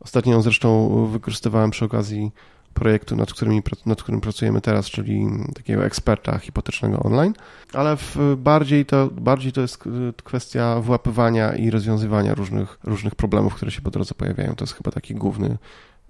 Ostatnio 0.00 0.32
ją 0.32 0.42
zresztą 0.42 1.06
wykorzystywałem 1.06 1.70
przy 1.70 1.84
okazji 1.84 2.30
projektu, 2.74 3.16
nad, 3.16 3.32
którymi, 3.32 3.62
nad 3.86 4.02
którym 4.02 4.20
pracujemy 4.20 4.60
teraz, 4.60 4.86
czyli 4.86 5.26
takiego 5.54 5.84
eksperta 5.84 6.38
hipotecznego 6.38 6.98
online, 6.98 7.34
ale 7.72 7.96
w, 7.96 8.16
bardziej, 8.38 8.86
to, 8.86 9.08
bardziej 9.12 9.52
to 9.52 9.60
jest 9.60 9.84
kwestia 10.24 10.80
wyłapywania 10.80 11.54
i 11.54 11.70
rozwiązywania 11.70 12.34
różnych, 12.34 12.78
różnych 12.84 13.14
problemów, 13.14 13.54
które 13.54 13.70
się 13.70 13.82
po 13.82 13.90
drodze 13.90 14.14
pojawiają. 14.14 14.54
To 14.54 14.64
jest 14.64 14.74
chyba 14.74 14.90
taki 14.90 15.14
główny, 15.14 15.58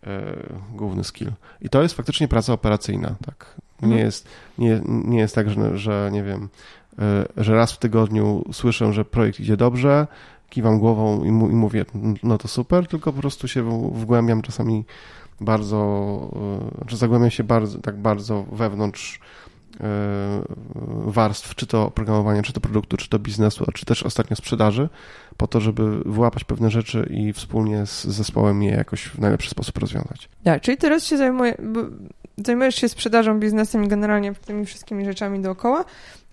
e, 0.06 0.22
główny 0.74 1.04
skill. 1.04 1.32
I 1.60 1.68
to 1.68 1.82
jest 1.82 1.94
faktycznie 1.94 2.28
praca 2.28 2.52
operacyjna, 2.52 3.14
tak. 3.26 3.56
Nie, 3.82 3.86
mhm. 3.86 4.06
jest, 4.06 4.28
nie, 4.58 4.80
nie 4.86 5.18
jest 5.18 5.34
tak, 5.34 5.50
że, 5.50 5.78
że 5.78 6.10
nie 6.12 6.22
wiem, 6.22 6.48
e, 6.98 7.24
że 7.36 7.54
raz 7.54 7.72
w 7.72 7.78
tygodniu 7.78 8.44
słyszę, 8.52 8.92
że 8.92 9.04
projekt 9.04 9.40
idzie 9.40 9.56
dobrze, 9.56 10.06
kiwam 10.52 10.78
głową 10.78 11.24
i, 11.24 11.30
mu, 11.30 11.50
i 11.50 11.54
mówię, 11.54 11.84
no 12.22 12.38
to 12.38 12.48
super, 12.48 12.86
tylko 12.86 13.12
po 13.12 13.20
prostu 13.20 13.48
się 13.48 13.90
wgłębiam 13.94 14.42
czasami 14.42 14.84
bardzo, 15.44 16.30
znaczy 16.78 16.96
zagłębiam 16.96 17.30
się 17.30 17.44
bardzo, 17.44 17.78
tak 17.78 17.96
bardzo 17.96 18.44
wewnątrz 18.52 19.20
e, 19.80 20.42
warstw, 21.04 21.54
czy 21.54 21.66
to 21.66 21.86
oprogramowania, 21.86 22.42
czy 22.42 22.52
to 22.52 22.60
produktu, 22.60 22.96
czy 22.96 23.08
to 23.08 23.18
biznesu, 23.18 23.64
czy 23.74 23.86
też 23.86 24.02
ostatnio 24.02 24.36
sprzedaży, 24.36 24.88
po 25.36 25.46
to, 25.46 25.60
żeby 25.60 26.02
wyłapać 26.04 26.44
pewne 26.44 26.70
rzeczy 26.70 27.08
i 27.10 27.32
wspólnie 27.32 27.86
z 27.86 28.04
zespołem 28.04 28.62
je 28.62 28.70
jakoś 28.70 29.04
w 29.04 29.18
najlepszy 29.18 29.50
sposób 29.50 29.78
rozwiązać. 29.78 30.28
Tak, 30.44 30.62
czyli 30.62 30.76
teraz 30.76 31.04
się 31.04 31.16
zajmuję, 31.16 31.56
zajmujesz 32.36 32.74
się 32.74 32.88
sprzedażą, 32.88 33.40
biznesem 33.40 33.88
generalnie 33.88 34.34
tymi 34.34 34.66
wszystkimi 34.66 35.04
rzeczami 35.04 35.40
dookoła, 35.40 35.84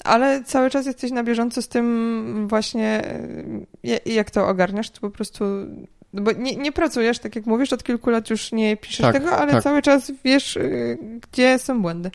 ale 0.03 0.43
cały 0.43 0.69
czas 0.69 0.85
jesteś 0.85 1.11
na 1.11 1.23
bieżąco 1.23 1.61
z 1.61 1.67
tym 1.67 2.47
właśnie, 2.47 3.03
e, 3.83 3.99
jak 4.05 4.31
to 4.31 4.47
ogarniasz, 4.47 4.89
to 4.89 5.01
po 5.01 5.09
prostu 5.09 5.45
bo 6.13 6.31
nie, 6.31 6.55
nie, 6.55 6.71
pracujesz, 6.71 7.19
tak 7.19 7.35
jak 7.35 7.45
mówisz, 7.45 7.73
od 7.73 7.83
kilku 7.83 8.09
lat 8.09 8.29
już 8.29 8.51
nie 8.51 8.77
piszesz 8.77 9.01
tak, 9.01 9.13
tego, 9.13 9.31
ale 9.31 9.51
tak. 9.51 9.63
cały 9.63 9.81
czas 9.81 10.11
wiesz, 10.23 10.57
e, 10.57 10.61
gdzie 11.31 11.59
są 11.59 11.81
błędy. 11.81 12.11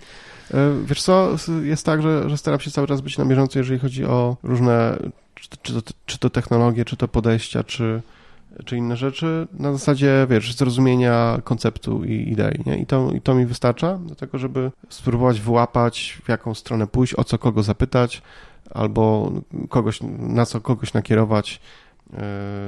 E, 0.55 0.85
wiesz 0.85 1.03
co, 1.03 1.37
jest 1.63 1.87
tak, 1.87 2.03
że, 2.03 2.31
że 2.31 2.37
staram 2.37 2.61
się 2.61 2.71
cały 2.71 2.87
czas 2.87 3.01
być 3.01 3.19
na 3.19 3.25
bieżąco, 3.25 3.59
jeżeli 3.59 3.79
chodzi 3.79 4.05
o 4.05 4.37
różne, 4.43 4.99
czy 5.35 5.49
to, 5.49 5.57
czy 5.63 5.83
to, 5.83 5.93
czy 6.07 6.19
to 6.19 6.31
technologie, 6.31 6.85
czy 6.85 6.97
to 6.97 7.09
podejścia, 7.09 7.65
czy, 7.65 8.03
czy 8.65 8.77
inne 8.77 8.97
rzeczy, 8.97 9.47
na 9.53 9.73
zasadzie, 9.73 10.27
wiesz, 10.31 10.55
zrozumienia 10.55 11.39
konceptu 11.45 12.05
i 12.05 12.33
idei, 12.33 12.63
nie? 12.67 12.79
I 12.79 12.87
to, 12.87 13.13
I 13.13 13.21
to 13.21 13.35
mi 13.35 13.47
wystarcza 13.47 13.99
do 13.99 14.15
tego, 14.15 14.39
żeby 14.39 14.71
spróbować 14.89 15.41
wyłapać, 15.41 16.19
w 16.25 16.29
jaką 16.29 16.55
stronę 16.55 16.87
pójść, 16.87 17.15
o 17.15 17.25
co 17.25 17.39
kogo 17.39 17.63
zapytać, 17.63 18.23
albo 18.71 19.33
kogoś, 19.69 19.99
na 20.19 20.47
co 20.47 20.61
kogoś 20.61 20.93
nakierować, 20.93 21.61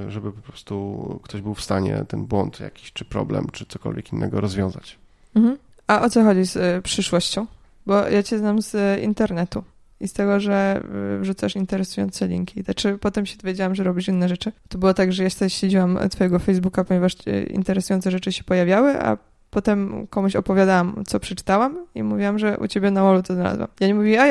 żeby 0.09 0.33
po 0.33 0.43
prostu 0.43 1.21
ktoś 1.23 1.41
był 1.41 1.55
w 1.55 1.63
stanie 1.63 2.05
ten 2.09 2.27
błąd 2.27 2.61
jakiś, 2.61 2.93
czy 2.93 3.05
problem, 3.05 3.47
czy 3.53 3.67
cokolwiek 3.67 4.13
innego 4.13 4.41
rozwiązać. 4.41 4.99
Mhm. 5.35 5.59
A 5.87 6.01
o 6.03 6.11
co 6.11 6.25
chodzi 6.25 6.45
z 6.45 6.57
y, 6.57 6.83
przyszłością? 6.83 7.47
Bo 7.87 8.09
ja 8.09 8.23
cię 8.23 8.39
znam 8.39 8.63
z 8.63 9.01
internetu 9.03 9.65
i 10.01 10.09
z 10.09 10.13
tego, 10.13 10.41
że 10.41 10.83
wrzucasz 11.21 11.57
interesujące 11.57 12.29
linki. 12.29 12.63
Znaczy, 12.63 12.99
potem 13.01 13.27
się 13.27 13.37
dowiedziałam, 13.37 13.75
że 13.75 13.85
robisz 13.85 14.09
inne 14.09 14.29
rzeczy. 14.29 14.53
To 14.69 14.79
było 14.79 14.95
tak, 14.95 15.13
że 15.13 15.25
jesteś, 15.25 15.55
śledziłam 15.55 15.99
twojego 16.11 16.39
Facebooka, 16.39 16.85
ponieważ 16.85 17.17
interesujące 17.51 18.11
rzeczy 18.11 18.33
się 18.33 18.45
pojawiały, 18.45 19.01
a 19.01 19.17
potem 19.57 20.07
komuś 20.11 20.37
opowiadałam, 20.37 21.05
co 21.07 21.21
przeczytałam 21.21 21.79
i 21.95 22.03
mówiłam, 22.03 22.39
że 22.39 22.59
u 22.59 22.69
ciebie 22.69 22.91
na 22.91 23.03
wallu 23.03 23.23
to 23.23 23.35
znalazłam. 23.35 23.69
Ja 23.81 23.87
nie 23.87 23.95
mówię, 23.95 24.23
a 24.23 24.27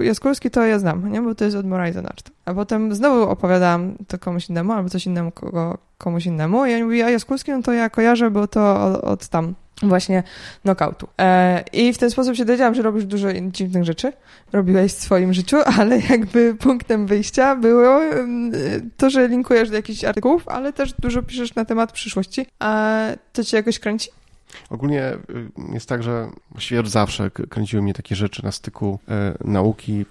Jaskulski 0.00 0.50
to 0.50 0.64
ja 0.64 0.78
znam, 0.78 1.12
nie? 1.12 1.22
Bo 1.22 1.34
to 1.34 1.44
jest 1.44 1.56
od 1.56 1.66
Morizon 1.66 2.06
Art. 2.06 2.30
A 2.44 2.54
potem 2.54 2.94
znowu 2.94 3.22
opowiadałam 3.22 3.94
to 4.08 4.18
komuś 4.18 4.48
innemu, 4.48 4.72
albo 4.72 4.88
coś 4.88 5.06
innemu 5.06 5.30
kogo, 5.30 5.78
komuś 5.98 6.26
innemu 6.26 6.66
i 6.66 6.70
ja 6.70 6.84
mówię, 6.84 7.06
a 7.06 7.10
Jaskulski, 7.10 7.50
no 7.50 7.62
to 7.62 7.72
ja 7.72 7.90
kojarzę, 7.90 8.30
bo 8.30 8.46
to 8.46 8.84
od, 8.84 9.04
od 9.04 9.28
tam 9.28 9.54
właśnie 9.82 10.22
knockoutu. 10.62 11.08
E, 11.20 11.64
I 11.72 11.92
w 11.92 11.98
ten 11.98 12.10
sposób 12.10 12.36
się 12.36 12.44
dowiedziałam, 12.44 12.74
że 12.74 12.82
robisz 12.82 13.04
dużo 13.04 13.28
dziwnych 13.42 13.84
rzeczy. 13.84 14.12
Robiłeś 14.52 14.92
w 14.92 15.00
swoim 15.00 15.32
życiu, 15.32 15.56
ale 15.78 16.00
jakby 16.10 16.54
punktem 16.54 17.06
wyjścia 17.06 17.56
było 17.56 18.02
mm, 18.02 18.52
to, 18.96 19.10
że 19.10 19.28
linkujesz 19.28 19.70
do 19.70 19.76
jakichś 19.76 20.04
artykułów, 20.04 20.48
ale 20.48 20.72
też 20.72 20.92
dużo 20.92 21.22
piszesz 21.22 21.54
na 21.54 21.64
temat 21.64 21.92
przyszłości. 21.92 22.46
A 22.58 22.98
to 23.32 23.44
cię 23.44 23.56
jakoś 23.56 23.78
kręci? 23.78 24.10
Ogólnie 24.70 25.12
y, 25.12 25.72
jest 25.72 25.88
tak, 25.88 26.02
że 26.02 26.28
właściwie 26.50 26.80
od 26.80 26.88
zawsze 26.88 27.30
kręciły 27.30 27.82
mnie 27.82 27.94
takie 27.94 28.16
rzeczy 28.16 28.44
na 28.44 28.52
styku 28.52 28.98
e, 29.08 29.34
nauki, 29.44 30.04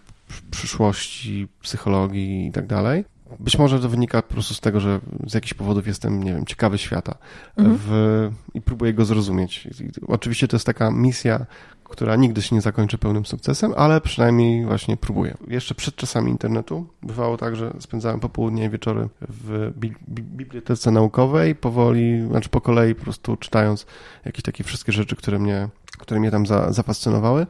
przyszłości, 0.51 1.47
psychologii 1.61 2.47
i 2.47 2.51
tak 2.51 2.67
dalej. 2.67 3.05
Być 3.39 3.57
może 3.57 3.79
to 3.79 3.89
wynika 3.89 4.21
po 4.21 4.33
prostu 4.33 4.53
z 4.53 4.59
tego, 4.59 4.79
że 4.79 4.99
z 5.27 5.33
jakichś 5.33 5.53
powodów 5.53 5.87
jestem, 5.87 6.23
nie 6.23 6.33
wiem, 6.33 6.45
ciekawy 6.45 6.77
świata 6.77 7.17
mhm. 7.57 7.77
w, 7.81 8.31
i 8.53 8.61
próbuję 8.61 8.93
go 8.93 9.05
zrozumieć. 9.05 9.67
Oczywiście 10.07 10.47
to 10.47 10.55
jest 10.55 10.65
taka 10.65 10.91
misja, 10.91 11.45
która 11.83 12.15
nigdy 12.15 12.41
się 12.41 12.55
nie 12.55 12.61
zakończy 12.61 12.97
pełnym 12.97 13.25
sukcesem, 13.25 13.73
ale 13.77 14.01
przynajmniej 14.01 14.65
właśnie 14.65 14.97
próbuję. 14.97 15.37
Jeszcze 15.47 15.75
przed 15.75 15.95
czasami 15.95 16.31
internetu 16.31 16.87
bywało 17.03 17.37
tak, 17.37 17.55
że 17.55 17.73
spędzałem 17.79 18.19
popołudnie 18.19 18.65
i 18.65 18.69
wieczory 18.69 19.09
w 19.21 19.71
bi 19.77 19.93
bi 20.07 20.23
bibliotece 20.23 20.91
naukowej, 20.91 21.55
powoli, 21.55 22.27
znaczy 22.27 22.49
po 22.49 22.61
kolei 22.61 22.95
po 22.95 23.03
prostu 23.03 23.37
czytając 23.37 23.85
jakieś 24.25 24.43
takie 24.43 24.63
wszystkie 24.63 24.91
rzeczy, 24.91 25.15
które 25.15 25.39
mnie, 25.39 25.69
które 25.97 26.19
mnie 26.19 26.31
tam 26.31 26.45
za, 26.45 26.73
zafascynowały. 26.73 27.47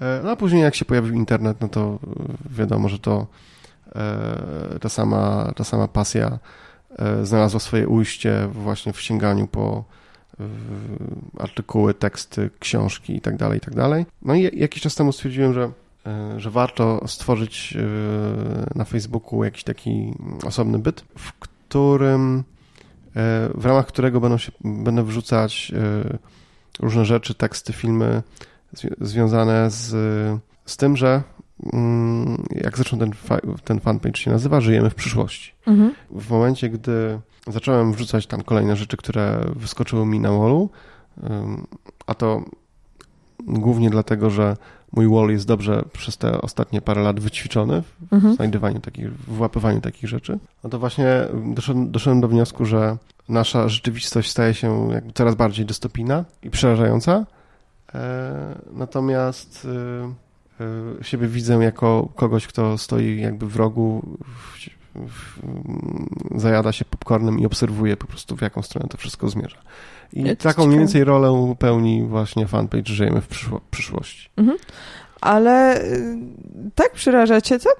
E, 0.00 0.20
no 0.24 0.30
a 0.30 0.36
później 0.36 0.62
jak 0.62 0.74
się 0.74 0.84
pojawił 0.84 1.14
internet, 1.14 1.60
no 1.60 1.68
to 1.68 1.98
wiadomo, 2.50 2.88
że 2.88 2.98
to 2.98 3.26
ta 4.80 4.88
sama, 4.88 5.52
ta 5.56 5.64
sama 5.64 5.88
pasja 5.88 6.38
e, 6.98 7.26
znalazła 7.26 7.60
swoje 7.60 7.88
ujście 7.88 8.48
właśnie 8.52 8.92
w 8.92 9.00
sięganiu 9.00 9.46
po 9.46 9.84
artykuły, 11.38 11.94
teksty, 11.94 12.50
książki 12.58 13.16
i 13.16 13.20
tak 13.20 13.36
dalej, 13.36 13.58
i 13.58 13.60
tak. 13.60 13.74
No 14.22 14.34
i 14.34 14.58
jakiś 14.58 14.82
czas 14.82 14.94
temu 14.94 15.12
stwierdziłem, 15.12 15.54
że, 15.54 15.70
e, 16.06 16.40
że 16.40 16.50
warto 16.50 17.08
stworzyć 17.08 17.76
na 18.74 18.84
Facebooku 18.84 19.44
jakiś 19.44 19.64
taki 19.64 20.14
osobny 20.46 20.78
byt, 20.78 21.04
w 21.18 21.32
którym, 21.32 22.44
w 23.54 23.64
ramach 23.64 23.86
którego 23.86 24.20
będą, 24.20 24.38
się, 24.38 24.52
będę 24.64 25.04
wrzucać 25.04 25.72
różne 26.80 27.04
rzeczy, 27.04 27.34
teksty, 27.34 27.72
filmy 27.72 28.22
związane 29.00 29.70
z, 29.70 29.90
z 30.66 30.76
tym, 30.76 30.96
że 30.96 31.22
jak 32.50 32.76
zresztą 32.76 32.98
ten, 32.98 33.12
ten 33.64 33.80
fanpage 33.80 34.16
się 34.16 34.30
nazywa, 34.30 34.60
żyjemy 34.60 34.90
w 34.90 34.94
przyszłości. 34.94 35.54
Mhm. 35.66 35.94
W 36.10 36.30
momencie, 36.30 36.70
gdy 36.70 37.20
zacząłem 37.46 37.92
wrzucać 37.92 38.26
tam 38.26 38.42
kolejne 38.42 38.76
rzeczy, 38.76 38.96
które 38.96 39.44
wyskoczyły 39.56 40.06
mi 40.06 40.20
na 40.20 40.32
wallu, 40.32 40.70
a 42.06 42.14
to 42.14 42.42
głównie 43.46 43.90
dlatego, 43.90 44.30
że 44.30 44.56
mój 44.92 45.08
wall 45.08 45.30
jest 45.30 45.46
dobrze 45.46 45.84
przez 45.92 46.16
te 46.16 46.40
ostatnie 46.40 46.80
parę 46.80 47.02
lat 47.02 47.20
wyćwiczony 47.20 47.82
w 47.82 48.12
mhm. 48.12 48.34
znajdywaniu 48.34 48.80
takich, 48.80 49.12
w 49.12 49.34
włapywaniu 49.34 49.80
takich 49.80 50.08
rzeczy, 50.08 50.38
no 50.64 50.70
to 50.70 50.78
właśnie 50.78 51.06
doszedłem, 51.54 51.90
doszedłem 51.90 52.20
do 52.20 52.28
wniosku, 52.28 52.64
że 52.64 52.96
nasza 53.28 53.68
rzeczywistość 53.68 54.30
staje 54.30 54.54
się 54.54 54.88
coraz 55.14 55.34
bardziej 55.34 55.66
dystopijna 55.66 56.24
i 56.42 56.50
przerażająca. 56.50 57.26
E, 57.94 58.54
natomiast 58.72 59.64
y, 59.64 60.27
siebie 61.02 61.28
widzę 61.28 61.54
jako 61.54 62.08
kogoś, 62.16 62.46
kto 62.46 62.78
stoi 62.78 63.20
jakby 63.20 63.46
w 63.46 63.56
rogu, 63.56 64.16
zajada 66.34 66.72
się 66.72 66.84
popcornem 66.84 67.38
i 67.38 67.46
obserwuje 67.46 67.96
po 67.96 68.06
prostu 68.06 68.36
w 68.36 68.40
jaką 68.40 68.62
stronę 68.62 68.88
to 68.88 68.98
wszystko 68.98 69.28
zmierza. 69.28 69.58
I 70.12 70.36
taką 70.36 70.66
mniej 70.66 70.78
więcej 70.78 71.04
rolę 71.04 71.54
pełni 71.58 72.02
właśnie 72.02 72.46
fanpage 72.46 72.92
Żyjemy 72.92 73.20
w 73.20 73.28
przyszło 73.28 73.60
przyszłości. 73.70 74.30
Mhm. 74.36 74.58
Ale 75.20 75.84
y, 75.84 76.16
tak 76.74 76.92
przeraża 76.92 77.40
cię 77.40 77.58
to? 77.58 77.70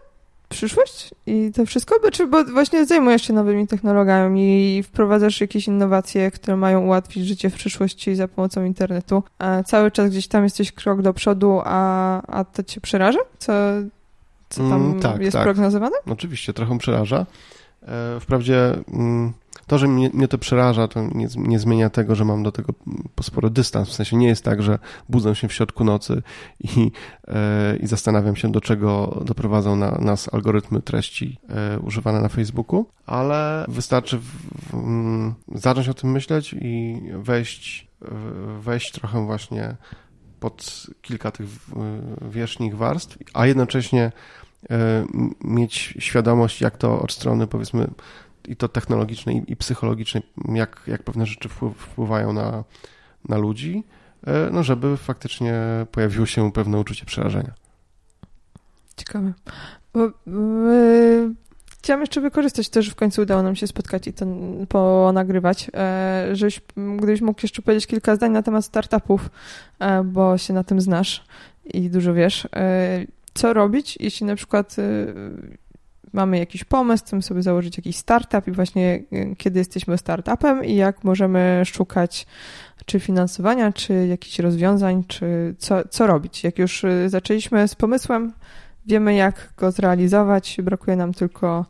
Przyszłość 0.49 1.11
i 1.27 1.53
to 1.55 1.67
wszystko? 1.67 2.11
Czy 2.11 2.27
bo 2.27 2.45
właśnie 2.45 2.87
zajmujesz 2.87 3.23
się 3.23 3.33
nowymi 3.33 3.67
technologiami 3.67 4.77
i 4.77 4.83
wprowadzasz 4.83 5.41
jakieś 5.41 5.67
innowacje, 5.67 6.31
które 6.31 6.57
mają 6.57 6.85
ułatwić 6.85 7.27
życie 7.27 7.51
w 7.51 7.55
przyszłości 7.55 8.15
za 8.15 8.29
pomocą 8.29 8.65
internetu, 8.65 9.23
a 9.39 9.63
cały 9.63 9.91
czas 9.91 10.11
gdzieś 10.11 10.29
tam 10.29 10.45
jesteś 10.45 10.73
krok 10.73 11.03
do 11.03 11.13
przodu, 11.13 11.61
a, 11.65 12.23
a 12.23 12.45
to 12.45 12.63
cię 12.63 12.81
przeraża? 12.81 13.21
Co, 13.39 13.53
co 14.49 14.69
tam 14.69 14.85
mm, 14.85 15.01
tak, 15.01 15.21
jest 15.21 15.33
tak. 15.33 15.43
prognozowane? 15.43 15.97
Oczywiście, 16.07 16.53
trochę 16.53 16.79
przeraża. 16.79 17.27
E, 17.83 18.21
wprawdzie 18.21 18.75
mm, 18.93 19.33
to, 19.69 19.79
że 19.79 19.89
mnie, 19.89 20.11
mnie 20.15 20.29
to 20.29 20.39
przeraża, 20.39 20.89
to 20.89 21.03
nie, 21.15 21.29
nie, 21.37 21.59
zmienia 21.59 21.91
tego, 21.91 22.15
że 22.15 22.25
mam 22.25 22.43
do 22.43 22.53
tego 22.53 22.73
spory 23.23 23.51
dystans. 23.51 23.89
W 23.89 23.93
sensie 23.93 24.17
nie 24.17 24.27
jest 24.27 24.45
tak, 24.45 24.63
że 24.63 24.79
budzę 25.09 25.35
się 25.35 25.49
w 25.49 25.53
środku 25.53 25.85
nocy 25.85 26.23
i, 26.61 26.93
e, 27.29 27.77
i 27.77 27.87
zastanawiam 27.87 28.37
się, 28.37 28.53
do 28.53 28.61
czego 28.61 29.21
doprowadzą 29.25 29.77
na, 29.77 29.91
nas 29.91 30.35
algorytmy 30.35 30.83
treści 30.83 31.39
e, 31.49 31.79
używane 31.79 32.21
na 32.21 32.29
Facebooku, 32.29 32.87
ale 33.07 33.65
wystarczy 33.69 34.19
w, 34.19 34.25
w, 34.25 34.75
mm, 34.75 35.35
zacząć 35.55 35.89
o 35.89 35.95
tym 35.95 36.11
myśleć 36.11 36.55
i 36.61 37.03
wejść, 37.15 37.89
wejść 38.61 38.93
trochę 38.93 39.27
właśnie 39.27 39.77
pod 40.41 40.87
kilka 41.03 41.31
tych 41.31 41.47
wierzchnich 42.31 42.77
warstw, 42.77 43.19
a 43.35 43.47
jednocześnie 43.47 44.13
e, 44.71 45.07
mieć 45.45 45.95
świadomość, 45.99 46.61
jak 46.61 46.77
to 46.77 47.01
od 47.01 47.13
strony 47.13 47.47
powiedzmy 47.47 47.89
i 48.49 48.57
to 48.57 48.69
technologicznej 48.69 49.43
i 49.47 49.57
psychologicznej, 49.57 50.23
jak, 50.55 50.81
jak 50.87 51.03
pewne 51.03 51.27
rzeczy 51.27 51.49
wpływają 51.49 52.33
na, 52.33 52.65
na 53.29 53.39
ludzi, 53.39 53.85
e, 54.27 54.51
no 54.53 54.63
żeby 54.63 54.97
faktycznie 54.97 55.55
pojawiło 55.93 56.27
się 56.27 56.53
pewne 56.53 56.79
uczucie 56.79 57.07
przerażenia. 57.07 57.53
Ciekawe. 58.97 59.33
Bo, 59.95 60.01
yy, 60.27 61.35
chciałam 61.79 62.01
jeszcze 62.01 62.21
wykorzystać 62.21 62.69
to, 62.69 62.83
że 62.83 62.91
w 62.91 62.95
końcu 62.95 63.23
udało 63.23 63.43
nam 63.43 63.57
się 63.57 63.67
spotkać 63.67 64.07
i 64.07 64.13
to 64.13 64.27
ponagrywać, 64.69 65.71
e, 65.75 66.29
żebyś, 66.33 66.61
gdybyś 66.97 67.21
mógł 67.21 67.41
jeszcze 67.43 67.63
powiedzieć 67.63 67.87
kilka 67.87 68.17
zdań 68.17 68.33
na 68.33 68.43
temat 68.43 68.65
startupów, 68.65 69.31
e, 69.79 70.05
bo 70.05 70.39
się 70.39 70.55
na 70.55 70.65
tym 70.65 70.81
znasz 70.81 71.25
i 71.65 71.91
dużo 71.91 72.15
wiesz. 72.15 72.49
E, 72.57 73.07
co 73.35 73.53
robić, 73.53 73.99
jeśli 74.01 74.27
na 74.27 74.37
przykład 74.37 74.77
mamy 76.13 76.39
jakiś 76.39 76.65
pomysł, 76.65 77.05
chcemy 77.05 77.23
sobie 77.23 77.43
założyć 77.43 77.77
jakiś 77.77 77.97
startup 77.97 78.49
i 78.49 78.53
właśnie 78.53 79.03
kiedy 79.37 79.59
jesteśmy 79.59 79.99
startupem 79.99 80.65
i 80.65 80.75
jak 80.75 81.05
możemy 81.05 81.63
szukać 81.65 82.27
czy 82.87 83.01
finansowania, 83.01 83.73
czy 83.73 84.07
jakichś 84.07 84.39
rozwiązań, 84.39 85.05
czy 85.09 85.55
co, 85.59 85.89
co 85.89 86.07
robić. 86.07 86.45
Jak 86.45 86.59
już 86.59 86.83
zaczęliśmy 87.07 87.69
z 87.69 87.75
pomysłem, 87.75 88.33
wiemy 88.87 89.15
jak 89.15 89.53
go 89.57 89.71
zrealizować, 89.71 90.57
brakuje 90.63 90.97
nam 90.97 91.15
tylko 91.15 91.67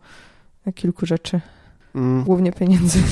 kilku 0.74 1.06
rzeczy, 1.06 1.40
mm. 1.94 2.24
głównie 2.24 2.52
pieniędzy. 2.52 2.98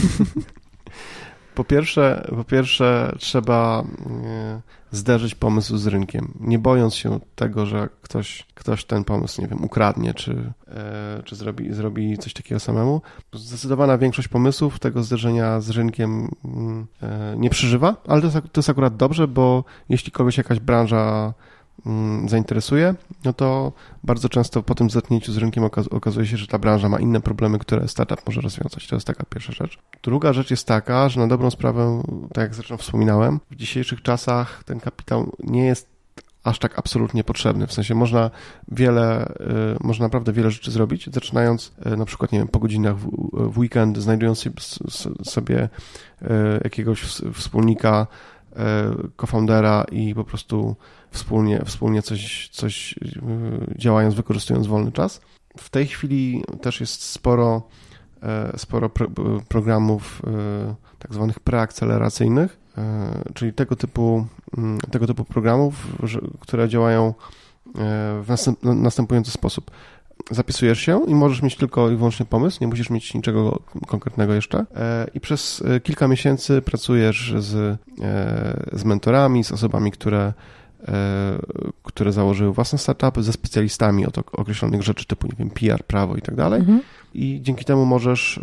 Po 1.56 1.64
pierwsze, 1.64 2.26
po 2.36 2.44
pierwsze 2.44 3.12
trzeba 3.18 3.84
e, 4.24 4.60
zderzyć 4.90 5.34
pomysł 5.34 5.76
z 5.76 5.86
rynkiem, 5.86 6.34
nie 6.40 6.58
bojąc 6.58 6.94
się 6.94 7.20
tego, 7.34 7.66
że 7.66 7.88
ktoś, 8.02 8.46
ktoś 8.54 8.84
ten 8.84 9.04
pomysł, 9.04 9.42
nie 9.42 9.48
wiem, 9.48 9.64
ukradnie, 9.64 10.14
czy, 10.14 10.52
e, 10.68 11.22
czy 11.24 11.36
zrobi, 11.36 11.74
zrobi 11.74 12.18
coś 12.18 12.32
takiego 12.32 12.60
samemu. 12.60 13.02
Zdecydowana 13.32 13.98
większość 13.98 14.28
pomysłów 14.28 14.78
tego 14.78 15.02
zderzenia 15.02 15.60
z 15.60 15.70
rynkiem 15.70 16.28
mm, 16.44 16.86
e, 17.02 17.34
nie 17.38 17.50
przeżywa, 17.50 17.96
ale 18.06 18.20
to 18.20 18.26
jest, 18.26 18.38
to 18.52 18.58
jest 18.58 18.70
akurat 18.70 18.96
dobrze, 18.96 19.28
bo 19.28 19.64
jeśli 19.88 20.12
kogoś 20.12 20.38
jakaś 20.38 20.60
branża 20.60 21.34
zainteresuje, 22.26 22.94
no 23.24 23.32
to 23.32 23.72
bardzo 24.04 24.28
często 24.28 24.62
po 24.62 24.74
tym 24.74 24.90
zetknięciu 24.90 25.32
z 25.32 25.36
rynkiem 25.36 25.64
okazuje 25.90 26.26
się, 26.26 26.36
że 26.36 26.46
ta 26.46 26.58
branża 26.58 26.88
ma 26.88 26.98
inne 26.98 27.20
problemy, 27.20 27.58
które 27.58 27.88
startup 27.88 28.26
może 28.26 28.40
rozwiązać. 28.40 28.86
To 28.86 28.96
jest 28.96 29.06
taka 29.06 29.24
pierwsza 29.24 29.52
rzecz. 29.52 29.78
Druga 30.02 30.32
rzecz 30.32 30.50
jest 30.50 30.66
taka, 30.66 31.08
że 31.08 31.20
na 31.20 31.26
dobrą 31.26 31.50
sprawę, 31.50 32.02
tak 32.32 32.42
jak 32.42 32.54
zresztą 32.54 32.76
wspominałem, 32.76 33.40
w 33.50 33.56
dzisiejszych 33.56 34.02
czasach 34.02 34.64
ten 34.64 34.80
kapitał 34.80 35.32
nie 35.40 35.66
jest 35.66 35.96
aż 36.44 36.58
tak 36.58 36.78
absolutnie 36.78 37.24
potrzebny. 37.24 37.66
W 37.66 37.72
sensie 37.72 37.94
można 37.94 38.30
wiele, 38.68 39.28
y, 39.28 39.32
można 39.80 40.04
naprawdę 40.04 40.32
wiele 40.32 40.50
rzeczy 40.50 40.70
zrobić, 40.70 41.14
zaczynając 41.14 41.72
y, 41.86 41.96
na 41.96 42.04
przykład, 42.04 42.32
nie 42.32 42.38
wiem, 42.38 42.48
po 42.48 42.58
godzinach 42.58 42.96
w, 42.96 43.10
w 43.32 43.58
weekend, 43.58 43.98
znajdując 43.98 44.48
sobie 45.24 45.68
y, 46.22 46.26
jakiegoś 46.64 47.00
wspólnika, 47.32 48.06
co-foundera 49.16 49.84
i 49.92 50.14
po 50.14 50.24
prostu 50.24 50.76
wspólnie, 51.10 51.62
wspólnie 51.64 52.02
coś, 52.02 52.48
coś 52.52 52.92
y, 52.92 52.98
działając, 53.78 54.14
wykorzystując 54.14 54.66
wolny 54.66 54.92
czas. 54.92 55.20
W 55.56 55.70
tej 55.70 55.86
chwili 55.86 56.44
też 56.60 56.80
jest 56.80 57.02
sporo, 57.02 57.62
e, 58.22 58.58
sporo 58.58 58.88
pro, 58.88 59.08
programów 59.48 60.22
e, 60.26 60.74
tak 60.98 61.14
zwanych 61.14 61.40
preakceleracyjnych, 61.40 62.58
e, 62.78 63.32
czyli 63.34 63.52
tego 63.52 63.76
typu, 63.76 64.26
mm, 64.58 64.78
tego 64.80 65.06
typu 65.06 65.24
programów, 65.24 65.86
które 66.40 66.68
działają 66.68 67.14
w 68.22 68.34
następujący 68.62 69.30
sposób. 69.30 69.70
Zapisujesz 70.30 70.80
się 70.80 71.00
i 71.06 71.14
możesz 71.14 71.42
mieć 71.42 71.56
tylko 71.56 71.90
i 71.90 71.96
wyłącznie 71.96 72.26
pomysł, 72.26 72.58
nie 72.60 72.66
musisz 72.66 72.90
mieć 72.90 73.14
niczego 73.14 73.62
konkretnego 73.86 74.34
jeszcze. 74.34 74.66
I 75.14 75.20
przez 75.20 75.62
kilka 75.82 76.08
miesięcy 76.08 76.62
pracujesz 76.62 77.34
z, 77.38 77.78
z 78.72 78.84
mentorami, 78.84 79.44
z 79.44 79.52
osobami, 79.52 79.90
które 79.90 80.32
które 81.82 82.12
założyły 82.12 82.52
własne 82.52 82.78
startupy 82.78 83.22
ze 83.22 83.32
specjalistami 83.32 84.06
od 84.06 84.18
określonych 84.18 84.82
rzeczy 84.82 85.04
typu, 85.04 85.26
nie 85.26 85.34
wiem, 85.38 85.50
PR, 85.50 85.84
prawo 85.84 86.16
i 86.16 86.22
tak 86.22 86.34
dalej. 86.34 86.60
Mhm. 86.60 86.80
I 87.14 87.40
dzięki 87.42 87.64
temu 87.64 87.86
możesz 87.86 88.38
e, 88.38 88.42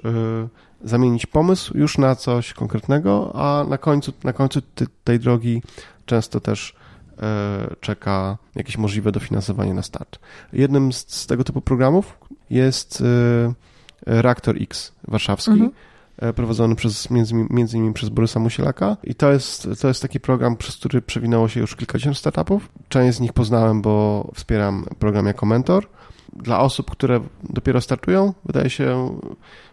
zamienić 0.84 1.26
pomysł 1.26 1.78
już 1.78 1.98
na 1.98 2.16
coś 2.16 2.54
konkretnego, 2.54 3.32
a 3.36 3.66
na 3.70 3.78
końcu, 3.78 4.14
na 4.24 4.34
końcu 4.34 4.62
tej 5.04 5.20
drogi 5.20 5.62
często 6.06 6.40
też 6.40 6.76
e, 7.22 7.76
czeka 7.80 8.38
jakieś 8.56 8.78
możliwe 8.78 9.12
dofinansowanie 9.12 9.74
na 9.74 9.82
start. 9.82 10.20
Jednym 10.54 10.94
z, 10.94 10.98
z 11.08 11.28
tego 11.28 11.44
typu 11.44 11.62
programów 11.62 12.18
jest 12.50 13.04
Reaktor 14.06 14.56
X 14.62 14.92
warszawski, 15.08 15.52
mhm 15.52 15.72
E, 15.72 15.93
prowadzony 16.36 16.76
przez, 16.76 17.10
między, 17.10 17.34
między 17.50 17.78
innymi 17.78 17.94
przez 17.94 18.10
Borysa 18.10 18.40
Musielaka 18.40 18.98
i 19.04 19.16
to 19.16 19.32
jest, 19.32 19.68
to 19.82 19.88
jest 19.88 20.02
taki 20.02 20.20
program, 20.20 20.56
przez 20.56 20.76
który 20.76 21.02
przewinęło 21.02 21.48
się 21.48 21.60
już 21.60 21.76
kilkadziesiąt 21.76 22.18
startupów. 22.18 22.70
Część 22.90 23.18
z 23.18 23.22
nich 23.22 23.34
poznałem, 23.34 23.82
bo 23.82 24.28
wspieram 24.36 24.86
program 25.00 25.26
jako 25.26 25.46
mentor. 25.46 25.88
Dla 26.36 26.60
osób, 26.60 26.92
które 26.92 27.20
dopiero 27.44 27.82
startują, 27.82 28.34
wydaje 28.46 28.70
się, 28.70 29.20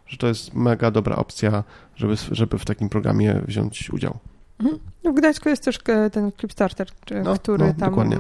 że 0.07 0.17
to 0.17 0.27
jest 0.27 0.55
mega 0.55 0.91
dobra 0.91 1.17
opcja, 1.17 1.65
żeby, 1.97 2.15
żeby 2.31 2.59
w 2.59 2.65
takim 2.65 2.89
programie 2.89 3.41
wziąć 3.47 3.91
udział. 3.91 4.19
Mhm. 4.61 4.79
No 5.05 5.13
w 5.13 5.15
Gdańsku 5.15 5.49
jest 5.49 5.65
też 5.65 5.79
e, 5.89 6.11
ten 6.11 6.33
Clipstarter, 6.33 6.89
no, 7.25 7.35
który 7.35 7.67
no, 7.67 7.75
tam 7.75 7.91
dokładnie. 7.91 8.17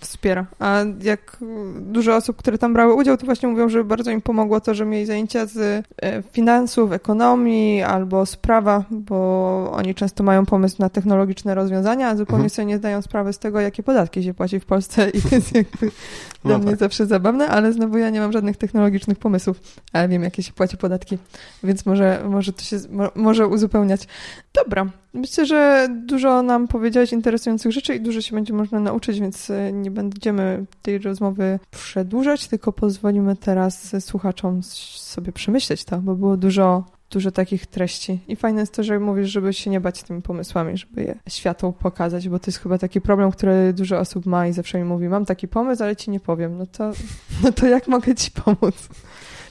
Wspiera. 0.00 0.46
A 0.58 0.80
jak 1.02 1.36
dużo 1.80 2.16
osób, 2.16 2.36
które 2.36 2.58
tam 2.58 2.72
brały 2.72 2.94
udział, 2.94 3.16
to 3.16 3.26
właśnie 3.26 3.48
mówią, 3.48 3.68
że 3.68 3.84
bardzo 3.84 4.10
im 4.10 4.20
pomogło 4.20 4.60
to, 4.60 4.74
że 4.74 4.84
mieli 4.84 5.06
zajęcia 5.06 5.46
z 5.46 5.58
e, 6.02 6.22
finansów, 6.22 6.92
ekonomii 6.92 7.82
albo 7.82 8.26
z 8.26 8.36
prawa, 8.36 8.84
bo 8.90 9.72
oni 9.72 9.94
często 9.94 10.24
mają 10.24 10.46
pomysł 10.46 10.76
na 10.78 10.88
technologiczne 10.88 11.54
rozwiązania, 11.54 12.08
a 12.08 12.16
zupełnie 12.16 12.44
mhm. 12.44 12.50
sobie 12.50 12.66
nie 12.66 12.78
zdają 12.78 13.02
sprawy 13.02 13.32
z 13.32 13.38
tego, 13.38 13.60
jakie 13.60 13.82
podatki 13.82 14.22
się 14.22 14.34
płaci 14.34 14.60
w 14.60 14.64
Polsce 14.64 15.10
i 15.16 15.20
jest 15.32 15.54
jakby 15.54 15.86
no 15.86 16.48
dla 16.48 16.58
mnie 16.58 16.70
tak. 16.70 16.78
zawsze 16.78 17.06
zabawne, 17.06 17.48
ale 17.48 17.72
znowu 17.72 17.98
ja 17.98 18.10
nie 18.10 18.20
mam 18.20 18.32
żadnych 18.32 18.56
technologicznych 18.56 19.18
pomysłów, 19.18 19.60
ale 19.92 20.08
wiem, 20.08 20.22
jakie 20.22 20.42
się 20.42 20.52
płaci 20.52 20.76
podatki, 20.76 21.18
więc 21.64 21.86
może, 21.86 22.22
może 22.28 22.52
to 22.52 22.62
się 22.62 22.76
może 23.14 23.46
uzupełniać. 23.46 24.08
Dobra, 24.54 24.86
myślę, 25.14 25.46
że 25.46 25.88
dużo 26.06 26.42
nam 26.42 26.68
powiedziałeś 26.68 27.12
interesujących 27.12 27.72
rzeczy 27.72 27.94
i 27.94 28.00
dużo 28.00 28.20
się 28.20 28.36
będzie 28.36 28.52
można 28.52 28.80
nauczyć, 28.80 29.20
więc 29.20 29.50
e, 29.50 29.72
nie 29.82 29.90
będziemy 29.90 30.64
tej 30.82 30.98
rozmowy 30.98 31.58
przedłużać, 31.70 32.48
tylko 32.48 32.72
pozwolimy 32.72 33.36
teraz 33.36 34.04
słuchaczom 34.04 34.62
sobie 34.62 35.32
przemyśleć 35.32 35.84
to, 35.84 35.98
bo 35.98 36.14
było 36.14 36.36
dużo 36.36 36.84
dużo 37.12 37.30
takich 37.30 37.66
treści. 37.66 38.20
I 38.28 38.36
fajne 38.36 38.60
jest 38.60 38.74
to, 38.74 38.82
że 38.82 39.00
mówisz, 39.00 39.30
żeby 39.30 39.52
się 39.52 39.70
nie 39.70 39.80
bać 39.80 40.02
tymi 40.02 40.22
pomysłami, 40.22 40.76
żeby 40.76 41.02
je 41.02 41.14
światu 41.28 41.72
pokazać, 41.72 42.28
bo 42.28 42.38
to 42.38 42.44
jest 42.50 42.58
chyba 42.58 42.78
taki 42.78 43.00
problem, 43.00 43.30
który 43.30 43.72
dużo 43.72 43.98
osób 43.98 44.26
ma 44.26 44.46
i 44.46 44.52
zawsze 44.52 44.78
mi 44.78 44.84
mówi, 44.84 45.08
mam 45.08 45.24
taki 45.24 45.48
pomysł, 45.48 45.82
ale 45.82 45.96
ci 45.96 46.10
nie 46.10 46.20
powiem. 46.20 46.58
No 46.58 46.66
to, 46.66 46.92
no 47.44 47.52
to 47.52 47.66
jak 47.66 47.88
mogę 47.88 48.14
ci 48.14 48.30
pomóc? 48.30 48.88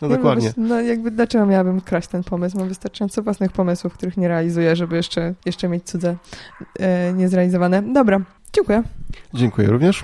No 0.02 0.08
nie 0.08 0.16
dokładnie. 0.16 0.54
no 0.58 0.82
jakby 0.82 1.12
dlaczego 1.12 1.46
miałabym 1.46 1.82
kraść 1.82 2.08
ten 2.08 2.24
pomysł? 2.24 2.58
Mam 2.58 2.68
wystarczająco 2.68 3.24
własnych 3.24 3.52
pomysłów, 3.52 3.94
których 3.94 4.18
nie 4.18 4.28
realizuję, 4.28 4.76
żeby 4.76 4.96
jeszcze, 4.96 5.34
jeszcze 5.46 5.70
mieć 5.70 5.84
cudze 5.84 6.16
e, 6.80 7.14
niezrealizowane. 7.14 7.82
Dobra, 7.82 8.22
dziękuję. 8.54 8.84
Dziękuję 9.34 9.68
również. 9.68 10.04